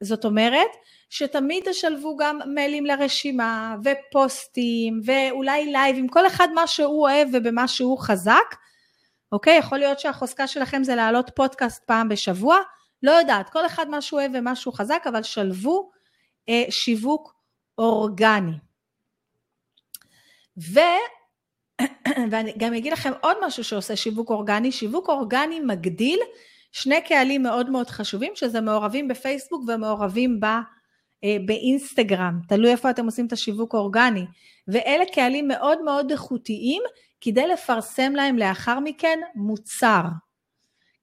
זאת 0.00 0.24
אומרת 0.24 0.70
שתמיד 1.10 1.64
תשלבו 1.70 2.16
גם 2.16 2.38
מיילים 2.54 2.86
לרשימה 2.86 3.76
ופוסטים 3.84 5.00
ואולי 5.04 5.72
לייבים, 5.72 6.08
כל 6.08 6.26
אחד 6.26 6.48
מה 6.54 6.66
שהוא 6.66 7.02
אוהב 7.02 7.28
ובמה 7.32 7.68
שהוא 7.68 7.98
חזק, 7.98 8.56
אוקיי? 9.32 9.56
יכול 9.58 9.78
להיות 9.78 10.00
שהחוזקה 10.00 10.46
שלכם 10.46 10.84
זה 10.84 10.94
להעלות 10.94 11.30
פודקאסט 11.34 11.84
פעם 11.84 12.08
בשבוע, 12.08 12.58
לא 13.02 13.10
יודעת, 13.10 13.50
כל 13.50 13.66
אחד 13.66 13.88
מה 13.88 14.02
שהוא 14.02 14.20
אוהב 14.20 14.32
ומה 14.34 14.56
שהוא 14.56 14.74
חזק, 14.74 15.04
אבל 15.08 15.22
שלבו 15.22 15.90
אה, 16.48 16.64
שיווק 16.70 17.34
אורגני. 17.78 18.56
ו... 20.72 20.78
ואני 22.30 22.52
גם 22.58 22.74
אגיד 22.74 22.92
לכם 22.92 23.12
עוד 23.20 23.36
משהו 23.46 23.64
שעושה 23.64 23.96
שיווק 23.96 24.30
אורגני, 24.30 24.72
שיווק 24.72 25.08
אורגני 25.08 25.60
מגדיל 25.60 26.20
שני 26.72 27.02
קהלים 27.02 27.42
מאוד 27.42 27.70
מאוד 27.70 27.90
חשובים, 27.90 28.32
שזה 28.34 28.60
מעורבים 28.60 29.08
בפייסבוק 29.08 29.62
ומעורבים 29.68 30.40
ב... 30.40 30.46
אה, 31.24 31.36
באינסטגרם, 31.46 32.38
תלוי 32.48 32.70
איפה 32.70 32.90
אתם 32.90 33.04
עושים 33.04 33.26
את 33.26 33.32
השיווק 33.32 33.74
האורגני, 33.74 34.26
ואלה 34.68 35.04
קהלים 35.14 35.48
מאוד 35.48 35.82
מאוד 35.82 36.10
איכותיים 36.10 36.82
כדי 37.20 37.46
לפרסם 37.46 38.12
להם 38.12 38.38
לאחר 38.38 38.80
מכן 38.80 39.18
מוצר, 39.34 40.02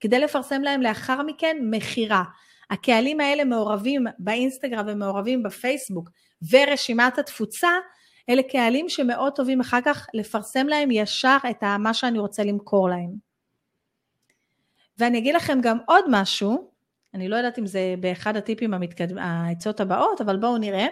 כדי 0.04 0.20
לפרסם 0.20 0.62
להם 0.62 0.82
לאחר 0.82 1.22
מכן 1.22 1.58
מכירה. 1.62 2.24
הקהלים 2.70 3.20
האלה 3.20 3.44
מעורבים 3.44 4.06
באינסטגרם 4.20 4.86
ומעורבים 4.88 5.44
בפייסבוק 5.44 6.10
ורשימת 6.52 7.20
התפוצה, 7.20 7.70
אלה 8.30 8.44
קהלים 8.44 8.90
שמאוד 8.90 9.34
טובים 9.36 9.62
אחר 9.62 9.80
כך 9.86 10.08
לפרסם 10.14 10.68
להם 10.68 10.92
ישר 10.92 11.38
את 11.50 11.64
מה 11.80 11.94
שאני 11.94 12.20
רוצה 12.20 12.44
למכור 12.44 12.90
להם. 12.90 13.12
ואני 14.98 15.18
אגיד 15.18 15.36
לכם 15.36 15.60
גם 15.62 15.78
עוד 15.88 16.06
משהו, 16.10 16.72
אני 17.14 17.30
לא 17.30 17.36
יודעת 17.36 17.60
אם 17.60 17.66
זה 17.66 17.96
באחד 18.00 18.38
הטיפים 18.38 18.74
המתקדמים, 18.74 19.18
העצות 19.18 19.80
הבאות, 19.80 20.22
אבל 20.22 20.38
בואו 20.38 20.58
נראה. 20.58 20.88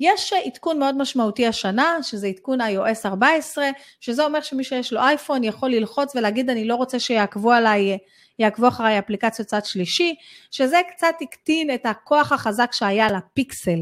יש 0.00 0.32
עדכון 0.32 0.78
מאוד 0.78 0.96
משמעותי 0.96 1.46
השנה, 1.46 2.02
שזה 2.02 2.26
עדכון 2.26 2.60
iOS 2.60 3.06
14, 3.06 3.68
שזה 4.00 4.24
אומר 4.24 4.40
שמי 4.40 4.64
שיש 4.64 4.92
לו 4.92 5.00
אייפון 5.00 5.44
יכול 5.44 5.70
ללחוץ 5.70 6.16
ולהגיד 6.16 6.50
אני 6.50 6.64
לא 6.64 6.74
רוצה 6.74 7.00
שיעקבו 7.00 7.52
עליי, 7.52 7.98
יעקבו 8.38 8.68
אחריי 8.68 8.98
אפליקציות 8.98 9.48
צד 9.48 9.64
שלישי, 9.64 10.14
שזה 10.50 10.80
קצת 10.90 11.14
הקטין 11.20 11.74
את 11.74 11.86
הכוח 11.86 12.32
החזק 12.32 12.72
שהיה 12.72 13.08
לפיקסל. 13.12 13.78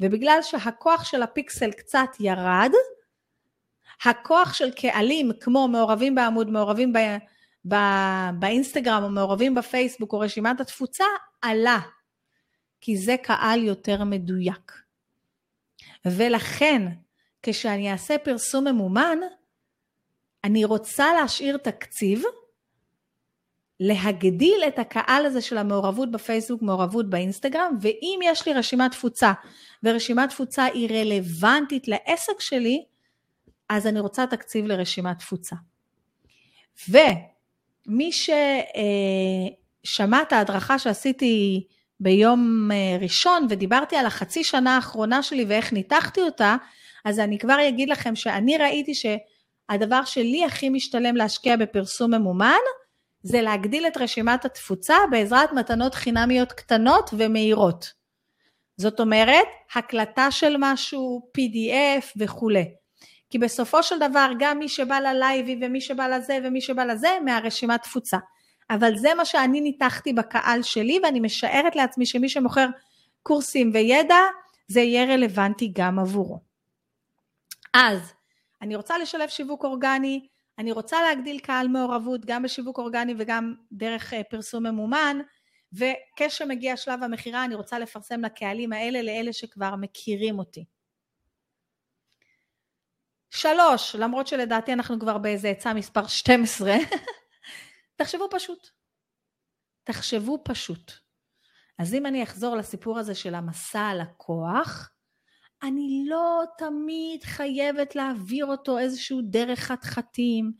ובגלל 0.00 0.38
שהכוח 0.42 1.04
של 1.04 1.22
הפיקסל 1.22 1.70
קצת 1.70 2.08
ירד, 2.20 2.70
הכוח 4.04 4.54
של 4.54 4.70
קהלים 4.70 5.30
כמו 5.40 5.68
מעורבים 5.68 6.14
בעמוד, 6.14 6.50
מעורבים 6.50 6.92
ב... 6.92 6.98
באינסטגרם 8.38 9.02
או 9.02 9.10
מעורבים 9.10 9.54
בפייסבוק 9.54 10.12
או 10.12 10.18
רשימת 10.18 10.60
התפוצה 10.60 11.04
עלה, 11.42 11.78
כי 12.80 12.96
זה 12.96 13.16
קהל 13.22 13.64
יותר 13.64 14.04
מדויק. 14.04 14.72
ולכן, 16.04 16.82
כשאני 17.42 17.92
אעשה 17.92 18.18
פרסום 18.18 18.68
ממומן, 18.68 19.18
אני 20.44 20.64
רוצה 20.64 21.12
להשאיר 21.20 21.56
תקציב 21.56 22.22
להגדיל 23.80 24.60
את 24.68 24.78
הקהל 24.78 25.26
הזה 25.26 25.40
של 25.40 25.58
המעורבות 25.58 26.10
בפייסבוק, 26.10 26.62
מעורבות 26.62 27.10
באינסטגרם, 27.10 27.76
ואם 27.80 28.20
יש 28.24 28.48
לי 28.48 28.54
רשימת 28.54 28.90
תפוצה, 28.90 29.32
ורשימת 29.82 30.28
תפוצה 30.28 30.64
היא 30.64 30.88
רלוונטית 30.90 31.88
לעסק 31.88 32.40
שלי, 32.40 32.84
אז 33.68 33.86
אני 33.86 34.00
רוצה 34.00 34.26
תקציב 34.26 34.66
לרשימת 34.66 35.18
תפוצה. 35.18 35.56
ומי 36.88 38.10
ששמע 38.12 40.22
את 40.22 40.32
ההדרכה 40.32 40.78
שעשיתי 40.78 41.66
ביום 42.00 42.70
אה, 42.72 42.96
ראשון 43.00 43.46
ודיברתי 43.50 43.96
על 43.96 44.06
החצי 44.06 44.44
שנה 44.44 44.76
האחרונה 44.76 45.22
שלי 45.22 45.44
ואיך 45.48 45.72
ניתחתי 45.72 46.20
אותה, 46.20 46.56
אז 47.04 47.20
אני 47.20 47.38
כבר 47.38 47.68
אגיד 47.68 47.88
לכם 47.88 48.16
שאני 48.16 48.58
ראיתי 48.58 48.92
שהדבר 48.94 50.04
שלי 50.04 50.44
הכי 50.44 50.68
משתלם 50.68 51.16
להשקיע 51.16 51.56
בפרסום 51.56 52.14
ממומן, 52.14 52.52
זה 53.24 53.42
להגדיל 53.42 53.86
את 53.86 53.96
רשימת 53.96 54.44
התפוצה 54.44 54.96
בעזרת 55.10 55.52
מתנות 55.52 55.94
חינמיות 55.94 56.52
קטנות 56.52 57.10
ומהירות. 57.18 57.92
זאת 58.76 59.00
אומרת, 59.00 59.46
הקלטה 59.74 60.30
של 60.30 60.56
משהו, 60.58 61.30
PDF 61.38 62.04
וכולי. 62.16 62.74
כי 63.30 63.38
בסופו 63.38 63.82
של 63.82 63.98
דבר 63.98 64.30
גם 64.38 64.58
מי 64.58 64.68
שבא 64.68 64.98
ללייבי 64.98 65.58
ומי 65.62 65.80
שבא 65.80 66.08
לזה 66.08 66.38
ומי 66.44 66.60
שבא 66.60 66.84
לזה 66.84 67.08
מהרשימת 67.24 67.82
תפוצה. 67.82 68.18
אבל 68.70 68.96
זה 68.96 69.14
מה 69.14 69.24
שאני 69.24 69.60
ניתחתי 69.60 70.12
בקהל 70.12 70.62
שלי 70.62 71.00
ואני 71.02 71.20
משערת 71.20 71.76
לעצמי 71.76 72.06
שמי 72.06 72.28
שמוכר 72.28 72.66
קורסים 73.22 73.70
וידע 73.74 74.20
זה 74.68 74.80
יהיה 74.80 75.14
רלוונטי 75.14 75.72
גם 75.74 75.98
עבורו. 75.98 76.38
אז 77.74 78.12
אני 78.62 78.76
רוצה 78.76 78.98
לשלב 78.98 79.28
שיווק 79.28 79.64
אורגני, 79.64 80.26
אני 80.58 80.72
רוצה 80.72 81.02
להגדיל 81.02 81.38
קהל 81.38 81.68
מעורבות 81.68 82.24
גם 82.24 82.42
בשיווק 82.42 82.78
אורגני 82.78 83.14
וגם 83.18 83.54
דרך 83.72 84.14
אה, 84.14 84.24
פרסום 84.24 84.66
ממומן 84.66 85.18
וכשמגיע 85.72 86.76
שלב 86.76 87.02
המכירה 87.02 87.44
אני 87.44 87.54
רוצה 87.54 87.78
לפרסם 87.78 88.20
לקהלים 88.20 88.72
האלה 88.72 89.02
לאלה 89.02 89.32
שכבר 89.32 89.76
מכירים 89.76 90.38
אותי. 90.38 90.64
שלוש, 93.30 93.96
למרות 93.96 94.26
שלדעתי 94.26 94.72
אנחנו 94.72 95.00
כבר 95.00 95.18
באיזה 95.18 95.48
עצה 95.48 95.74
מספר 95.74 96.06
12, 96.06 96.74
תחשבו 97.96 98.28
פשוט. 98.30 98.68
תחשבו 99.84 100.38
פשוט. 100.44 100.92
אז 101.78 101.94
אם 101.94 102.06
אני 102.06 102.22
אחזור 102.22 102.56
לסיפור 102.56 102.98
הזה 102.98 103.14
של 103.14 103.34
המסע 103.34 103.80
הלקוח, 103.80 104.93
אני 105.64 106.04
לא 106.08 106.42
תמיד 106.58 107.24
חייבת 107.24 107.96
להעביר 107.96 108.46
אותו 108.46 108.78
איזשהו 108.78 109.20
דרך 109.22 109.58
חתחתים, 109.60 110.52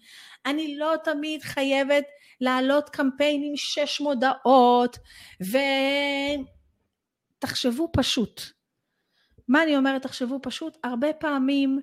אני 0.47 0.77
לא 0.77 0.95
תמיד 1.05 1.43
חייבת 1.43 2.05
להעלות 2.41 2.89
קמפיין 2.89 3.43
עם 3.45 3.53
שש 3.57 4.01
מודעות, 4.01 4.99
ותחשבו 7.41 7.89
פשוט. 7.93 8.41
מה 9.49 9.63
אני 9.63 9.77
אומרת 9.77 10.03
תחשבו 10.03 10.39
פשוט? 10.43 10.79
הרבה 10.85 11.13
פעמים 11.13 11.81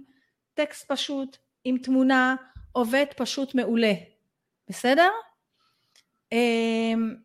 טקסט 0.53 0.91
פשוט 0.91 1.37
עם 1.63 1.77
תמונה 1.77 2.35
עובד 2.71 3.05
פשוט 3.17 3.55
מעולה, 3.55 3.93
בסדר? 4.69 5.09
אמ, 6.31 7.15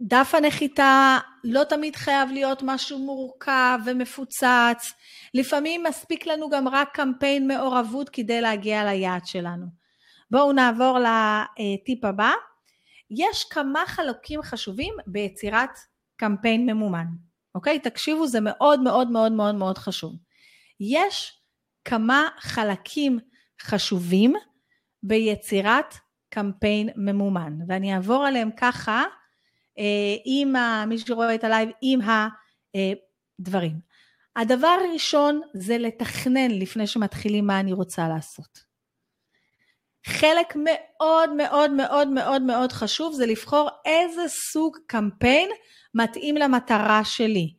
דף 0.00 0.34
הנחיתה 0.34 1.18
לא 1.48 1.64
תמיד 1.64 1.96
חייב 1.96 2.30
להיות 2.32 2.62
משהו 2.62 2.98
מורכב 2.98 3.78
ומפוצץ, 3.86 4.92
לפעמים 5.34 5.82
מספיק 5.82 6.26
לנו 6.26 6.50
גם 6.50 6.68
רק 6.68 6.88
קמפיין 6.94 7.48
מעורבות 7.48 8.08
כדי 8.08 8.40
להגיע 8.40 8.84
ליעד 8.84 9.26
שלנו. 9.26 9.66
בואו 10.30 10.52
נעבור 10.52 10.98
לטיפ 10.98 12.04
הבא. 12.04 12.32
יש 13.10 13.44
כמה 13.50 13.82
חלקים 13.86 14.42
חשובים 14.42 14.94
ביצירת 15.06 15.70
קמפיין 16.16 16.66
ממומן, 16.66 17.06
אוקיי? 17.54 17.78
תקשיבו, 17.78 18.26
זה 18.26 18.38
מאוד 18.42 18.80
מאוד 18.80 19.10
מאוד 19.10 19.32
מאוד 19.32 19.54
מאוד 19.54 19.78
חשוב. 19.78 20.12
יש 20.80 21.40
כמה 21.84 22.28
חלקים 22.38 23.18
חשובים 23.62 24.34
ביצירת 25.02 25.94
קמפיין 26.28 26.88
ממומן, 26.96 27.58
ואני 27.68 27.94
אעבור 27.94 28.24
עליהם 28.26 28.50
ככה 28.56 29.04
אה, 29.78 30.16
עם 30.24 30.54
מי 30.88 30.98
שרואה 30.98 31.34
את 31.34 31.44
הלייב, 31.44 31.68
עם 31.82 32.00
הדברים. 33.40 33.80
הדבר 34.36 34.76
הראשון 34.88 35.40
זה 35.54 35.78
לתכנן 35.78 36.50
לפני 36.50 36.86
שמתחילים 36.86 37.46
מה 37.46 37.60
אני 37.60 37.72
רוצה 37.72 38.08
לעשות. 38.08 38.66
חלק 40.06 40.56
מאוד 40.56 41.32
מאוד 41.32 41.70
מאוד 41.70 42.08
מאוד 42.08 42.42
מאוד 42.42 42.72
חשוב 42.72 43.14
זה 43.14 43.26
לבחור 43.26 43.68
איזה 43.84 44.28
סוג 44.28 44.76
קמפיין 44.86 45.50
מתאים 45.94 46.36
למטרה 46.36 47.04
שלי. 47.04 47.54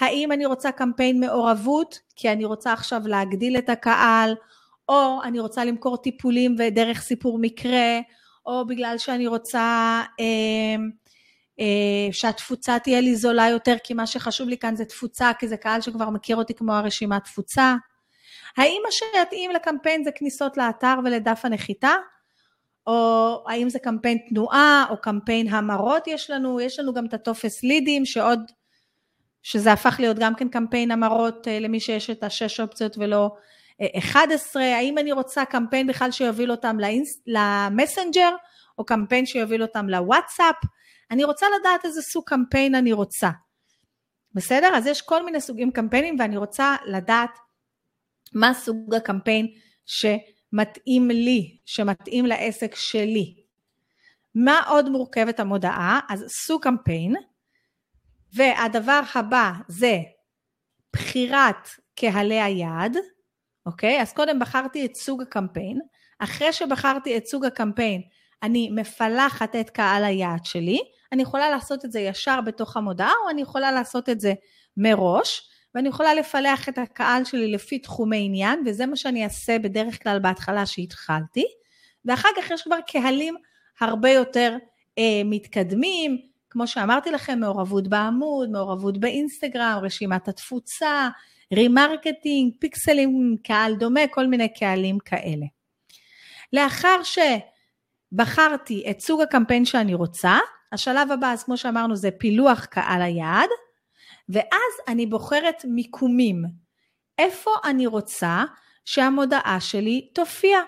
האם 0.00 0.32
אני 0.32 0.46
רוצה 0.46 0.72
קמפיין 0.72 1.20
מעורבות, 1.20 1.98
כי 2.16 2.32
אני 2.32 2.44
רוצה 2.44 2.72
עכשיו 2.72 3.00
להגדיל 3.04 3.58
את 3.58 3.68
הקהל, 3.68 4.34
או 4.88 5.20
אני 5.24 5.40
רוצה 5.40 5.64
למכור 5.64 5.96
טיפולים 5.96 6.56
ודרך 6.58 7.00
סיפור 7.00 7.38
מקרה, 7.38 8.00
או 8.46 8.66
בגלל 8.66 8.98
שאני 8.98 9.26
רוצה 9.26 9.60
אה, 10.20 10.24
אה, 10.24 10.76
שהתפוצה 12.12 12.78
תהיה 12.78 13.00
לי 13.00 13.16
זולה 13.16 13.48
יותר, 13.48 13.76
כי 13.84 13.94
מה 13.94 14.06
שחשוב 14.06 14.48
לי 14.48 14.58
כאן 14.58 14.76
זה 14.76 14.84
תפוצה, 14.84 15.30
כי 15.38 15.48
זה 15.48 15.56
קהל 15.56 15.80
שכבר 15.80 16.10
מכיר 16.10 16.36
אותי 16.36 16.54
כמו 16.54 16.72
הרשימת 16.72 17.24
תפוצה. 17.24 17.74
האם 18.56 18.82
מה 18.84 18.90
שיתאים 18.90 19.50
לקמפיין 19.50 20.04
זה 20.04 20.10
כניסות 20.14 20.56
לאתר 20.56 20.94
ולדף 21.04 21.40
הנחיתה? 21.44 21.94
או 22.86 23.44
האם 23.48 23.68
זה 23.68 23.78
קמפיין 23.78 24.18
תנועה, 24.28 24.84
או 24.90 24.96
קמפיין 24.96 25.48
המרות 25.48 26.06
יש 26.06 26.30
לנו, 26.30 26.60
יש 26.60 26.78
לנו 26.78 26.94
גם 26.94 27.06
את 27.06 27.14
הטופס 27.14 27.62
לידים, 27.62 28.04
שעוד, 28.04 28.40
שזה 29.42 29.72
הפך 29.72 29.96
להיות 29.98 30.18
גם 30.18 30.34
כן 30.34 30.48
קמפיין 30.48 30.90
המרות 30.90 31.48
אה, 31.48 31.58
למי 31.60 31.80
שיש 31.80 32.10
את 32.10 32.22
השש 32.24 32.60
אופציות 32.60 32.98
ולא 32.98 33.30
11, 33.98 34.62
אה, 34.62 34.76
האם 34.76 34.98
אני 34.98 35.12
רוצה 35.12 35.44
קמפיין 35.44 35.86
בכלל 35.86 36.10
שיוביל 36.10 36.50
אותם 36.50 36.76
למסנג'ר, 37.26 38.30
או 38.78 38.84
קמפיין 38.84 39.26
שיוביל 39.26 39.62
אותם 39.62 39.88
לוואטסאפ, 39.88 40.56
אני 41.10 41.24
רוצה 41.24 41.46
לדעת 41.60 41.84
איזה 41.84 42.02
סוג 42.02 42.24
קמפיין 42.26 42.74
אני 42.74 42.92
רוצה. 42.92 43.30
בסדר? 44.34 44.68
אז 44.76 44.86
יש 44.86 45.02
כל 45.02 45.24
מיני 45.24 45.40
סוגים 45.40 45.72
קמפיינים 45.72 46.16
ואני 46.18 46.36
רוצה 46.36 46.76
לדעת 46.86 47.38
מה 48.32 48.54
סוג 48.54 48.94
הקמפיין 48.94 49.46
שמתאים 49.86 51.10
לי, 51.10 51.58
שמתאים 51.66 52.26
לעסק 52.26 52.74
שלי. 52.74 53.34
מה 54.34 54.60
עוד 54.68 54.88
מורכבת 54.88 55.40
המודעה? 55.40 56.00
אז 56.08 56.24
סוג 56.28 56.62
קמפיין, 56.62 57.14
והדבר 58.34 59.00
הבא 59.14 59.52
זה 59.68 59.98
בחירת 60.92 61.68
קהלי 61.94 62.40
היעד, 62.40 62.96
אוקיי? 63.66 64.02
אז 64.02 64.12
קודם 64.12 64.38
בחרתי 64.38 64.86
את 64.86 64.94
סוג 64.94 65.22
הקמפיין, 65.22 65.80
אחרי 66.18 66.52
שבחרתי 66.52 67.16
את 67.16 67.26
סוג 67.26 67.44
הקמפיין, 67.44 68.02
אני 68.42 68.70
מפלחת 68.72 69.56
את 69.56 69.70
קהל 69.70 70.04
היעד 70.04 70.44
שלי, 70.44 70.78
אני 71.12 71.22
יכולה 71.22 71.50
לעשות 71.50 71.84
את 71.84 71.92
זה 71.92 72.00
ישר 72.00 72.40
בתוך 72.40 72.76
המודעה, 72.76 73.12
או 73.24 73.30
אני 73.30 73.42
יכולה 73.42 73.72
לעשות 73.72 74.08
את 74.08 74.20
זה 74.20 74.34
מראש, 74.76 75.48
ואני 75.74 75.88
יכולה 75.88 76.14
לפלח 76.14 76.68
את 76.68 76.78
הקהל 76.78 77.24
שלי 77.24 77.52
לפי 77.52 77.78
תחומי 77.78 78.24
עניין, 78.24 78.62
וזה 78.66 78.86
מה 78.86 78.96
שאני 78.96 79.24
אעשה 79.24 79.58
בדרך 79.58 80.02
כלל 80.02 80.18
בהתחלה 80.18 80.66
שהתחלתי, 80.66 81.44
ואחר 82.04 82.28
כך 82.36 82.50
יש 82.50 82.62
כבר 82.62 82.78
קהלים 82.86 83.34
הרבה 83.80 84.10
יותר 84.10 84.56
אה, 84.98 85.22
מתקדמים, 85.24 86.18
כמו 86.50 86.66
שאמרתי 86.66 87.10
לכם, 87.10 87.40
מעורבות 87.40 87.88
בעמוד, 87.88 88.50
מעורבות 88.50 88.98
באינסטגרם, 88.98 89.78
רשימת 89.82 90.28
התפוצה, 90.28 91.08
remarketing, 91.52 92.52
פיקסלים, 92.60 93.36
קהל 93.44 93.74
דומה, 93.74 94.00
כל 94.10 94.26
מיני 94.26 94.54
קהלים 94.54 94.98
כאלה. 94.98 95.46
לאחר 96.52 97.02
שבחרתי 98.14 98.84
את 98.90 99.00
סוג 99.00 99.20
הקמפיין 99.20 99.64
שאני 99.64 99.94
רוצה, 99.94 100.38
השלב 100.72 101.12
הבא, 101.12 101.32
אז 101.32 101.44
כמו 101.44 101.56
שאמרנו, 101.56 101.96
זה 101.96 102.10
פילוח 102.10 102.64
קהל 102.64 103.02
היעד, 103.02 103.48
ואז 104.28 104.72
אני 104.88 105.06
בוחרת 105.06 105.64
מיקומים. 105.64 106.44
איפה 107.18 107.50
אני 107.64 107.86
רוצה 107.86 108.44
שהמודעה 108.84 109.56
שלי 109.60 110.10
תופיע? 110.14 110.58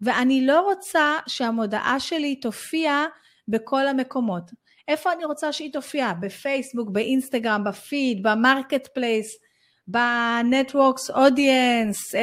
ואני 0.00 0.46
לא 0.46 0.60
רוצה 0.60 1.18
שהמודעה 1.26 2.00
שלי 2.00 2.36
תופיע 2.36 3.04
בכל 3.48 3.86
המקומות. 3.86 4.50
איפה 4.88 5.12
אני 5.12 5.24
רוצה 5.24 5.52
שהיא 5.52 5.72
תופיע? 5.72 6.12
בפייסבוק, 6.20 6.88
באינסטגרם, 6.90 7.64
בפיד, 7.64 8.22
ב 8.22 8.86
Marketplace, 8.86 9.36
ב 9.86 10.00
networks 10.00 11.10
audience. 11.10 12.14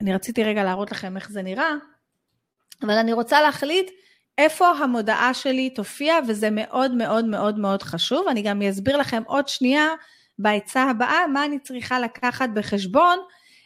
אני 0.00 0.14
רציתי 0.14 0.44
רגע 0.44 0.64
להראות 0.64 0.92
לכם 0.92 1.16
איך 1.16 1.30
זה 1.30 1.42
נראה, 1.42 1.74
אבל 2.84 2.98
אני 2.98 3.12
רוצה 3.12 3.42
להחליט 3.42 3.90
איפה 4.38 4.70
המודעה 4.70 5.34
שלי 5.34 5.70
תופיע, 5.70 6.14
וזה 6.28 6.48
מאוד 6.50 6.94
מאוד 6.94 7.24
מאוד 7.24 7.58
מאוד 7.58 7.82
חשוב. 7.82 8.28
אני 8.28 8.42
גם 8.42 8.62
אסביר 8.62 8.96
לכם 8.96 9.22
עוד 9.26 9.48
שנייה 9.48 9.88
בעצה 10.38 10.82
הבאה 10.82 11.26
מה 11.26 11.44
אני 11.44 11.58
צריכה 11.58 12.00
לקחת 12.00 12.48
בחשבון 12.54 13.18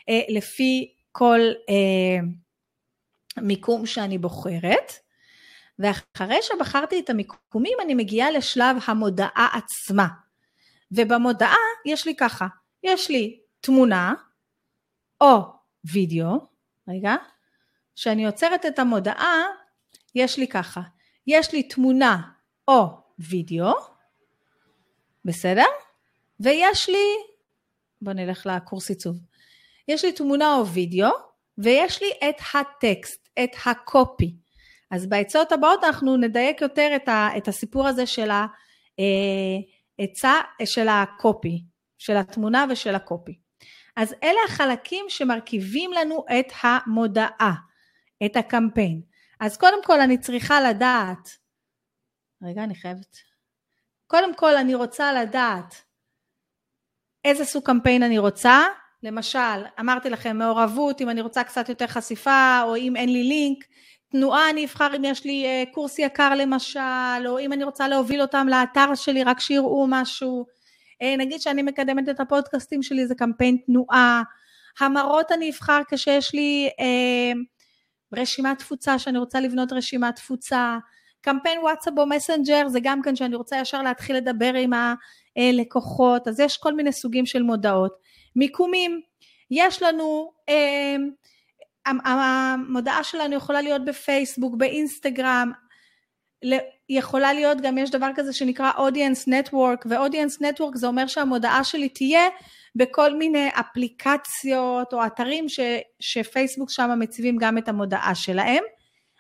אה, 0.09 0.21
לפי 0.29 0.95
כל, 1.13 1.41
אה, 1.69 2.21
מיקום 3.43 3.87
שאני 3.87 4.19
בוחרת, 4.19 4.93
ואחרי 5.79 6.39
שבחרתי 6.43 7.01
את 7.01 7.11
המיקומים 7.11 7.79
אני 7.85 7.95
מגיעה 7.95 8.31
לשלב 8.31 8.77
המודעה 8.87 9.49
עצמה. 9.53 10.07
ובמודעה 10.93 11.57
יש 11.87 12.07
לי 12.07 12.17
ככה, 12.17 12.47
יש 12.83 13.11
לי 13.11 13.41
תמונה 13.61 14.15
או 15.21 15.41
וידאו, 15.93 16.47
רגע, 16.89 17.15
כשאני 17.99 18.27
עוצרת 18.27 18.67
את 18.67 18.79
המודעה, 18.79 19.47
יש 20.15 20.39
לי 20.39 20.49
ככה, 20.49 20.81
יש 21.27 21.53
לי 21.53 21.63
תמונה 21.63 22.23
או 22.69 22.87
וידאו, 23.19 23.73
בסדר? 25.25 25.65
ויש 26.41 26.89
לי, 26.89 27.07
בוא 28.03 28.13
נלך 28.13 28.47
לקורס 28.47 28.89
עיצוב, 28.89 29.17
יש 29.89 30.05
לי 30.05 30.13
תמונה 30.13 30.55
או 30.55 30.67
וידאו, 30.67 31.11
ויש 31.59 32.03
לי 32.03 32.09
את 32.29 32.37
הטקסט, 32.55 33.29
את 33.45 33.51
הקופי. 33.67 34.35
אז 34.91 35.07
בעצות 35.07 35.53
הבאות 35.53 35.85
אנחנו 35.85 36.17
נדייק 36.17 36.61
יותר 36.61 36.93
את, 36.97 37.09
ה, 37.09 37.29
את 37.37 37.49
הסיפור 37.49 37.89
הזה 37.89 38.07
של 38.07 38.31
העצה, 38.31 40.35
אה, 40.61 40.67
של 40.67 40.89
הקופי, 40.89 41.63
של 41.99 42.17
התמונה 42.17 42.67
ושל 42.71 42.95
הקופי. 42.95 43.39
אז 43.97 44.15
אלה 44.23 44.41
החלקים 44.47 45.05
שמרכיבים 45.09 45.93
לנו 45.93 46.25
את 46.41 46.53
המודעה, 46.63 47.68
את 48.27 48.37
הקמפיין. 48.37 49.01
אז 49.41 49.57
קודם 49.57 49.85
כל 49.85 50.01
אני 50.01 50.19
צריכה 50.19 50.61
לדעת, 50.61 51.29
רגע 52.43 52.65
אני 52.65 52.75
חייבת, 52.75 53.17
קודם 54.07 54.35
כל 54.35 54.57
אני 54.57 54.75
רוצה 54.75 55.13
לדעת 55.13 55.75
איזה 57.25 57.45
סוג 57.45 57.65
קמפיין 57.65 58.03
אני 58.03 58.19
רוצה, 58.19 58.67
למשל 59.03 59.65
אמרתי 59.81 60.11
לכם 60.11 60.37
מעורבות 60.39 61.01
אם 61.01 61.11
אני 61.11 61.21
רוצה 61.21 61.45
קצת 61.45 61.69
יותר 61.69 61.87
חשיפה 61.87 62.61
או 62.63 62.77
אם 62.77 62.97
אין 62.97 63.13
לי 63.13 63.23
לינק, 63.23 63.65
תנועה 64.11 64.51
אני 64.51 64.65
אבחר 64.65 64.97
אם 64.97 65.05
יש 65.05 65.25
לי 65.25 65.47
אה, 65.47 65.65
קורס 65.73 65.99
יקר 65.99 66.35
למשל 66.35 67.27
או 67.27 67.39
אם 67.39 67.53
אני 67.53 67.65
רוצה 67.65 67.89
להוביל 67.89 68.23
אותם 68.23 68.47
לאתר 68.51 68.95
שלי 68.95 69.25
רק 69.25 69.41
שיראו 69.41 69.87
משהו, 69.89 70.47
אה, 71.03 71.17
נגיד 71.17 71.41
שאני 71.41 71.63
מקדמת 71.63 72.09
את 72.09 72.21
הפודקאסטים 72.21 72.83
שלי 72.83 73.07
זה 73.07 73.15
קמפיין 73.15 73.57
תנועה, 73.67 74.23
המראות 74.81 75.33
אני 75.33 75.51
אבחר 75.51 75.81
כשיש 75.91 76.35
לי 76.35 76.69
אה, 76.81 77.33
רשימת 78.17 78.59
תפוצה 78.59 78.99
שאני 78.99 79.19
רוצה 79.19 79.41
לבנות 79.41 79.73
רשימת 79.73 80.17
תפוצה, 80.17 80.79
קמפיין 81.21 81.59
וואטסאפ 81.59 81.95
או 81.99 82.07
מסנג'ר 82.07 82.69
זה 82.69 82.79
גם 82.83 83.03
כן 83.03 83.17
שאני 83.17 83.37
רוצה 83.37 83.57
ישר 83.57 83.83
להתחיל 83.83 84.17
לדבר 84.17 84.55
עם 84.55 84.71
הלקוחות, 85.37 86.29
אז 86.29 86.41
יש 86.41 86.57
כל 86.57 86.75
מיני 86.75 86.93
סוגים 86.93 87.27
של 87.27 87.43
מודעות. 87.43 87.93
מיקומים, 88.37 89.01
יש 89.51 89.83
לנו, 89.83 90.33
אה, 90.49 90.97
המודעה 91.87 93.05
שלנו 93.05 93.35
יכולה 93.37 93.63
להיות 93.63 93.85
בפייסבוק, 93.85 94.55
באינסטגרם, 94.57 95.53
יכולה 96.89 97.33
להיות 97.33 97.61
גם, 97.61 97.79
יש 97.79 97.91
דבר 97.91 98.11
כזה 98.15 98.33
שנקרא 98.33 98.73
audience 98.73 99.29
network, 99.29 99.87
ו-audience 99.87 100.41
network 100.41 100.75
זה 100.75 100.87
אומר 100.87 101.07
שהמודעה 101.07 101.65
שלי 101.65 101.89
תהיה 101.89 102.29
בכל 102.79 103.15
מיני 103.15 103.49
אפליקציות 103.61 104.93
או 104.93 105.07
אתרים 105.07 105.49
ש, 105.49 105.61
שפייסבוק 106.01 106.71
שם 106.71 106.91
מציבים 106.99 107.37
גם 107.41 107.59
את 107.59 107.69
המודעה 107.69 108.15
שלהם. 108.15 108.65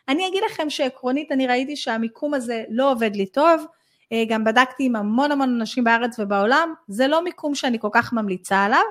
אני 0.08 0.28
אגיד 0.28 0.42
לכם 0.46 0.70
שעקרונית 0.70 1.32
אני 1.32 1.46
ראיתי 1.46 1.76
שהמיקום 1.76 2.34
הזה 2.34 2.64
לא 2.68 2.92
עובד 2.92 3.16
לי 3.16 3.26
טוב, 3.26 3.64
אה, 4.12 4.24
גם 4.28 4.44
בדקתי 4.44 4.84
עם 4.84 4.96
המון 4.96 5.32
המון 5.32 5.60
אנשים 5.60 5.84
בארץ 5.84 6.18
ובעולם, 6.18 6.74
זה 6.88 7.08
לא 7.08 7.24
מיקום 7.24 7.54
שאני 7.54 7.78
כל 7.78 7.88
כך 7.92 8.12
ממליצה 8.12 8.64
עליו, 8.64 8.84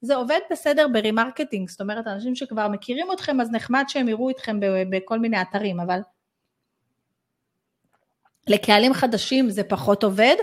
זה 0.00 0.16
עובד 0.16 0.40
בסדר 0.50 0.86
ב 0.92 0.98
remarketing, 0.98 1.68
זאת 1.68 1.80
אומרת 1.80 2.06
אנשים 2.06 2.34
שכבר 2.34 2.68
מכירים 2.68 3.06
אתכם 3.12 3.40
אז 3.40 3.50
נחמד 3.50 3.84
שהם 3.88 4.08
יראו 4.08 4.30
אתכם 4.30 4.60
בכל 4.90 5.18
מיני 5.18 5.42
אתרים, 5.42 5.80
אבל 5.80 6.00
לקהלים 8.46 8.94
חדשים 8.94 9.50
זה 9.50 9.64
פחות 9.64 10.04
עובד. 10.04 10.36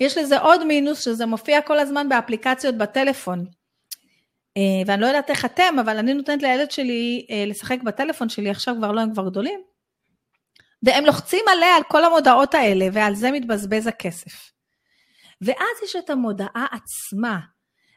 יש 0.00 0.18
לזה 0.18 0.38
עוד 0.38 0.64
מינוס 0.64 1.04
שזה 1.04 1.26
מופיע 1.26 1.62
כל 1.62 1.78
הזמן 1.78 2.08
באפליקציות 2.08 2.74
בטלפון. 2.74 3.44
אה, 4.56 4.82
ואני 4.86 5.02
לא 5.02 5.06
יודעת 5.06 5.30
איך 5.30 5.44
אתם, 5.44 5.76
אבל 5.80 5.98
אני 5.98 6.14
נותנת 6.14 6.42
לילד 6.42 6.70
שלי 6.70 7.26
אה, 7.30 7.44
לשחק 7.46 7.78
בטלפון 7.84 8.28
שלי, 8.28 8.50
עכשיו 8.50 8.74
כבר 8.78 8.92
לא, 8.92 9.00
הם 9.00 9.12
כבר 9.12 9.28
גדולים. 9.28 9.60
והם 10.82 11.04
לוחצים 11.04 11.44
עליה 11.48 11.76
על 11.76 11.82
כל 11.82 12.04
המודעות 12.04 12.54
האלה, 12.54 12.86
ועל 12.92 13.14
זה 13.14 13.30
מתבזבז 13.30 13.86
הכסף. 13.86 14.52
ואז 15.40 15.82
יש 15.84 15.96
את 15.96 16.10
המודעה 16.10 16.66
עצמה, 16.70 17.38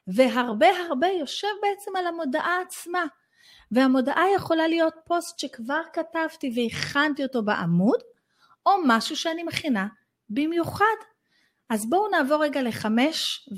והרבה 0.08 0.68
הרבה 0.90 1.08
יושב 1.08 1.48
בעצם 1.62 1.96
על 1.96 2.08
המודעה 2.08 2.62
עצמה. 2.62 3.06
והמודעה 3.72 4.24
יכולה 4.36 4.68
להיות 4.68 4.94
פוסט 5.06 5.40
שכבר 5.40 5.82
כתבתי 5.94 6.52
והכנתי 6.56 7.24
אותו 7.24 7.44
בעמוד, 7.44 8.00
או 8.66 8.72
משהו 8.86 9.16
שאני 9.16 9.44
מכינה 9.44 9.88
במיוחד. 10.30 10.96
אז 11.72 11.90
בואו 11.90 12.10
נעבור 12.10 12.44
רגע 12.44 12.62
לחמש, 12.62 13.50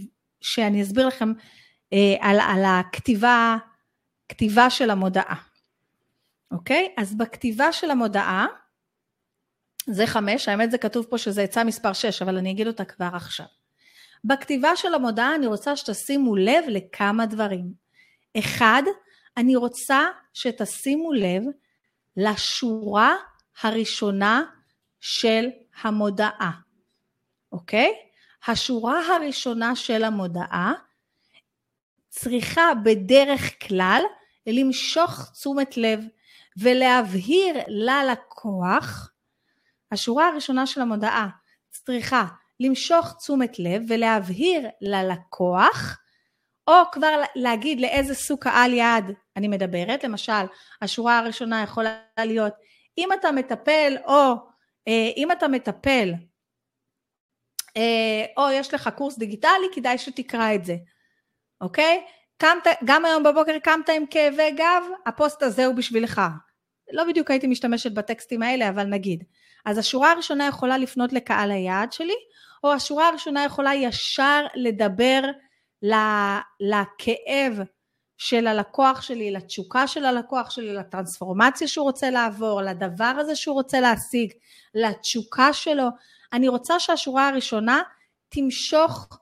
שאני 0.42 0.82
אסביר 0.82 1.08
לכם 1.08 1.34
אה, 1.94 2.16
על, 2.20 2.40
על 2.40 2.64
הכתיבה, 2.66 3.58
כתיבה 4.30 4.70
של 4.70 4.90
המודעה. 4.90 5.36
אוקיי? 6.52 6.94
אז 6.98 7.18
בכתיבה 7.18 7.72
של 7.72 7.92
המודעה, 7.92 8.46
זה 9.88 10.08
חמש, 10.08 10.48
האמת 10.48 10.72
זה 10.72 10.78
כתוב 10.78 11.06
פה 11.10 11.18
שזה 11.18 11.42
עצה 11.42 11.64
מספר 11.64 11.94
שש, 11.94 12.22
אבל 12.22 12.38
אני 12.38 12.52
אגיד 12.52 12.68
אותה 12.68 12.86
כבר 12.86 13.10
עכשיו. 13.14 13.46
בכתיבה 14.24 14.76
של 14.76 14.94
המודעה 14.94 15.36
אני 15.36 15.48
רוצה 15.48 15.76
שתשימו 15.76 16.36
לב 16.36 16.64
לכמה 16.68 17.26
דברים. 17.26 17.74
אחד, 18.40 18.84
אני 19.38 19.56
רוצה 19.56 20.06
שתשימו 20.34 21.14
לב 21.14 21.44
לשורה 22.18 23.16
הראשונה 23.62 24.44
של 25.00 25.48
המודעה, 25.82 26.52
אוקיי? 27.54 27.94
השורה 28.48 29.16
הראשונה 29.16 29.76
של 29.76 30.04
המודעה 30.04 30.74
צריכה 32.10 32.72
בדרך 32.84 33.68
כלל 33.68 34.02
למשוך 34.48 35.30
תשומת 35.34 35.78
לב 35.78 36.00
ולהבהיר 36.58 37.56
ללקוח, 37.68 39.10
השורה 39.92 40.28
הראשונה 40.28 40.68
של 40.68 40.82
המודעה 40.82 41.30
צריכה 41.70 42.26
למשוך 42.60 43.14
תשומת 43.18 43.60
לב 43.60 43.82
ולהבהיר 43.88 44.68
ללקוח, 44.82 45.98
או 46.68 46.74
כבר 46.92 47.22
להגיד 47.36 47.82
לאיזה 47.82 48.16
סוג 48.16 48.40
קהל 48.40 48.74
יעד 48.74 49.12
אני 49.36 49.48
מדברת, 49.48 50.04
למשל 50.04 50.46
השורה 50.82 51.20
הראשונה 51.20 51.64
יכולה 51.64 51.98
להיות 52.20 52.54
אם 52.98 53.10
אתה 53.14 53.32
מטפל 53.32 53.96
או 54.06 54.34
אה, 54.88 55.10
אם 55.18 55.32
אתה 55.32 55.48
מטפל 55.48 56.14
או 58.38 58.52
יש 58.52 58.74
לך 58.74 58.90
קורס 58.96 59.18
דיגיטלי, 59.18 59.68
כדאי 59.74 59.98
שתקרא 59.98 60.56
את 60.56 60.66
זה, 60.66 60.76
אוקיי? 61.62 62.06
קמת, 62.38 62.68
גם 62.86 63.06
היום 63.06 63.24
בבוקר 63.24 63.60
קמת 63.60 63.90
עם 63.90 64.06
כאבי 64.06 64.52
גב, 64.52 64.84
הפוסט 65.06 65.44
הזה 65.44 65.66
הוא 65.66 65.76
בשבילך. 65.76 66.22
לא 66.92 67.04
בדיוק 67.04 67.32
הייתי 67.32 67.48
משתמשת 67.48 67.92
בטקסטים 67.92 68.44
האלה, 68.44 68.70
אבל 68.70 68.84
נגיד. 68.84 69.24
אז 69.66 69.78
השורה 69.78 70.12
הראשונה 70.12 70.48
יכולה 70.48 70.78
לפנות 70.78 71.14
לקהל 71.14 71.52
היעד 71.52 71.94
שלי, 71.94 72.16
או 72.64 72.74
השורה 72.74 73.08
הראשונה 73.08 73.46
יכולה 73.46 73.76
ישר 73.76 74.46
לדבר 74.56 75.22
לכאב 76.60 77.60
של 78.18 78.48
הלקוח 78.48 79.02
שלי, 79.02 79.32
לתשוקה 79.32 79.88
של 79.88 80.06
הלקוח 80.06 80.50
שלי, 80.50 80.74
לטרנספורמציה 80.74 81.68
שהוא 81.68 81.84
רוצה 81.84 82.10
לעבור, 82.10 82.62
לדבר 82.62 83.14
הזה 83.20 83.36
שהוא 83.36 83.54
רוצה 83.54 83.80
להשיג, 83.80 84.34
לתשוקה 84.76 85.54
שלו. 85.54 85.88
אני 86.34 86.48
רוצה 86.48 86.80
שהשורה 86.80 87.28
הראשונה 87.28 87.82
תמשוך 88.30 89.20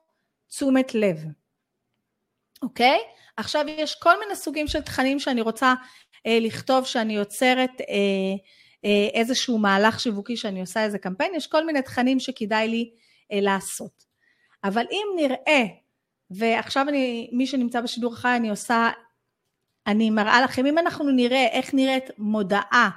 תשומת 0.48 0.96
לב, 0.96 1.18
אוקיי? 2.62 3.00
עכשיו 3.38 3.66
יש 3.68 3.96
כל 3.96 4.20
מיני 4.20 4.36
סוגים 4.36 4.68
של 4.68 4.82
תכנים 4.82 5.20
שאני 5.20 5.42
רוצה 5.42 5.74
אה, 6.28 6.38
לכתוב 6.42 6.86
שאני 6.86 7.14
יוצרת 7.14 7.82
אה, 7.82 7.86
אה, 8.86 9.08
איזשהו 9.14 9.58
מהלך 9.58 10.00
שיווקי 10.00 10.38
שאני 10.38 10.62
עושה 10.62 10.84
איזה 10.84 11.00
קמפיין, 11.00 11.36
יש 11.36 11.48
כל 11.48 11.66
מיני 11.66 11.82
תכנים 11.82 12.20
שכדאי 12.20 12.68
לי 12.68 12.92
אה, 13.32 13.42
לעשות. 13.42 14.04
אבל 14.64 14.86
אם 14.92 15.06
נראה 15.16 15.64
ועכשיו 16.32 16.86
אני, 16.90 17.30
מי 17.34 17.48
שנמצא 17.48 17.82
בשידור 17.82 18.16
חי, 18.16 18.36
אני 18.36 18.50
עושה, 18.50 18.90
אני 19.88 20.10
מראה 20.10 20.42
לכם, 20.42 20.66
אם 20.66 20.78
אנחנו 20.78 21.12
נראה 21.12 21.48
איך 21.48 21.74
נראית 21.74 22.04
מודעה 22.18 22.90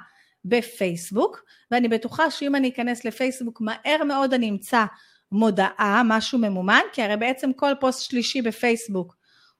בפייסבוק, 0.45 1.43
ואני 1.71 1.87
בטוחה 1.87 2.31
שאם 2.31 2.55
אני 2.55 2.69
אכנס 2.69 3.05
לפייסבוק, 3.05 3.61
מהר 3.61 4.03
מאוד 4.07 4.33
אני 4.33 4.49
אמצא 4.49 4.85
מודעה, 5.31 6.01
משהו 6.05 6.39
ממומן, 6.39 6.81
כי 6.93 7.01
הרי 7.01 7.17
בעצם 7.17 7.53
כל 7.53 7.71
פוסט 7.79 8.09
שלישי 8.09 8.41
בפייסבוק 8.41 9.15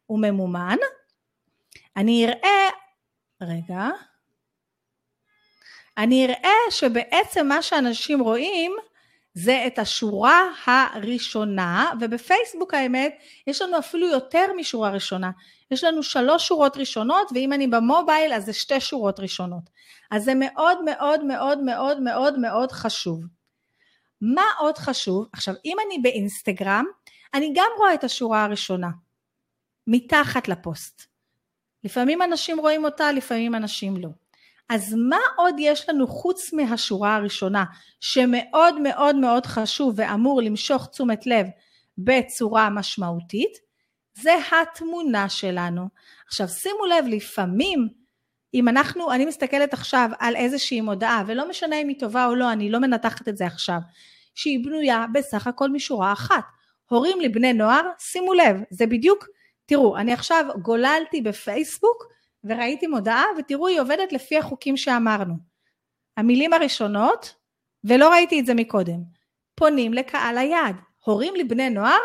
הוא 0.05 0.19
ממומן. 0.19 0.77
אני 1.97 2.25
אראה, 2.25 2.69
רגע, 3.41 3.89
אני 5.97 6.25
אראה 6.25 6.71
שבעצם 6.71 7.47
מה 7.47 7.61
שאנשים 7.61 8.19
רואים 8.19 8.71
זה 9.35 9.63
את 9.67 9.79
השורה 9.79 10.41
הראשונה, 10.65 11.91
ובפייסבוק 12.01 12.73
האמת, 12.73 13.19
יש 13.47 13.61
לנו 13.61 13.79
אפילו 13.79 14.07
יותר 14.07 14.45
משורה 14.57 14.89
ראשונה. 14.89 15.31
יש 15.71 15.83
לנו 15.83 16.03
שלוש 16.03 16.47
שורות 16.47 16.77
ראשונות, 16.77 17.31
ואם 17.35 17.53
אני 17.53 17.67
במובייל 17.67 18.33
אז 18.33 18.45
זה 18.45 18.53
שתי 18.53 18.79
שורות 18.79 19.19
ראשונות. 19.19 19.69
אז 20.11 20.23
זה 20.23 20.33
מאוד 20.35 20.83
מאוד 20.83 21.23
מאוד 21.23 21.63
מאוד 21.63 22.01
מאוד 22.01 22.39
מאוד 22.39 22.71
חשוב. 22.71 23.23
מה 24.21 24.43
עוד 24.59 24.77
חשוב? 24.77 25.27
עכשיו, 25.33 25.53
אם 25.65 25.77
אני 25.87 25.99
באינסטגרם, 25.99 26.85
אני 27.33 27.53
גם 27.55 27.69
רואה 27.77 27.93
את 27.93 28.03
השורה 28.03 28.43
הראשונה, 28.43 28.89
מתחת 29.87 30.47
לפוסט. 30.47 31.05
לפעמים 31.83 32.21
אנשים 32.21 32.59
רואים 32.59 32.85
אותה, 32.85 33.11
לפעמים 33.11 33.55
אנשים 33.55 33.97
לא. 33.97 34.09
אז 34.69 34.95
מה 35.09 35.19
עוד 35.37 35.55
יש 35.59 35.89
לנו 35.89 36.07
חוץ 36.07 36.53
מהשורה 36.53 37.15
הראשונה, 37.15 37.63
שמאוד 37.99 38.81
מאוד 38.81 39.15
מאוד 39.15 39.45
חשוב 39.45 39.93
ואמור 39.97 40.41
למשוך 40.41 40.87
תשומת 40.91 41.27
לב 41.27 41.47
בצורה 41.97 42.69
משמעותית? 42.69 43.57
זה 44.21 44.31
התמונה 44.51 45.29
שלנו. 45.29 45.87
עכשיו 46.27 46.47
שימו 46.47 46.85
לב, 46.85 47.05
לפעמים 47.07 47.87
אם 48.53 48.67
אנחנו, 48.67 49.11
אני 49.11 49.25
מסתכלת 49.25 49.73
עכשיו 49.73 50.09
על 50.19 50.35
איזושהי 50.35 50.81
מודעה, 50.81 51.23
ולא 51.27 51.49
משנה 51.49 51.81
אם 51.81 51.87
היא 51.87 51.99
טובה 51.99 52.25
או 52.25 52.35
לא, 52.35 52.51
אני 52.51 52.69
לא 52.69 52.79
מנתחת 52.79 53.27
את 53.27 53.37
זה 53.37 53.45
עכשיו, 53.45 53.79
שהיא 54.35 54.65
בנויה 54.65 55.05
בסך 55.13 55.47
הכל 55.47 55.69
משורה 55.69 56.13
אחת. 56.13 56.43
הורים 56.89 57.19
לבני 57.21 57.53
נוער, 57.53 57.81
שימו 57.99 58.33
לב, 58.33 58.57
זה 58.69 58.87
בדיוק, 58.87 59.25
תראו, 59.65 59.97
אני 59.97 60.13
עכשיו 60.13 60.45
גוללתי 60.61 61.21
בפייסבוק 61.21 62.14
וראיתי 62.45 62.87
מודעה, 62.87 63.23
ותראו, 63.37 63.67
היא 63.67 63.81
עובדת 63.81 64.13
לפי 64.13 64.37
החוקים 64.37 64.77
שאמרנו. 64.77 65.35
המילים 66.17 66.53
הראשונות, 66.53 67.35
ולא 67.83 68.09
ראיתי 68.09 68.39
את 68.39 68.45
זה 68.45 68.53
מקודם, 68.53 68.99
פונים 69.55 69.93
לקהל 69.93 70.37
היעד. 70.37 70.75
הורים 71.03 71.35
לבני 71.35 71.69
נוער, 71.69 72.01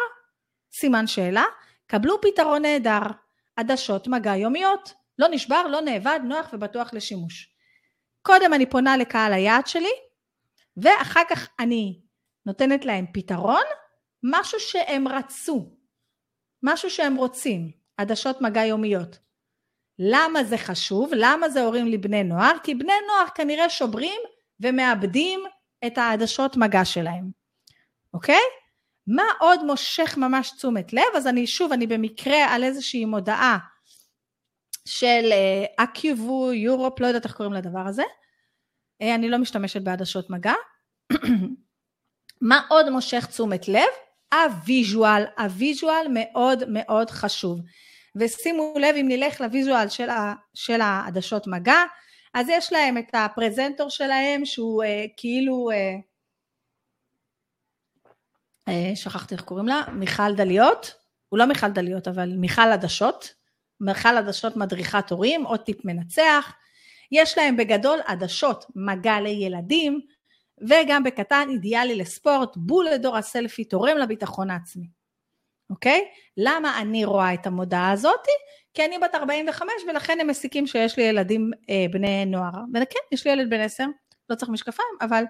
סימן 0.73 1.07
שאלה, 1.07 1.45
קבלו 1.87 2.21
פתרון 2.21 2.63
נהדר, 2.63 3.03
עדשות 3.57 4.09
מגע 4.09 4.37
יומיות. 4.37 4.95
לא 5.19 5.29
נשבר, 5.31 5.67
לא 5.67 5.81
נאבד, 5.81 6.21
נוח 6.25 6.51
ובטוח 6.53 6.95
לשימוש. 6.95 7.55
קודם 8.23 8.55
אני 8.55 8.67
פונה 8.67 8.97
לקהל 8.97 9.33
היעד 9.33 9.67
שלי, 9.67 9.93
ואחר 10.77 11.23
כך 11.31 11.49
אני 11.61 12.01
נותנת 12.47 12.85
להם 12.85 13.07
פתרון, 13.13 13.65
משהו 14.23 14.61
שהם 14.61 15.09
רצו, 15.09 15.77
משהו 16.63 16.91
שהם 16.91 17.17
רוצים, 17.17 17.71
עדשות 17.97 18.41
מגע 18.41 18.65
יומיות. 18.65 19.19
למה 20.03 20.45
זה 20.45 20.59
חשוב? 20.59 21.11
למה 21.17 21.49
זה 21.49 21.63
הורים 21.63 21.87
לבני 21.87 22.25
נוער? 22.25 22.53
כי 22.63 22.75
בני 22.75 22.93
נוער 23.07 23.27
כנראה 23.35 23.71
שוברים 23.71 24.21
ומאבדים 24.61 25.41
את 25.87 25.99
העדשות 25.99 26.57
מגע 26.57 26.85
שלהם, 26.85 27.31
אוקיי? 28.15 28.41
מה 29.07 29.25
עוד 29.41 29.65
מושך 29.65 30.15
ממש 30.17 30.51
תשומת 30.51 30.93
לב? 30.93 31.17
אז 31.17 31.27
אני 31.27 31.47
שוב, 31.47 31.73
אני 31.73 31.87
במקרה 31.87 32.55
על 32.55 32.65
איזושהי 32.65 33.05
מודעה 33.05 33.59
של 34.85 35.33
Acuvue, 35.77 36.53
Europe, 36.53 37.01
לא 37.01 37.07
יודעת 37.07 37.25
איך 37.25 37.35
קוראים 37.37 37.53
לדבר 37.55 37.87
הזה. 37.87 38.03
אה, 39.03 39.15
אני 39.15 39.29
לא 39.29 39.39
משתמשת 39.39 39.83
בעדשות 39.83 40.31
מגע. 40.31 40.55
מה 42.41 42.61
עוד 42.69 42.91
מושך 42.91 43.27
תשומת 43.27 43.69
לב? 43.69 43.89
ה 44.35 44.46
visual, 44.46 45.25
ה 45.39 45.48
visual 45.48 46.07
מאוד 46.11 46.63
מאוד 46.69 47.11
חשוב. 47.11 47.61
ושימו 48.17 48.75
לב 48.77 48.95
אם 48.97 49.07
נלך 49.09 49.41
ל 49.41 49.48
visual 49.48 49.89
של, 49.89 50.09
של 50.55 50.81
העדשות 50.81 51.47
מגע, 51.47 51.83
אז 52.35 52.47
יש 52.49 52.73
להם 52.73 52.99
את 52.99 53.11
הפרזנטור 53.13 53.89
שלהם 53.89 54.45
שהוא 54.45 54.85
אה, 54.85 55.05
כאילו, 55.17 55.71
אה, 55.71 55.97
אה, 58.69 58.97
שכחתי 58.97 59.35
איך 59.35 59.43
קוראים 59.43 59.67
לה, 59.67 59.83
מיכל 59.93 60.35
דליות, 60.35 60.95
הוא 61.29 61.39
לא 61.39 61.45
מיכל 61.45 61.69
דליות 61.69 62.09
אבל 62.09 62.33
מיכל 62.37 62.63
עדשות, 62.73 63.35
מיכל 63.81 64.17
עדשות 64.17 64.57
מדריכת 64.57 65.11
הורים, 65.11 65.45
עוד 65.45 65.61
טיפ 65.61 65.85
מנצח, 65.85 66.53
יש 67.13 67.39
להם 67.39 67.57
בגדול 67.57 67.99
עדשות 68.07 68.65
מגע 68.77 69.21
לילדים, 69.21 70.01
וגם 70.69 71.03
בקטן 71.03 71.49
אידיאלי 71.51 71.97
לספורט, 71.97 72.57
בול 72.57 72.87
לדור 72.89 73.17
הסלפי 73.17 73.65
תורם 73.65 73.97
לביטחון 73.99 74.51
העצמי. 74.51 75.00
אוקיי? 75.71 76.05
למה 76.37 76.81
אני 76.81 77.05
רואה 77.05 77.35
את 77.35 77.47
המודעה 77.47 77.91
הזאתי? 77.91 78.31
כי 78.75 78.85
אני 78.85 78.99
בת 78.99 79.15
45 79.15 79.75
ולכן 79.89 80.21
הם 80.21 80.27
מסיקים 80.27 80.67
שיש 80.67 80.97
לי 80.97 81.03
ילדים 81.03 81.51
אה, 81.71 81.87
בני 81.91 82.25
נוער. 82.25 82.53
וכן, 82.75 82.99
יש 83.13 83.27
לי 83.27 83.33
ילד 83.33 83.51
בן 83.51 83.61
10, 83.61 83.85
לא 84.31 84.35
צריך 84.35 84.51
משקפיים, 84.51 84.97
אבל 85.01 85.25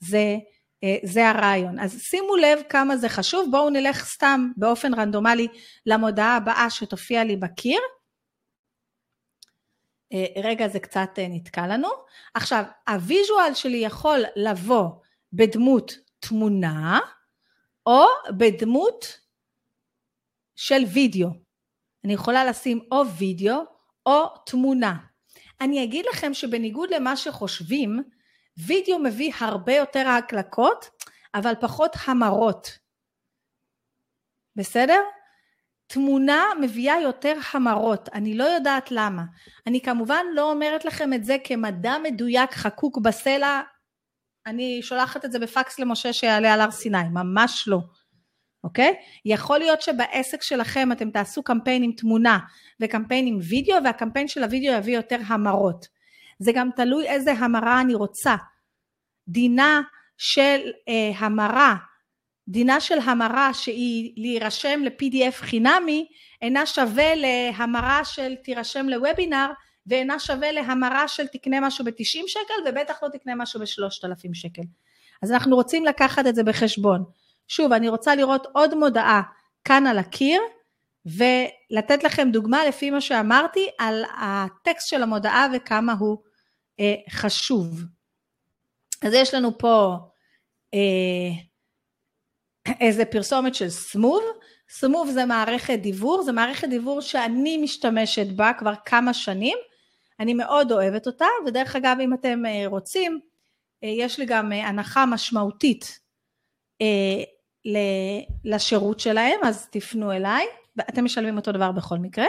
זה, 0.00 0.36
אה, 0.84 0.96
זה 1.02 1.28
הרעיון. 1.28 1.78
אז 1.78 2.02
שימו 2.02 2.36
לב 2.36 2.58
כמה 2.68 2.96
זה 2.96 3.08
חשוב, 3.08 3.50
בואו 3.50 3.70
נלך 3.70 4.04
סתם 4.04 4.50
באופן 4.56 4.94
רנדומלי 4.94 5.48
למודעה 5.86 6.36
הבאה 6.36 6.70
שתופיע 6.70 7.24
לי 7.24 7.36
בקיר. 7.36 7.80
אה, 10.12 10.42
רגע 10.42 10.68
זה 10.68 10.80
קצת 10.80 11.10
אה, 11.18 11.26
נתקע 11.30 11.66
לנו. 11.66 11.88
עכשיו, 12.34 12.64
הוויז'ואל 12.88 13.54
שלי 13.54 13.76
יכול 13.76 14.24
לבוא 14.36 14.88
בדמות 15.32 15.98
תמונה 16.20 17.00
או 17.86 18.04
בדמות 18.30 19.18
של 20.56 20.82
וידאו. 20.94 21.28
אני 22.04 22.12
יכולה 22.12 22.44
לשים 22.44 22.80
או 22.92 23.08
וידאו 23.18 23.62
או 24.06 24.26
תמונה. 24.46 24.96
אני 25.60 25.84
אגיד 25.84 26.06
לכם 26.12 26.34
שבניגוד 26.34 26.90
למה 26.90 27.16
שחושבים, 27.16 28.02
וידאו 28.66 28.98
מביא 28.98 29.32
הרבה 29.38 29.72
יותר 29.72 30.08
הקלקות, 30.08 30.90
אבל 31.34 31.52
פחות 31.60 31.96
המרות. 32.06 32.78
בסדר? 34.56 35.00
תמונה 35.86 36.44
מביאה 36.60 37.00
יותר 37.00 37.34
המרות, 37.52 38.08
אני 38.08 38.36
לא 38.36 38.44
יודעת 38.44 38.90
למה. 38.90 39.22
אני 39.66 39.80
כמובן 39.80 40.24
לא 40.34 40.50
אומרת 40.50 40.84
לכם 40.84 41.12
את 41.12 41.24
זה 41.24 41.36
כמדע 41.44 41.94
מדויק 42.02 42.54
חקוק 42.54 42.98
בסלע, 42.98 43.60
אני 44.46 44.82
שולחת 44.82 45.24
את 45.24 45.32
זה 45.32 45.38
בפקס 45.38 45.78
למשה 45.78 46.12
שיעלה 46.12 46.54
על 46.54 46.60
הר 46.60 46.70
סיני, 46.70 47.08
ממש 47.12 47.68
לא, 47.68 47.78
אוקיי? 48.64 48.94
יכול 49.24 49.58
להיות 49.58 49.82
שבעסק 49.82 50.42
שלכם 50.42 50.92
אתם 50.92 51.10
תעשו 51.10 51.42
קמפיין 51.42 51.82
עם 51.82 51.92
תמונה 51.92 52.38
וקמפיין 52.80 53.26
עם 53.26 53.38
וידאו 53.48 53.84
והקמפיין 53.84 54.28
של 54.28 54.44
הוידאו 54.44 54.72
יביא 54.72 54.96
יותר 54.96 55.18
המרות. 55.26 55.86
זה 56.38 56.52
גם 56.54 56.70
תלוי 56.76 57.08
איזה 57.08 57.32
המרה 57.32 57.80
אני 57.80 57.94
רוצה. 57.94 58.36
דינה 59.28 59.80
של 60.18 60.60
אה, 60.88 61.12
המרה 61.18 61.74
דינה 62.48 62.80
של 62.80 62.98
המרה 62.98 63.54
שהיא 63.54 64.12
להירשם 64.16 64.80
ל-PDF 64.84 65.34
חינמי 65.34 66.06
אינה 66.42 66.66
שווה 66.66 67.14
להמרה 67.14 68.04
של 68.04 68.34
תירשם 68.34 68.88
לוובינר 68.88 69.46
ואינה 69.86 70.18
שווה 70.18 70.52
להמרה 70.52 71.08
של 71.08 71.26
תקנה 71.26 71.60
משהו 71.60 71.84
ב-90 71.84 72.22
שקל 72.26 72.68
ובטח 72.68 73.02
לא 73.02 73.08
תקנה 73.08 73.34
משהו 73.34 73.60
ב-3,000 73.60 74.34
שקל. 74.34 74.62
אז 75.22 75.32
אנחנו 75.32 75.56
רוצים 75.56 75.84
לקחת 75.84 76.26
את 76.26 76.34
זה 76.34 76.42
בחשבון. 76.42 77.04
שוב, 77.48 77.72
אני 77.72 77.88
רוצה 77.88 78.14
לראות 78.14 78.46
עוד 78.52 78.74
מודעה 78.74 79.22
כאן 79.64 79.86
על 79.86 79.98
הקיר 79.98 80.42
ולתת 81.06 82.04
לכם 82.04 82.28
דוגמה 82.32 82.64
לפי 82.64 82.90
מה 82.90 83.00
שאמרתי 83.00 83.68
על 83.78 84.04
הטקסט 84.20 84.88
של 84.88 85.02
המודעה 85.02 85.46
וכמה 85.54 85.92
הוא 85.92 86.18
אה, 86.80 86.94
חשוב. 87.10 87.82
אז 89.02 89.12
יש 89.12 89.34
לנו 89.34 89.58
פה 89.58 89.96
אה, 90.74 91.30
איזה 92.80 93.04
פרסומת 93.04 93.54
של 93.54 93.68
סמוב, 93.68 94.22
סמוב 94.68 95.10
זה 95.10 95.24
מערכת 95.24 95.78
דיבור, 95.78 96.22
זה 96.22 96.32
מערכת 96.32 96.68
דיבור 96.68 97.00
שאני 97.00 97.56
משתמשת 97.56 98.26
בה 98.36 98.52
כבר 98.58 98.72
כמה 98.84 99.14
שנים, 99.14 99.58
אני 100.20 100.34
מאוד 100.34 100.72
אוהבת 100.72 101.06
אותה, 101.06 101.26
ודרך 101.46 101.76
אגב 101.76 101.96
אם 102.00 102.14
אתם 102.14 102.46
אה, 102.46 102.66
רוצים, 102.66 103.20
אה, 103.84 103.88
יש 103.88 104.18
לי 104.18 104.26
גם 104.26 104.52
אה, 104.52 104.68
הנחה 104.68 105.06
משמעותית 105.06 106.04
לשירות 108.44 109.00
שלהם, 109.00 109.40
אז 109.42 109.68
תפנו 109.70 110.12
אליי, 110.12 110.46
ואתם 110.76 111.04
משלמים 111.04 111.36
אותו 111.36 111.52
דבר 111.52 111.72
בכל 111.72 111.98
מקרה. 111.98 112.26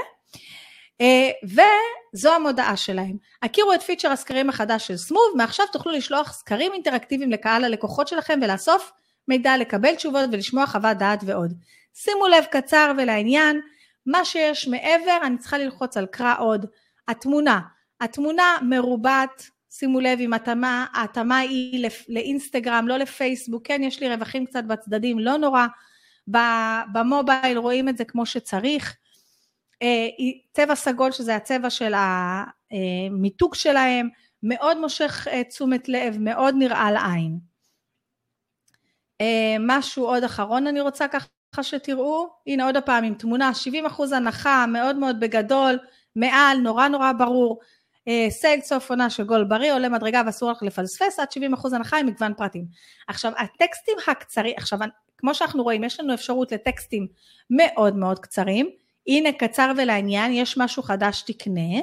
וזו 1.44 2.34
המודעה 2.36 2.78
שלהם. 2.78 3.18
הכירו 3.44 3.74
את 3.74 3.82
פיצ'ר 3.82 4.12
הסקרים 4.12 4.50
החדש 4.50 4.88
של 4.88 4.98
סמוב, 4.98 5.24
מעכשיו 5.36 5.66
תוכלו 5.72 5.92
לשלוח 5.92 6.34
סקרים 6.34 6.74
אינטראקטיביים 6.74 7.32
לקהל 7.32 7.64
הלקוחות 7.64 8.08
שלכם 8.08 8.40
ולאסוף 8.44 8.92
מידע, 9.28 9.58
לקבל 9.58 9.96
תשובות 9.96 10.30
ולשמוע 10.32 10.68
חוות 10.68 10.98
דעת 10.98 11.20
ועוד. 11.26 11.54
שימו 11.94 12.28
לב 12.28 12.44
קצר 12.52 12.92
ולעניין, 12.98 13.62
מה 14.06 14.26
שיש 14.26 14.68
מעבר, 14.68 15.18
אני 15.24 15.38
צריכה 15.38 15.58
ללחוץ 15.58 15.98
על 15.98 16.06
קרא 16.06 16.36
עוד. 16.40 16.66
התמונה, 17.08 17.60
התמונה 18.02 18.58
מרובעת, 18.62 19.50
שימו 19.78 20.00
לב 20.00 20.20
אם 20.20 20.34
התאמה, 20.34 20.86
ההתאמה 20.94 21.38
היא 21.38 21.90
לאינסטגרם, 22.10 22.88
לא 22.88 22.98
לפייסבוק, 22.98 23.68
כן 23.68 23.82
יש 23.84 24.00
לי 24.00 24.10
רווחים 24.10 24.46
קצת 24.46 24.64
בצדדים, 24.64 25.20
לא 25.20 25.38
נורא. 25.38 25.66
במובייל 26.94 27.58
רואים 27.58 27.90
את 27.90 27.98
זה 27.98 28.06
כמו 28.06 28.26
שצריך. 28.26 28.96
אה, 29.82 30.08
צבע 30.54 30.76
סגול 30.76 31.12
שזה 31.12 31.36
הצבע 31.36 31.70
של 31.70 31.94
המיתוג 32.72 33.56
שלהם, 33.56 34.10
מאוד 34.44 34.78
מושך 34.78 35.28
אה, 35.32 35.44
תשומת 35.44 35.90
לב, 35.90 36.18
מאוד 36.20 36.56
נראה 36.58 36.92
לעין. 36.92 37.40
אה, 39.22 39.56
משהו 39.60 40.06
עוד 40.06 40.24
אחרון 40.24 40.68
אני 40.68 40.82
רוצה 40.82 41.08
ככה 41.08 41.64
שתראו, 41.64 42.28
הנה 42.48 42.66
עוד 42.66 42.78
פעם 42.86 43.04
עם 43.04 43.14
תמונה, 43.14 43.52
70% 43.88 44.16
הנחה, 44.16 44.66
מאוד 44.68 44.96
מאוד 44.96 45.20
בגדול, 45.20 45.80
מעל, 46.16 46.58
נורא 46.58 46.88
נורא 46.88 47.12
ברור. 47.12 47.60
אה, 48.08 48.28
סייג 48.30 48.64
סוף 48.64 48.90
עונה 48.90 49.10
של 49.10 49.24
גול 49.24 49.44
בריא, 49.44 49.74
עולה 49.74 49.90
מדרגה 49.90 50.22
ואסור 50.26 50.52
לך 50.52 50.64
לפספס, 50.64 51.20
עד 51.20 51.28
70% 51.54 51.76
הנחה 51.76 51.98
עם 51.98 52.06
מגוון 52.06 52.34
פרטים. 52.34 52.66
עכשיו, 53.08 53.32
הטקסטים 53.38 53.96
הקצרים, 54.08 54.54
עכשיו, 54.58 54.80
כמו 55.18 55.36
שאנחנו 55.36 55.64
רואים, 55.64 55.84
יש 55.84 56.00
לנו 56.00 56.14
אפשרות 56.14 56.52
לטקסטים 56.52 57.08
מאוד 57.50 57.96
מאוד 57.96 58.20
קצרים. 58.20 58.70
הנה, 59.08 59.32
קצר 59.32 59.72
ולעניין, 59.78 60.32
יש 60.32 60.58
משהו 60.58 60.84
חדש 60.84 61.22
תקנה, 61.22 61.82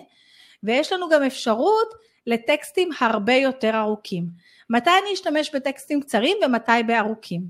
ויש 0.62 0.92
לנו 0.92 1.08
גם 1.08 1.22
אפשרות 1.22 1.88
לטקסטים 2.26 2.90
הרבה 3.00 3.34
יותר 3.34 3.76
ארוכים. 3.76 4.26
מתי 4.70 4.90
אני 5.02 5.14
אשתמש 5.14 5.54
בטקסטים 5.54 6.00
קצרים 6.00 6.36
ומתי 6.46 6.82
בארוכים? 6.86 7.42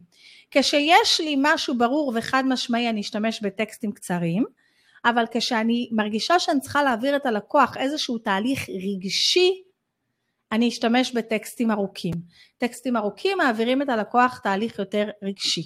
כשיש 0.50 1.20
לי 1.20 1.36
משהו 1.38 1.78
ברור 1.78 2.12
וחד 2.16 2.42
משמעי 2.46 2.88
אני 2.90 3.00
אשתמש 3.00 3.42
בטקסטים 3.42 3.92
קצרים, 3.92 4.44
אבל 5.04 5.24
כשאני 5.30 5.88
מרגישה 5.92 6.38
שאני 6.38 6.60
צריכה 6.60 6.82
להעביר 6.82 7.16
את 7.16 7.26
הלקוח 7.26 7.76
איזשהו 7.76 8.18
תהליך 8.18 8.68
רגשי, 8.68 9.62
אני 10.52 10.68
אשתמש 10.68 11.12
בטקסטים 11.12 11.70
ארוכים. 11.70 12.14
טקסטים 12.58 12.96
ארוכים 12.96 13.38
מעבירים 13.38 13.82
את 13.82 13.88
הלקוח 13.88 14.38
תהליך 14.38 14.78
יותר 14.78 15.10
רגשי. 15.22 15.62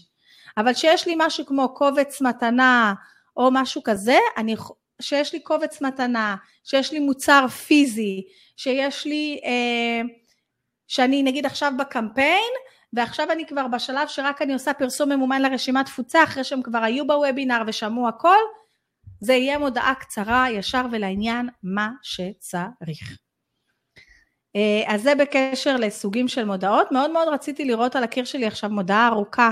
אבל 0.56 0.74
כשיש 0.74 1.06
לי 1.06 1.14
משהו 1.18 1.46
כמו 1.46 1.74
קובץ 1.74 2.22
מתנה 2.22 2.94
או 3.36 3.50
משהו 3.52 3.82
כזה, 3.84 4.18
אני, 4.36 4.54
שיש 5.02 5.32
לי 5.32 5.40
קובץ 5.40 5.82
מתנה, 5.82 6.36
שיש 6.64 6.92
לי 6.92 6.98
מוצר 6.98 7.48
פיזי, 7.48 8.22
שיש 8.56 9.06
לי, 9.06 9.40
אה, 9.44 10.02
שאני 10.88 11.22
נגיד 11.22 11.46
עכשיו 11.46 11.72
בקמפיין, 11.78 12.52
ועכשיו 12.92 13.32
אני 13.32 13.46
כבר 13.46 13.68
בשלב 13.68 14.08
שרק 14.08 14.42
אני 14.42 14.52
עושה 14.52 14.74
פרסום 14.74 15.12
ממומן 15.12 15.42
לרשימת 15.42 15.86
תפוצה, 15.86 16.24
אחרי 16.24 16.44
שהם 16.44 16.62
כבר 16.62 16.78
היו 16.78 17.06
בוובינר 17.06 17.62
ושמעו 17.66 18.08
הכל, 18.08 18.38
זה 19.20 19.34
יהיה 19.34 19.58
מודעה 19.58 19.94
קצרה, 19.94 20.46
ישר 20.50 20.86
ולעניין, 20.92 21.48
מה 21.62 21.90
שצריך. 22.02 23.18
אה, 24.56 24.94
אז 24.94 25.02
זה 25.02 25.14
בקשר 25.14 25.76
לסוגים 25.76 26.28
של 26.28 26.44
מודעות. 26.44 26.92
מאוד 26.92 27.10
מאוד 27.10 27.28
רציתי 27.28 27.64
לראות 27.64 27.96
על 27.96 28.04
הקיר 28.04 28.24
שלי 28.24 28.46
עכשיו 28.46 28.70
מודעה 28.70 29.08
ארוכה, 29.08 29.50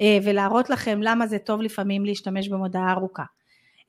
אה, 0.00 0.18
ולהראות 0.24 0.70
לכם 0.70 1.02
למה 1.02 1.26
זה 1.26 1.38
טוב 1.38 1.62
לפעמים 1.62 2.04
להשתמש 2.04 2.48
במודעה 2.48 2.92
ארוכה. 2.92 3.24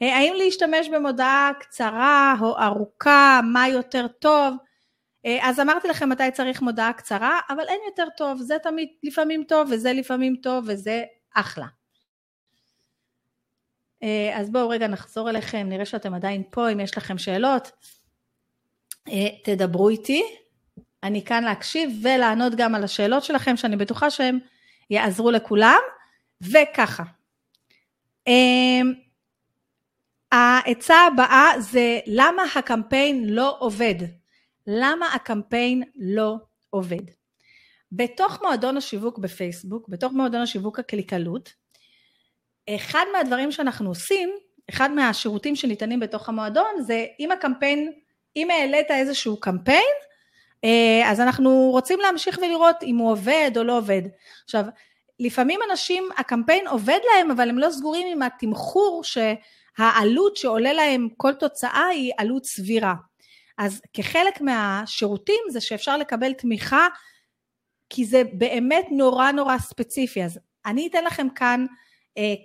אה, 0.02 0.18
האם 0.18 0.34
להשתמש 0.38 0.90
במודעה 0.90 1.52
קצרה 1.60 2.36
או 2.42 2.60
ארוכה, 2.60 3.40
מה 3.44 3.70
יותר 3.70 4.08
טוב? 4.08 4.56
אז 5.42 5.60
אמרתי 5.60 5.88
לכם 5.88 6.10
מתי 6.10 6.32
צריך 6.34 6.62
מודעה 6.62 6.94
קצרה, 6.94 7.40
אבל 7.50 7.64
אין 7.68 7.80
יותר 7.88 8.08
טוב, 8.18 8.42
זה 8.42 8.58
תמיד 8.64 8.90
לפעמים 9.04 9.44
טוב 9.44 9.68
וזה 9.72 9.94
לפעמים 9.94 10.36
טוב 10.36 10.66
וזה 10.68 11.04
אחלה. 11.36 11.77
אה, 14.04 14.40
אז 14.40 14.50
בואו 14.50 14.70
רגע 14.70 14.88
נחזור 14.88 15.30
אליכם, 15.30 15.66
נראה 15.70 15.86
שאתם 15.86 16.14
עדיין 16.14 16.44
פה, 16.52 16.72
אם 16.72 16.80
יש 16.80 16.98
לכם 16.98 17.18
שאלות, 17.18 17.72
אה, 19.08 19.28
תדברו 19.44 19.90
איתי, 19.90 20.24
אני 21.04 21.26
כאן 21.26 21.44
להקשיב 21.44 22.00
ולענות 22.04 22.54
גם 22.56 22.76
על 22.76 22.84
השאלות 22.84 23.24
שלכם, 23.24 23.58
שאני 23.58 23.76
בטוחה 23.76 24.10
שהם 24.10 24.40
יעזרו 24.90 25.32
לכולם, 25.32 25.80
וככה. 26.42 27.04
אה, 28.28 28.82
העצה 30.32 30.96
הבאה 31.14 31.52
זה 31.60 32.00
למה 32.08 32.44
הקמפיין 32.56 33.26
לא 33.30 33.56
עובד. 33.60 33.96
למה 34.68 35.14
הקמפיין 35.14 35.84
לא 35.96 36.36
עובד. 36.70 37.04
בתוך 37.92 38.42
מועדון 38.42 38.78
השיווק 38.78 39.18
בפייסבוק, 39.18 39.90
בתוך 39.90 40.14
מועדון 40.14 40.42
השיווק 40.42 40.80
הקליקלות, 40.80 41.54
אחד 42.70 43.06
מהדברים 43.14 43.52
שאנחנו 43.52 43.90
עושים, 43.90 44.30
אחד 44.70 44.92
מהשירותים 44.92 45.56
שניתנים 45.56 46.00
בתוך 46.00 46.30
המועדון 46.30 46.82
זה 46.82 47.06
אם 47.20 47.32
הקמפיין, 47.32 47.92
אם 48.36 48.52
העלית 48.52 48.92
איזשהו 48.92 49.40
קמפיין, 49.40 49.94
אה, 50.64 51.12
אז 51.12 51.20
אנחנו 51.20 51.70
רוצים 51.72 52.00
להמשיך 52.00 52.38
ולראות 52.38 52.76
אם 52.84 52.98
הוא 52.98 53.12
עובד 53.12 53.52
או 53.58 53.64
לא 53.64 53.78
עובד. 53.78 54.02
עכשיו, 54.44 54.64
לפעמים 55.20 55.60
אנשים, 55.70 56.10
הקמפיין 56.18 56.68
עובד 56.68 57.00
להם, 57.14 57.32
אבל 57.32 57.50
הם 57.50 57.60
לא 57.60 57.72
סגורים 57.72 58.08
עם 58.12 58.22
התמחור 58.22 59.02
שהעלות 59.04 60.38
שעולה 60.38 60.74
להם 60.74 61.08
כל 61.18 61.34
תוצאה 61.34 61.86
היא 61.86 62.12
עלות 62.18 62.46
סבירה. 62.46 62.94
אז 63.58 63.82
כחלק 63.94 64.42
מהשירותים 64.42 65.44
זה 65.50 65.62
שאפשר 65.62 65.98
לקבל 65.98 66.34
תמיכה, 66.34 66.88
כי 67.90 68.06
זה 68.06 68.24
באמת 68.34 68.86
נורא 68.92 69.32
נורא 69.32 69.58
ספציפי. 69.58 70.24
אז 70.24 70.40
אני 70.66 70.88
אתן 70.88 71.04
לכם 71.04 71.28
כאן 71.30 71.66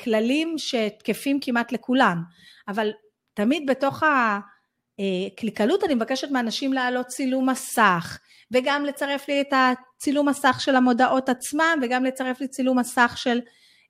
כללים 0.00 0.54
שתקפים 0.58 1.38
כמעט 1.40 1.72
לכולם, 1.72 2.22
אבל 2.68 2.90
תמיד 3.34 3.70
בתוך 3.70 4.02
הקליקלות 4.02 5.84
אני 5.84 5.94
מבקשת 5.94 6.30
מאנשים 6.30 6.72
להעלות 6.72 7.06
צילום 7.06 7.48
מסך, 7.48 8.18
וגם 8.50 8.84
לצרף 8.84 9.28
לי 9.28 9.40
את 9.40 9.52
הצילום 9.52 10.28
מסך 10.28 10.60
של 10.60 10.76
המודעות 10.76 11.28
עצמם, 11.28 11.78
וגם 11.82 12.04
לצרף 12.04 12.40
לי 12.40 12.48
צילום 12.48 12.78
מסך 12.78 13.14
של 13.16 13.40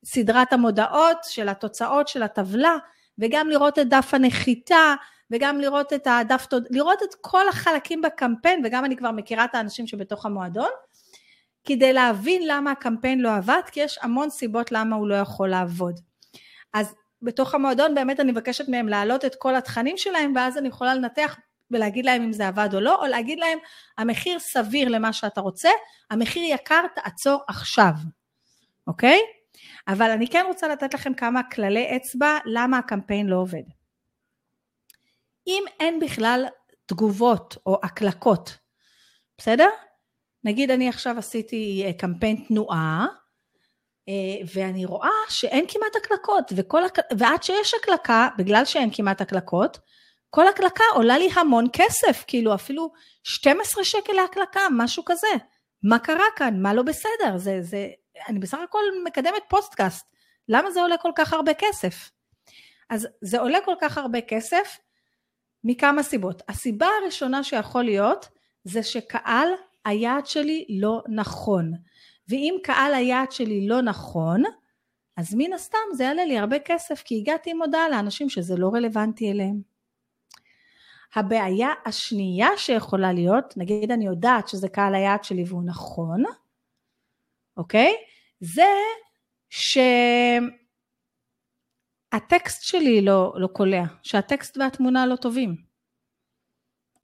סדרת 0.05 0.53
המודעות, 0.53 1.19
של 1.29 1.49
התוצאות 1.49 2.09
של 2.09 2.23
הטבלה, 2.23 2.77
וגם 3.19 3.49
לראות 3.49 3.79
את 3.79 3.89
דף 3.89 4.15
הנחיתה, 4.15 4.95
וגם 5.31 5.61
לראות 5.61 5.93
את 5.93 6.07
הדף, 6.07 6.47
לראות 6.71 7.03
את 7.03 7.15
כל 7.21 7.49
החלקים 7.49 8.03
בקמפיין, 8.03 8.63
וגם 8.65 8.85
אני 8.85 8.97
כבר 8.97 9.11
מכירה 9.11 9.45
את 9.45 9.55
האנשים 9.55 9.87
שבתוך 9.87 10.27
המועדון, 10.27 10.71
כדי 11.65 11.93
להבין 11.93 12.43
למה 12.47 12.71
הקמפיין 12.71 13.21
לא 13.21 13.37
עבד, 13.37 13.63
כי 13.73 13.81
יש 13.81 13.99
המון 14.03 14.31
סיבות 14.31 14.73
למה 14.73 14.97
הוא 14.97 15.09
לא 15.09 15.15
יכול 15.15 15.49
לעבוד. 15.49 16.01
אז 16.75 16.95
בתוך 17.23 17.55
המועדון 17.55 17.95
באמת 17.95 18.21
אני 18.21 18.33
מבקשת 18.33 18.69
מהם 18.69 18.89
להעלות 18.89 19.25
את 19.25 19.35
כל 19.35 19.57
התכנים 19.57 19.97
שלהם, 19.97 20.33
ואז 20.37 20.59
אני 20.59 20.69
יכולה 20.69 20.95
לנתח 20.95 21.37
ולהגיד 21.71 22.05
להם 22.05 22.23
אם 22.23 22.33
זה 22.33 22.49
עבד 22.49 22.69
או 22.75 22.81
לא, 22.81 23.03
או 23.03 23.07
להגיד 23.07 23.39
להם 23.39 23.59
המחיר 23.99 24.39
סביר 24.39 24.89
למה 24.89 25.13
שאתה 25.13 25.41
רוצה, 25.41 25.71
המחיר 26.11 26.43
יקר 26.55 26.83
תעצור 26.95 27.43
עכשיו, 27.49 27.93
אוקיי? 28.87 29.19
אבל 29.89 30.11
אני 30.11 30.29
כן 30.29 30.45
רוצה 30.49 30.69
לתת 30.69 30.95
לכם 30.95 31.15
כמה 31.15 31.43
כללי 31.43 31.97
אצבע 31.97 32.39
למה 32.47 32.79
הקמפיין 32.79 33.27
לא 33.27 33.37
עובד. 33.37 33.63
אם 35.47 35.65
אין 35.81 36.01
בכלל 36.01 36.47
תגובות 36.87 37.57
או 37.67 37.81
הקלקות, 37.83 38.59
בסדר? 39.39 39.69
נגיד 40.45 40.71
אני 40.71 40.89
עכשיו 40.89 41.19
עשיתי 41.19 41.83
אה, 41.87 41.93
קמפיין 41.93 42.45
תנועה, 42.49 43.07
אה, 44.09 44.47
ואני 44.55 44.85
רואה 44.85 45.11
שאין 45.29 45.65
כמעט 45.69 45.97
הקלקות, 45.97 46.53
וכל, 46.57 46.83
ועד 47.19 47.43
שיש 47.43 47.75
הקלקה, 47.75 48.29
בגלל 48.39 48.65
שאין 48.65 48.91
כמעט 48.93 49.21
הקלקות, 49.21 49.79
כל 50.31 50.49
הקלקה 50.49 50.85
עולה 50.95 51.19
לי 51.19 51.29
המון 51.35 51.67
כסף, 51.73 52.25
כאילו 52.27 52.55
אפילו 52.55 52.93
12 53.23 53.85
שקל 53.85 54.13
להקלקה, 54.13 54.61
משהו 54.77 55.03
כזה. 55.07 55.29
מה 55.83 55.99
קרה 55.99 56.25
כאן? 56.37 56.63
מה 56.63 56.75
לא 56.75 56.83
בסדר? 56.83 57.37
זה, 57.37 57.59
זה, 57.63 57.89
אני 58.29 58.39
בסך 58.39 58.59
הכל 58.65 58.83
מקדמת 59.05 59.43
פודקאסט, 59.49 60.07
למה 60.49 60.71
זה 60.71 60.83
עולה 60.83 60.97
כל 60.97 61.13
כך 61.17 61.33
הרבה 61.33 61.55
כסף? 61.55 62.11
אז 62.91 63.09
זה 63.21 63.41
עולה 63.41 63.59
כל 63.65 63.75
כך 63.81 63.99
הרבה 63.99 64.21
כסף 64.21 64.79
מכמה 65.65 66.03
סיבות. 66.03 66.43
הסיבה 66.49 66.87
הראשונה 67.03 67.45
שיכול 67.45 67.85
להיות 67.85 68.29
זה 68.65 68.83
שקהל 68.83 69.49
היעד 69.85 70.27
שלי 70.27 70.67
לא 70.71 71.03
נכון. 71.09 71.73
ואם 72.29 72.57
קהל 72.63 72.95
היעד 72.95 73.33
שלי 73.33 73.67
לא 73.69 73.83
נכון, 73.83 74.43
אז 75.17 75.35
מן 75.35 75.53
הסתם 75.53 75.79
זה 75.95 76.05
יעלה 76.05 76.25
לי 76.25 76.39
הרבה 76.39 76.59
כסף, 76.59 77.03
כי 77.03 77.19
הגעתי 77.19 77.51
עם 77.51 77.63
הודעה 77.63 77.89
לאנשים 77.89 78.29
שזה 78.29 78.57
לא 78.57 78.71
רלוונטי 78.75 79.31
אליהם. 79.31 79.73
הבעיה 81.15 81.69
השנייה 81.87 82.49
שיכולה 82.57 83.13
להיות, 83.13 83.57
נגיד 83.57 83.91
אני 83.91 84.07
יודעת 84.07 84.49
שזה 84.49 84.69
קהל 84.69 84.95
היעד 84.95 85.25
שלי 85.25 85.45
והוא 85.47 85.63
נכון, 85.65 86.23
אוקיי? 87.57 87.95
זה 88.41 88.69
שהטקסט 92.11 92.63
שלי 92.63 93.01
לא, 93.01 93.33
לא 93.37 93.47
קולע, 93.47 93.85
שהטקסט 94.03 94.59
והתמונה 94.59 95.07
לא 95.07 95.17
טובים. 95.17 95.72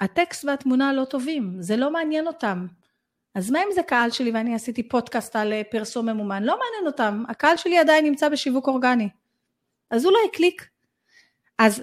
הטקסט 0.01 0.44
והתמונה 0.44 0.92
לא 0.92 1.05
טובים, 1.05 1.57
זה 1.61 1.76
לא 1.76 1.90
מעניין 1.90 2.26
אותם. 2.26 2.66
אז 3.34 3.51
מה 3.51 3.59
אם 3.59 3.68
זה 3.74 3.82
קהל 3.82 4.11
שלי 4.11 4.30
ואני 4.30 4.55
עשיתי 4.55 4.88
פודקאסט 4.88 5.36
על 5.36 5.53
אה, 5.53 5.62
פרסום 5.70 6.09
ממומן? 6.09 6.42
לא 6.42 6.59
מעניין 6.59 6.86
אותם, 6.86 7.24
הקהל 7.28 7.57
שלי 7.57 7.78
עדיין 7.78 8.05
נמצא 8.05 8.28
בשיווק 8.28 8.66
אורגני. 8.66 9.09
אז 9.90 10.05
הוא 10.05 10.12
לא 10.12 10.18
יקליק. 10.28 10.68
אז 11.59 11.82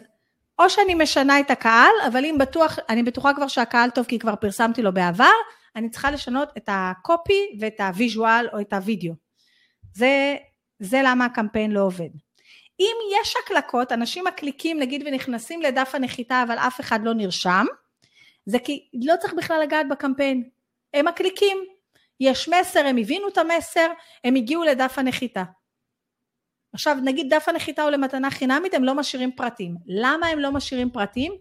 או 0.60 0.70
שאני 0.70 0.96
משנה 0.96 1.40
את 1.40 1.52
הקהל, 1.52 1.92
אבל 2.08 2.26
אם 2.26 2.36
בטוח, 2.40 2.80
אני 2.90 3.04
בטוחה 3.04 3.34
כבר 3.34 3.48
שהקהל 3.48 3.90
טוב 3.90 4.06
כי 4.06 4.20
כבר 4.20 4.36
פרסמתי 4.36 4.82
לו 4.82 4.94
בעבר, 4.94 5.34
אני 5.76 5.90
צריכה 5.90 6.12
לשנות 6.12 6.50
את 6.58 6.70
ה 6.72 6.89
copy 6.89 7.58
ואת 7.60 7.80
ה 7.80 7.89
visual 7.89 8.48
או 8.54 8.62
את 8.62 8.74
הוידאו. 8.74 9.14
זה, 9.94 10.36
זה 10.80 11.02
למה 11.04 11.26
הקמפיין 11.26 11.72
לא 11.72 11.80
עובד. 11.80 12.10
אם 12.80 12.96
יש 13.22 13.36
הקלקות, 13.44 13.92
אנשים 13.92 14.24
מקליקים 14.28 14.80
נגיד 14.80 15.04
ונכנסים 15.06 15.62
לדף 15.62 15.92
הנחיתה 15.94 16.44
אבל 16.48 16.58
אף 16.58 16.80
אחד 16.80 17.00
לא 17.04 17.14
נרשם, 17.14 17.66
זה 18.46 18.60
כי 18.60 18.90
לא 19.06 19.14
צריך 19.20 19.34
בכלל 19.34 19.62
לגעת 19.62 19.90
בקמפיין, 19.90 20.50
הם 20.94 21.08
מקליקים. 21.08 21.58
יש 22.20 22.50
מסר, 22.50 22.86
הם 22.86 22.98
הבינו 22.98 23.28
את 23.28 23.38
המסר, 23.38 23.88
הם 24.24 24.36
הגיעו 24.36 24.64
לדף 24.64 24.94
הנחיתה. 24.98 25.44
עכשיו 26.74 26.98
נגיד 27.04 27.34
דף 27.34 27.48
הנחיתה 27.48 27.82
הוא 27.82 27.92
למתנה 27.92 28.32
חינמית, 28.32 28.74
הם 28.74 28.84
לא 28.84 28.96
משאירים 28.96 29.32
פרטים. 29.32 29.76
למה 29.86 30.28
הם 30.28 30.40
לא 30.40 30.52
משאירים 30.52 30.90
פרטים? 30.90 31.34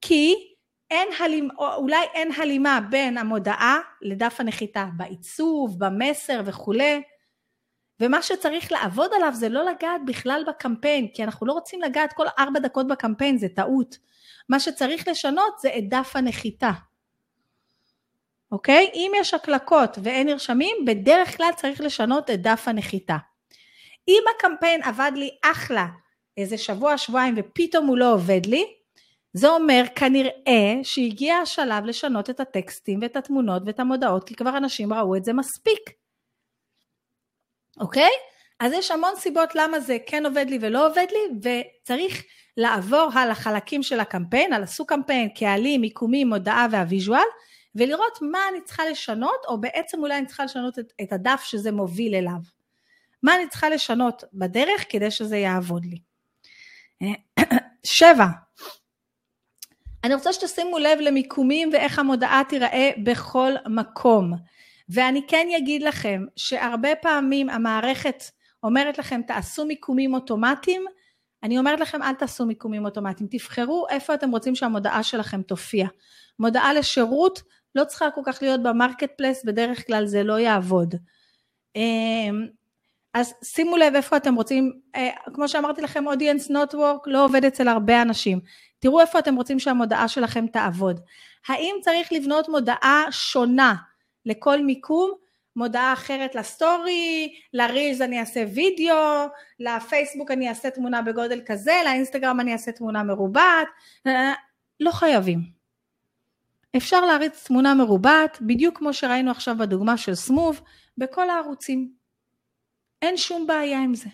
כי 0.00 0.34
אין 0.90 1.08
הלימה, 1.18 1.54
אולי 1.76 2.06
אין 2.14 2.32
הלימה 2.32 2.80
בין 2.90 3.18
המודעה 3.18 3.78
לדף 4.02 4.36
הנחיתה, 4.38 4.86
בעיצוב, 4.96 5.84
במסר 5.84 6.40
וכולי, 6.44 7.02
ומה 8.02 8.22
שצריך 8.22 8.72
לעבוד 8.72 9.10
עליו 9.16 9.32
זה 9.34 9.48
לא 9.48 9.64
לגעת 9.64 10.00
בכלל 10.06 10.44
בקמפיין, 10.46 11.08
כי 11.14 11.24
אנחנו 11.24 11.46
לא 11.46 11.52
רוצים 11.52 11.82
לגעת 11.82 12.12
כל 12.12 12.26
ארבע 12.38 12.60
דקות 12.60 12.88
בקמפיין, 12.88 13.38
זה 13.38 13.48
טעות. 13.48 13.98
מה 14.48 14.60
שצריך 14.60 15.08
לשנות 15.08 15.58
זה 15.58 15.70
את 15.78 15.88
דף 15.88 16.12
הנחיתה. 16.14 16.70
אוקיי? 18.52 18.90
אם 18.94 19.12
יש 19.16 19.34
הקלקות 19.34 19.98
ואין 20.02 20.26
נרשמים, 20.26 20.76
בדרך 20.86 21.36
כלל 21.36 21.50
צריך 21.56 21.80
לשנות 21.80 22.30
את 22.30 22.42
דף 22.42 22.62
הנחיתה. 22.66 23.16
אם 24.08 24.22
הקמפיין 24.36 24.82
עבד 24.82 25.12
לי 25.14 25.30
אחלה 25.42 25.86
איזה 26.36 26.58
שבוע, 26.58 26.98
שבועיים, 26.98 27.34
ופתאום 27.36 27.86
הוא 27.86 27.98
לא 27.98 28.12
עובד 28.12 28.46
לי, 28.46 28.64
זה 29.32 29.48
אומר 29.48 29.82
כנראה 29.94 30.74
שהגיע 30.82 31.34
השלב 31.34 31.84
לשנות 31.84 32.30
את 32.30 32.40
הטקסטים 32.40 32.98
ואת 33.02 33.16
התמונות 33.16 33.62
ואת 33.66 33.80
המודעות, 33.80 34.24
כי 34.24 34.34
כבר 34.34 34.56
אנשים 34.56 34.92
ראו 34.92 35.16
את 35.16 35.24
זה 35.24 35.32
מספיק. 35.32 36.01
אוקיי? 37.82 38.10
אז 38.60 38.72
יש 38.72 38.90
המון 38.90 39.16
סיבות 39.16 39.54
למה 39.54 39.80
זה 39.80 39.96
כן 40.06 40.26
עובד 40.26 40.46
לי 40.48 40.58
ולא 40.60 40.86
עובד 40.86 41.06
לי, 41.10 41.52
וצריך 41.82 42.22
לעבור 42.56 43.10
על 43.14 43.30
החלקים 43.30 43.82
של 43.82 44.00
הקמפיין, 44.00 44.52
על 44.52 44.62
הסוג 44.62 44.88
קמפיין, 44.88 45.28
קהלים, 45.28 45.80
מיקומים, 45.80 46.28
מודעה 46.28 46.66
והוויז'ואל, 46.70 47.24
ולראות 47.74 48.18
מה 48.20 48.38
אני 48.50 48.60
צריכה 48.64 48.84
לשנות, 48.86 49.44
או 49.48 49.60
בעצם 49.60 50.00
אולי 50.00 50.18
אני 50.18 50.26
צריכה 50.26 50.44
לשנות 50.44 50.78
את, 50.78 50.92
את 51.02 51.12
הדף 51.12 51.42
שזה 51.44 51.72
מוביל 51.72 52.14
אליו. 52.14 52.40
מה 53.22 53.36
אני 53.36 53.48
צריכה 53.48 53.68
לשנות 53.68 54.24
בדרך 54.32 54.84
כדי 54.88 55.10
שזה 55.10 55.36
יעבוד 55.36 55.84
לי. 55.84 55.98
שבע, 57.84 58.26
אני 60.04 60.14
רוצה 60.14 60.32
שתשימו 60.32 60.78
לב 60.78 60.98
למיקומים 61.00 61.70
ואיך 61.72 61.98
המודעה 61.98 62.42
תיראה 62.48 62.90
בכל 63.04 63.52
מקום. 63.66 64.32
ואני 64.92 65.26
כן 65.28 65.46
אגיד 65.56 65.82
לכם 65.82 66.24
שהרבה 66.36 66.94
פעמים 66.94 67.50
המערכת 67.50 68.24
אומרת 68.62 68.98
לכם 68.98 69.20
תעשו 69.26 69.66
מיקומים 69.66 70.14
אוטומטיים, 70.14 70.84
אני 71.42 71.58
אומרת 71.58 71.80
לכם 71.80 72.02
אל 72.02 72.14
תעשו 72.14 72.46
מיקומים 72.46 72.84
אוטומטיים, 72.84 73.28
תבחרו 73.30 73.86
איפה 73.90 74.14
אתם 74.14 74.30
רוצים 74.30 74.54
שהמודעה 74.54 75.02
שלכם 75.02 75.42
תופיע. 75.42 75.86
מודעה 76.38 76.74
לשירות 76.74 77.42
לא 77.74 77.84
צריכה 77.84 78.10
כל 78.10 78.20
כך 78.24 78.38
להיות 78.42 78.62
ב 78.62 79.10
marketplace, 79.16 79.44
בדרך 79.44 79.86
כלל 79.86 80.06
זה 80.06 80.22
לא 80.22 80.38
יעבוד. 80.38 80.94
אמ, 81.76 82.46
אז 83.14 83.34
שימו 83.44 83.76
לב 83.76 83.94
איפה 83.94 84.16
אתם 84.16 84.34
רוצים, 84.34 84.72
אה, 84.94 85.10
כמו 85.34 85.48
שאמרתי 85.48 85.82
לכם, 85.82 86.04
audience 86.08 86.50
network 86.50 87.02
לא 87.06 87.24
עובד 87.24 87.44
אצל 87.44 87.68
הרבה 87.68 88.02
אנשים. 88.02 88.40
תראו 88.78 89.00
איפה 89.00 89.18
אתם 89.18 89.34
רוצים 89.34 89.58
שהמודעה 89.58 90.08
שלכם 90.08 90.46
תעבוד. 90.46 91.00
האם 91.48 91.74
צריך 91.82 92.12
לבנות 92.12 92.48
מודעה 92.48 93.04
שונה 93.10 93.74
לכל 94.26 94.62
מיקום? 94.62 95.12
מודעה 95.56 95.92
אחרת 95.92 96.34
לסטורי, 96.34 97.34
לרילס 97.52 98.00
אני 98.00 98.20
אעשה 98.20 98.44
וידאו, 98.54 99.28
לפייסבוק 99.60 100.30
אני 100.30 100.48
אעשה 100.48 100.70
תמונה 100.70 101.02
בגודל 101.02 101.40
כזה, 101.46 101.80
לאינסטגרם 101.84 102.40
אני 102.40 102.52
אעשה 102.52 102.72
תמונה 102.72 103.02
מרובעת, 103.02 103.68
לא 104.80 104.90
חייבים. 104.90 105.40
אפשר 106.76 107.00
להריץ 107.00 107.44
תמונה 107.46 107.74
מרובעת, 107.74 108.38
בדיוק 108.40 108.78
כמו 108.78 108.94
שראינו 108.94 109.30
עכשיו 109.30 109.56
בדוגמה 109.58 109.96
של 109.96 110.14
סמוב, 110.14 110.60
בכל 110.98 111.30
הערוצים. 111.30 111.92
אין 113.02 113.16
שום 113.16 113.46
בעיה 113.46 113.78
עם 113.78 113.94
זה. 113.94 114.08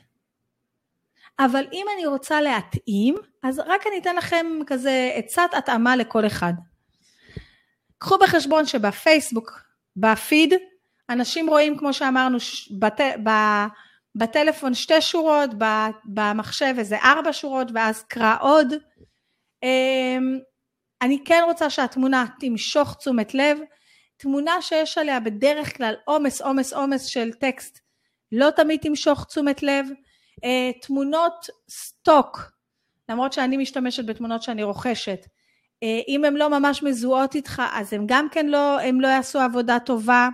אבל 1.38 1.64
אם 1.72 1.86
אני 1.96 2.06
רוצה 2.06 2.40
להתאים, 2.40 3.16
אז 3.42 3.59
רק 3.59 3.86
אני 3.86 3.98
אתן 3.98 4.16
לכם 4.16 4.46
כזה 4.66 5.11
עצת 5.14 5.50
התאמה 5.56 5.96
לכל 5.96 6.26
אחד. 6.26 6.52
קחו 7.98 8.18
בחשבון 8.18 8.66
שבפייסבוק, 8.66 9.67
בפיד, 10.01 10.55
אנשים 11.11 11.49
רואים 11.49 11.78
כמו 11.78 11.92
שאמרנו 11.92 12.38
בת, 12.78 13.01
ב, 13.24 13.30
בטלפון 14.14 14.74
שתי 14.74 15.01
שורות, 15.01 15.51
במחשב 16.05 16.74
איזה 16.78 16.96
ארבע 16.99 17.32
שורות 17.32 17.68
ואז 17.74 18.03
קרא 18.03 18.36
עוד. 18.40 18.74
אמ, 19.62 20.38
אני 21.03 21.24
כן 21.24 21.42
רוצה 21.46 21.70
שהתמונה 21.70 22.24
תמשוך 22.40 22.94
תשומת 22.94 23.34
לב, 23.34 23.59
תמונה 24.16 24.62
שיש 24.62 24.99
עליה 24.99 25.20
בדרך 25.20 25.76
כלל 25.76 25.94
עומס 26.05 26.42
עומס 26.42 26.72
עומס 26.72 27.05
של 27.05 27.32
טקסט 27.32 27.78
לא 28.32 28.51
תמיד 28.51 28.80
תמשוך 28.80 29.24
תשומת 29.24 29.62
לב, 29.62 29.86
אה, 30.44 30.70
תמונות 30.82 31.46
סטוק, 31.70 32.53
למרות 33.09 33.32
שאני 33.32 33.57
משתמשת 33.57 34.07
בתמונות 34.07 34.42
שאני 34.42 34.62
רוכשת, 34.62 35.26
אם 35.82 36.24
הן 36.24 36.34
לא 36.34 36.58
ממש 36.58 36.82
מזוהות 36.82 37.34
איתך 37.34 37.62
אז 37.72 37.92
הן 37.92 38.04
גם 38.06 38.28
כן 38.30 38.46
לא, 38.46 38.80
הם 38.80 39.00
לא 39.00 39.08
יעשו 39.08 39.40
עבודה 39.40 39.78
טובה. 39.78 40.28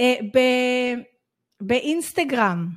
אה, 0.00 0.14
באינסטגרם, 1.60 2.68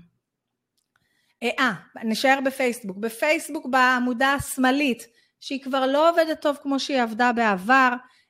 אה, 1.44 1.74
נשאר 2.04 2.40
בפייסבוק, 2.46 2.98
בפייסבוק 2.98 3.66
בעמודה 3.66 4.34
השמאלית, 4.34 5.08
שהיא 5.40 5.64
כבר 5.64 5.86
לא 5.86 6.10
עובדת 6.10 6.42
טוב 6.42 6.58
כמו 6.64 6.80
שהיא 6.80 7.02
עבדה 7.02 7.32
בעבר, 7.34 7.90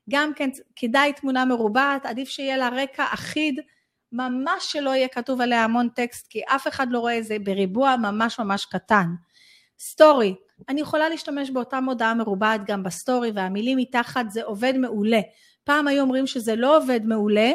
גם 0.09 0.33
כן 0.33 0.49
כדאי 0.75 1.13
תמונה 1.13 1.45
מרובעת, 1.45 2.05
עדיף 2.05 2.29
שיהיה 2.29 2.57
לה 2.57 2.69
רקע 2.69 3.05
אחיד 3.13 3.59
ממש 4.11 4.71
שלא 4.71 4.89
יהיה 4.89 5.07
כתוב 5.07 5.41
עליה 5.41 5.63
המון 5.63 5.89
טקסט, 5.89 6.27
כי 6.29 6.41
אף 6.47 6.67
אחד 6.67 6.87
לא 6.89 6.99
רואה 6.99 7.17
את 7.17 7.25
זה 7.25 7.39
בריבוע 7.39 7.95
ממש 7.95 8.39
ממש 8.39 8.65
קטן. 8.65 9.05
סטורי, 9.83 10.35
אני 10.69 10.81
יכולה 10.81 11.09
להשתמש 11.09 11.49
באותה 11.49 11.79
מודעה 11.79 12.13
מרובעת 12.13 12.65
גם 12.65 12.83
בסטורי, 12.83 13.31
והמילים 13.35 13.77
מתחת 13.77 14.25
זה 14.29 14.43
עובד 14.43 14.73
מעולה. 14.77 15.19
פעם 15.63 15.87
היו 15.87 16.01
אומרים 16.01 16.27
שזה 16.27 16.55
לא 16.55 16.77
עובד 16.77 16.99
מעולה, 17.05 17.51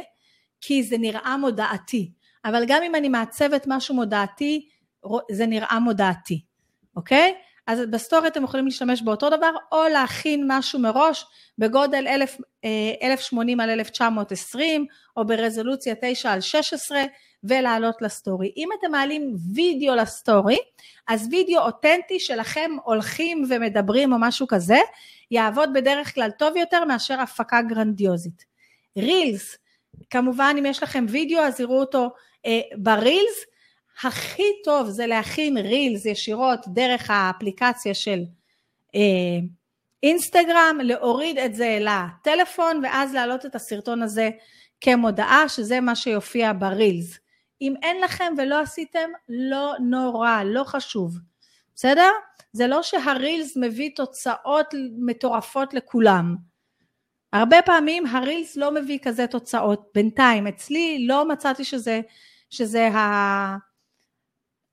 כי 0.61 0.83
זה 0.83 0.99
נראה 0.99 1.37
מודעתי. 1.37 2.13
אבל 2.45 2.65
גם 2.67 2.83
אם 2.83 2.95
אני 2.95 3.09
מעצבת 3.09 3.65
משהו 3.67 3.95
מודעתי, 3.95 4.69
זה 5.31 5.47
נראה 5.47 5.79
מודעתי, 5.79 6.45
אוקיי? 6.97 7.35
אז 7.67 7.81
בסטורי 7.91 8.29
אתם 8.29 8.45
יכולים 8.45 8.67
להשתמש 8.67 9.03
באותו 9.03 9.31
דבר, 9.31 9.51
או 9.73 9.89
להכין 9.93 10.45
משהו 10.49 10.79
מראש 10.79 11.27
בגודל 11.59 12.07
1000, 12.07 12.39
1080 13.03 13.61
אה, 13.61 13.65
על 13.65 13.71
1920, 13.71 14.87
או 15.17 15.27
ברזולוציה 15.27 15.95
9 16.01 16.33
על 16.33 16.41
16, 16.41 17.03
ולעלות 17.45 18.03
לסטורי. 18.03 18.53
אם 18.57 18.69
אתם 18.79 18.91
מעלים 18.91 19.37
וידאו 19.55 19.95
לסטורי, 19.95 20.59
אז 21.09 21.29
וידאו 21.31 21.61
אותנטי 21.61 22.21
שלכם 22.21 22.71
הולכים 22.85 23.45
ומדברים 23.51 24.13
או 24.13 24.19
משהו 24.21 24.47
כזה, 24.47 24.79
יעבוד 25.31 25.73
בדרך 25.73 26.15
כלל 26.15 26.31
טוב 26.31 26.57
יותר 26.57 26.85
מאשר 26.85 27.21
הפקה 27.21 27.63
גרנדיוזית. 27.63 28.45
רילס, 28.99 29.57
כמובן 30.11 30.57
אם 30.59 30.67
יש 30.67 30.83
לכם 30.83 31.07
וידאו 31.09 31.41
אז 31.41 31.61
יראו 31.61 31.81
אותו 31.81 32.11
אה, 32.47 32.61
ברילס, 32.77 33.45
הכי 34.03 34.43
טוב 34.65 34.89
זה 34.89 35.07
להכין 35.07 35.59
רילס 35.59 36.07
ישירות 36.07 36.61
דרך 36.69 37.11
האפליקציה 37.11 37.95
של 37.95 38.23
אה, 38.95 39.01
אינסטגרם, 40.03 40.79
להוריד 40.83 41.39
את 41.39 41.55
זה 41.55 41.79
לטלפון 41.81 42.81
ואז 42.85 43.15
להעלות 43.15 43.47
את 43.47 43.55
הסרטון 43.55 44.03
הזה 44.03 44.31
כמודעה 44.81 45.49
שזה 45.49 45.81
מה 45.81 45.97
שיופיע 45.97 46.53
ברילס. 46.59 47.19
אם 47.61 47.75
אין 47.83 48.01
לכם 48.01 48.33
ולא 48.39 48.61
עשיתם, 48.61 49.11
לא 49.29 49.75
נורא, 49.81 50.43
לא 50.45 50.65
חשוב, 50.65 51.19
בסדר? 51.75 52.11
זה 52.53 52.67
לא 52.67 52.83
שהרילס 52.83 53.57
מביא 53.57 53.91
תוצאות 53.97 54.75
מטורפות 54.99 55.75
לכולם. 55.75 56.37
הרבה 57.33 57.63
פעמים 57.63 58.07
הרילס 58.07 58.57
לא 58.57 58.75
מביא 58.75 58.99
כזה 59.03 59.27
תוצאות 59.27 59.89
בינתיים, 59.95 60.47
אצלי 60.47 61.07
לא 61.07 61.29
מצאתי 61.29 61.65
שזה, 61.65 62.01
שזה 62.51 62.89
ה... 62.89 63.57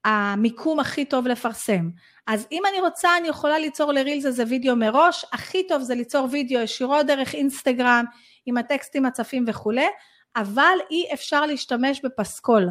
המיקום 0.05 0.79
הכי 0.79 1.05
טוב 1.05 1.27
לפרסם. 1.27 1.89
אז 2.27 2.47
אם 2.51 2.61
אני 2.69 2.79
רוצה 2.79 3.17
אני 3.17 3.27
יכולה 3.27 3.59
ליצור 3.59 3.91
לרילס 3.91 4.25
איזה 4.25 4.43
וידאו 4.47 4.75
מראש, 4.75 5.25
הכי 5.33 5.67
טוב 5.67 5.81
זה 5.81 5.95
ליצור 5.95 6.27
וידאו 6.31 6.59
ישירות 6.59 7.05
דרך 7.05 7.33
אינסטגרם 7.33 8.05
עם 8.45 8.57
הטקסטים 8.57 9.05
הצפים 9.05 9.45
וכולי, 9.47 9.87
אבל 10.35 10.77
אי 10.91 11.05
אפשר 11.13 11.45
להשתמש 11.45 12.01
בפסקול 12.03 12.69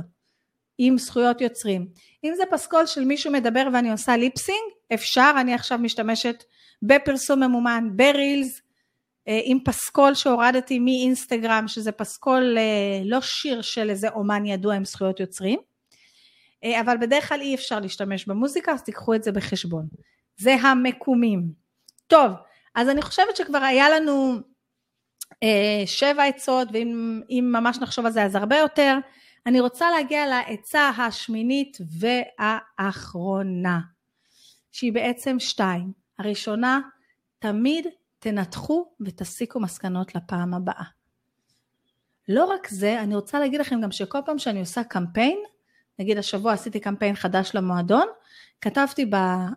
עם 0.78 0.98
זכויות 0.98 1.40
יוצרים. 1.40 1.86
אם 2.24 2.32
זה 2.36 2.42
פסקול 2.50 2.86
של 2.86 3.04
מישהו 3.04 3.32
מדבר 3.32 3.66
ואני 3.72 3.90
עושה 3.90 4.16
ליפסינג, 4.16 4.72
אפשר, 4.94 5.32
אני 5.40 5.54
עכשיו 5.54 5.78
משתמשת 5.78 6.44
בפרסום 6.82 7.42
ממומן, 7.42 7.88
ברילס, 7.96 8.60
אה, 9.28 9.40
עם 9.44 9.58
פסקול 9.64 10.14
שהורדתי 10.14 10.78
מאינסטגרם, 10.78 11.68
שזה 11.68 11.92
פסקול 11.92 12.58
אה, 12.58 13.02
לא 13.04 13.20
שיר 13.20 13.62
של 13.62 13.90
איזה 13.90 14.08
אומן 14.08 14.46
ידוע 14.46 14.74
עם 14.74 14.84
זכויות 14.84 15.20
יוצרים. 15.20 15.58
אה, 16.64 16.80
אבל 16.80 16.96
בדרך 16.96 17.28
כלל 17.28 17.40
אי 17.40 17.54
אפשר 17.54 17.80
להשתמש 17.80 18.26
במוזיקה, 18.26 18.72
אז 18.72 18.82
תיקחו 18.82 19.14
את 19.14 19.22
זה 19.22 19.32
בחשבון. 19.32 19.86
זה 20.36 20.54
המקומים. 20.54 21.52
טוב, 22.06 22.32
אז 22.74 22.88
אני 22.88 23.02
חושבת 23.02 23.36
שכבר 23.36 23.58
היה 23.58 23.90
לנו 23.90 24.40
שבע 25.86 26.24
עצות, 26.24 26.68
ואם 26.72 27.52
ממש 27.52 27.78
נחשוב 27.78 28.06
על 28.06 28.12
זה 28.12 28.22
אז 28.22 28.34
הרבה 28.34 28.56
יותר. 28.56 28.98
אני 29.46 29.60
רוצה 29.60 29.90
להגיע 29.90 30.26
לעצה 30.26 30.88
השמינית 30.88 31.78
והאחרונה, 31.98 33.80
שהיא 34.72 34.92
בעצם 34.92 35.40
שתיים. 35.40 35.92
הראשונה, 36.18 36.80
תמיד 37.38 37.86
תנתחו 38.18 38.86
ותסיקו 39.00 39.60
מסקנות 39.60 40.14
לפעם 40.14 40.54
הבאה. 40.54 40.84
לא 42.28 42.44
רק 42.44 42.68
זה, 42.68 43.00
אני 43.00 43.14
רוצה 43.14 43.40
להגיד 43.40 43.60
לכם 43.60 43.80
גם 43.80 43.92
שכל 43.92 44.18
פעם 44.24 44.38
שאני 44.38 44.60
עושה 44.60 44.84
קמפיין, 44.84 45.38
נגיד 45.98 46.18
השבוע 46.18 46.52
עשיתי 46.52 46.80
קמפיין 46.80 47.14
חדש 47.14 47.50
למועדון, 47.54 48.06
כתבתי 48.60 49.10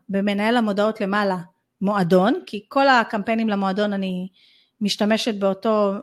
במנהל 0.10 0.58
המודעות 0.58 1.02
למעלה 1.02 1.38
מועדון, 1.82 2.34
כי 2.46 2.66
כל 2.68 2.88
הקמפיינים 2.88 3.50
למועדון 3.50 3.94
אני 3.94 4.28
משתמשת 4.82 5.36
באותו, 5.36 5.93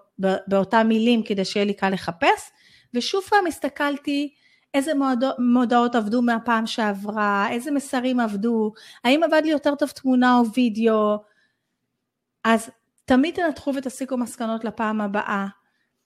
באותה 0.46 0.82
מילים 0.82 1.22
כדי 1.22 1.44
שיהיה 1.44 1.66
לי 1.66 1.74
קל 1.74 1.88
לחפש, 1.90 2.50
ושוב 2.94 3.22
פעם 3.22 3.46
הסתכלתי 3.46 4.34
איזה 4.74 4.92
מודעות, 5.38 5.94
עבדו 5.94 6.22
מהפעם 6.22 6.66
שעברה, 6.66 7.48
איזה 7.50 7.70
מסרים 7.70 8.20
עבדו, 8.20 8.72
האם 9.04 9.22
עבד 9.22 9.42
לי 9.44 9.50
יותר 9.50 9.74
טוב 9.74 9.88
תמונה 9.88 10.38
או 10.38 10.44
וידאו, 10.54 11.16
אז 12.44 12.70
תמיד 13.04 13.34
תנתחו 13.34 13.74
ותסיקו 13.74 14.16
מסקנות 14.16 14.64
לפעם 14.64 15.00
הבאה. 15.00 15.46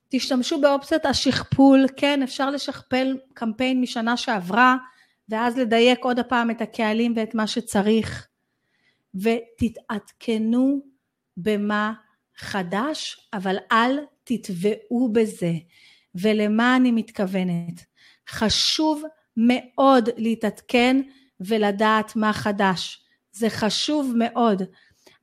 תשתמשו 0.09 0.61
באופציית 0.61 1.07
השכפול, 1.07 1.87
כן 1.97 2.23
אפשר 2.23 2.51
לשכפל 2.51 3.17
קמפיין 3.35 3.81
משנה 3.81 4.17
שעברה 4.17 4.77
ואז 5.29 5.59
לדייק 5.59 6.05
עוד 6.05 6.19
הפעם 6.19 6.51
את 6.51 6.61
הקהלים 6.61 7.13
ואת 7.17 7.35
מה 7.35 7.47
שצריך 7.47 8.27
ותתעדכנו 9.15 10.81
במה 11.37 11.93
חדש 12.39 13.29
אבל 13.33 13.57
אל 13.73 13.99
תטבעו 14.25 15.13
בזה. 15.13 15.53
ולמה 16.15 16.77
אני 16.77 16.91
מתכוונת? 16.91 17.85
חשוב 18.29 19.03
מאוד 19.37 20.09
להתעדכן 20.17 21.01
ולדעת 21.41 22.17
מה 22.17 22.33
חדש. 22.33 23.03
זה 23.33 23.51
חשוב 23.51 24.13
מאוד. 24.17 24.63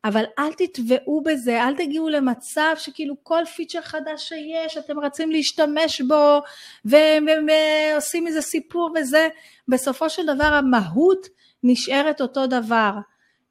אבל 0.06 0.24
אל 0.40 0.54
תטבעו 0.54 1.24
בזה, 1.24 1.64
אל 1.64 1.76
תגיעו 1.76 2.10
למצב 2.10 2.74
שכאילו 2.78 3.16
כל 3.24 3.46
פיצ'ר 3.56 3.82
חדש 3.82 4.30
שיש, 4.30 4.78
אתם 4.78 5.00
רצים 5.00 5.32
להשתמש 5.32 6.02
בו 6.02 6.40
ועושים 6.86 8.28
איזה 8.28 8.42
סיפור 8.42 8.94
וזה, 8.96 9.28
בסופו 9.68 10.10
של 10.10 10.36
דבר 10.36 10.54
המהות 10.54 11.28
נשארת 11.64 12.22
אותו 12.22 12.48
דבר. 12.48 12.92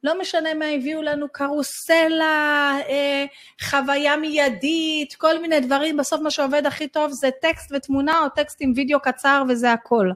לא 0.03 0.21
משנה 0.21 0.53
מה 0.53 0.65
הביאו 0.65 1.01
לנו, 1.01 1.27
קרוסלה, 1.31 2.77
אה, 2.89 3.25
חוויה 3.61 4.17
מיידית, 4.17 5.15
כל 5.15 5.41
מיני 5.41 5.59
דברים, 5.59 5.97
בסוף 5.97 6.21
מה 6.21 6.31
שעובד 6.31 6.65
הכי 6.65 6.87
טוב 6.87 7.11
זה 7.11 7.29
טקסט 7.41 7.71
ותמונה 7.75 8.19
או 8.19 8.29
טקסט 8.29 8.57
עם 8.59 8.73
וידאו 8.75 8.99
קצר 8.99 9.43
וזה 9.49 9.71
הכל, 9.71 10.09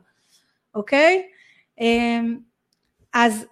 אוקיי? 0.75 1.23
אה, 1.81 2.19
אז 3.13 3.45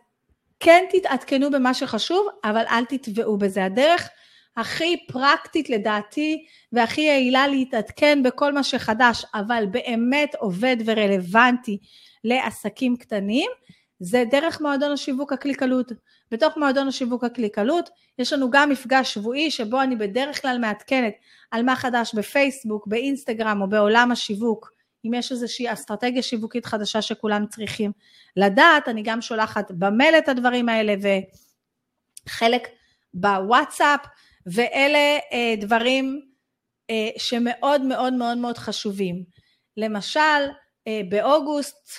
כן 0.60 0.86
תתעדכנו 0.92 1.52
במה 1.52 1.74
שחשוב, 1.74 2.28
אבל 2.44 2.64
אל 2.70 2.86
תטבעו 2.86 3.38
בזה. 3.38 3.66
הדרך 3.66 4.10
הכי 4.58 5.06
פרקטית 5.08 5.70
לדעתי 5.70 6.46
והכי 6.72 7.02
יעילה 7.02 7.48
להתעדכן 7.48 8.24
בכל 8.24 8.54
מה 8.54 8.64
שחדש, 8.64 9.26
אבל 9.34 9.66
באמת 9.72 10.36
עובד 10.36 10.78
ורלוונטי 10.86 11.78
לעסקים 12.24 12.98
קטנים, 12.98 13.52
זה 14.00 14.24
דרך 14.32 14.62
מועדון 14.62 14.92
השיווק 14.92 15.34
הקליקלות. 15.34 15.92
בתוך 16.32 16.58
מועדון 16.58 16.88
השיווק 16.88 17.24
הקליקלות 17.24 17.90
יש 18.20 18.34
לנו 18.34 18.52
גם 18.52 18.70
מפגש 18.70 19.14
שבועי 19.14 19.52
שבו 19.52 19.82
אני 19.82 19.96
בדרך 19.96 20.42
כלל 20.42 20.58
מעדכנת 20.62 21.14
על 21.52 21.64
מה 21.64 21.76
חדש 21.76 22.16
בפייסבוק, 22.16 22.88
באינסטגרם 22.88 23.62
או 23.62 23.70
בעולם 23.70 24.12
השיווק 24.12 24.72
אם 25.06 25.14
יש 25.14 25.32
איזושהי 25.32 25.74
אסטרטגיה 25.74 26.22
שיווקית 26.22 26.66
חדשה 26.66 27.02
שכולם 27.02 27.46
צריכים 27.48 27.92
לדעת, 28.38 28.88
אני 28.88 29.04
גם 29.04 29.22
שולחת 29.22 29.72
במייל 29.72 30.16
את 30.16 30.30
הדברים 30.30 30.70
האלה 30.70 30.94
וחלק 32.28 32.68
בוואטסאפ, 33.14 34.00
ואלה 34.46 35.18
אה, 35.34 35.54
דברים 35.58 36.22
אה, 36.90 37.10
שמאוד 37.18 37.82
מאוד 37.82 38.14
מאוד 38.14 38.38
מאוד 38.38 38.58
חשובים. 38.58 39.24
למשל, 39.78 40.20
אה, 40.88 41.02
באוגוסט, 41.10 41.90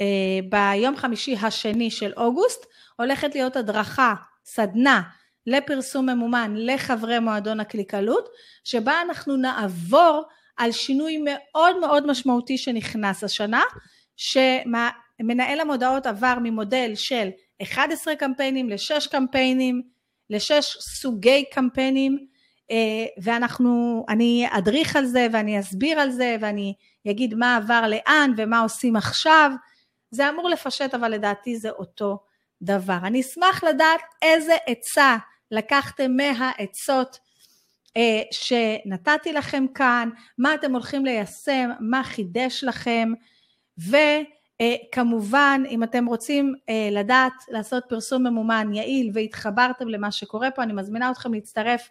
אה, 0.00 0.38
ביום 0.48 0.96
חמישי 0.96 1.36
השני 1.36 1.90
של 1.90 2.12
אוגוסט, 2.16 2.66
הולכת 3.02 3.34
להיות 3.34 3.56
הדרכה, 3.56 4.14
סדנה, 4.44 5.02
לפרסום 5.46 6.06
ממומן 6.10 6.54
לחברי 6.56 7.18
מועדון 7.18 7.60
הקליקלות, 7.60 8.28
שבה 8.64 9.00
אנחנו 9.02 9.36
נעבור 9.36 10.22
על 10.56 10.72
שינוי 10.72 11.22
מאוד 11.24 11.78
מאוד 11.80 12.06
משמעותי 12.06 12.58
שנכנס 12.58 13.24
השנה, 13.24 13.62
שמנהל 14.16 15.60
המודעות 15.60 16.06
עבר 16.06 16.34
ממודל 16.42 16.92
של 16.94 17.28
11 17.62 18.16
קמפיינים 18.16 18.70
ל-6 18.70 19.10
קמפיינים, 19.10 19.82
ל-6 20.30 20.62
סוגי 20.80 21.44
קמפיינים, 21.52 22.26
אה, 22.70 23.06
ואנחנו, 23.22 24.04
אני 24.08 24.46
אדריך 24.50 24.96
על 24.96 25.06
זה 25.06 25.26
ואני 25.32 25.60
אסביר 25.60 26.00
על 26.00 26.10
זה 26.10 26.36
ואני 26.40 26.74
אגיד 27.10 27.34
מה 27.34 27.56
עבר 27.56 27.84
לאן 27.88 28.32
ומה 28.36 28.60
עושים 28.60 28.96
עכשיו, 28.96 29.50
זה 30.10 30.28
אמור 30.28 30.48
לפשט 30.48 30.94
אבל 30.94 31.12
לדעתי 31.12 31.56
זה 31.56 31.70
אותו 31.70 32.18
דבר. 32.62 32.98
אני 33.02 33.20
אשמח 33.20 33.64
לדעת 33.64 34.00
איזה 34.22 34.56
עצה 34.66 35.16
לקחתם 35.50 36.12
מהעצות 36.16 37.18
אה, 37.96 38.22
שנתתי 38.30 39.32
לכם 39.32 39.64
כאן, 39.74 40.08
מה 40.38 40.54
אתם 40.54 40.72
הולכים 40.72 41.04
ליישם, 41.04 41.70
מה 41.80 42.04
חידש 42.04 42.64
לכם, 42.64 43.12
וכמובן 43.78 45.62
אם 45.70 45.82
אתם 45.82 46.06
רוצים 46.06 46.54
אה, 46.68 46.88
לדעת 46.92 47.32
לעשות 47.48 47.84
פרסום 47.88 48.26
ממומן 48.26 48.74
יעיל 48.74 49.10
והתחברתם 49.14 49.88
למה 49.88 50.12
שקורה 50.12 50.50
פה, 50.50 50.62
אני 50.62 50.72
מזמינה 50.72 51.10
אתכם 51.10 51.34
להצטרף 51.34 51.88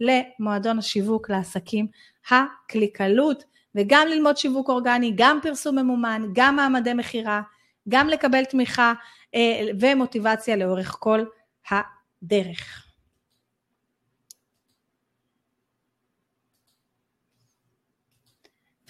למועדון 0.00 0.78
השיווק 0.78 1.30
לעסקים 1.30 1.86
הקליקלות, 2.30 3.44
וגם 3.74 4.06
ללמוד 4.08 4.36
שיווק 4.36 4.68
אורגני, 4.68 5.12
גם 5.14 5.38
פרסום 5.42 5.78
ממומן, 5.78 6.22
גם 6.32 6.56
מעמדי 6.56 6.94
מכירה, 6.94 7.42
גם 7.88 8.08
לקבל 8.08 8.44
תמיכה 8.44 8.88
אה, 8.88 8.94
ומוטיבציה 9.80 10.56
לאורך 10.56 10.96
כל 11.00 11.20
הדרך. 11.70 12.86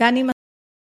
ואני 0.00 0.22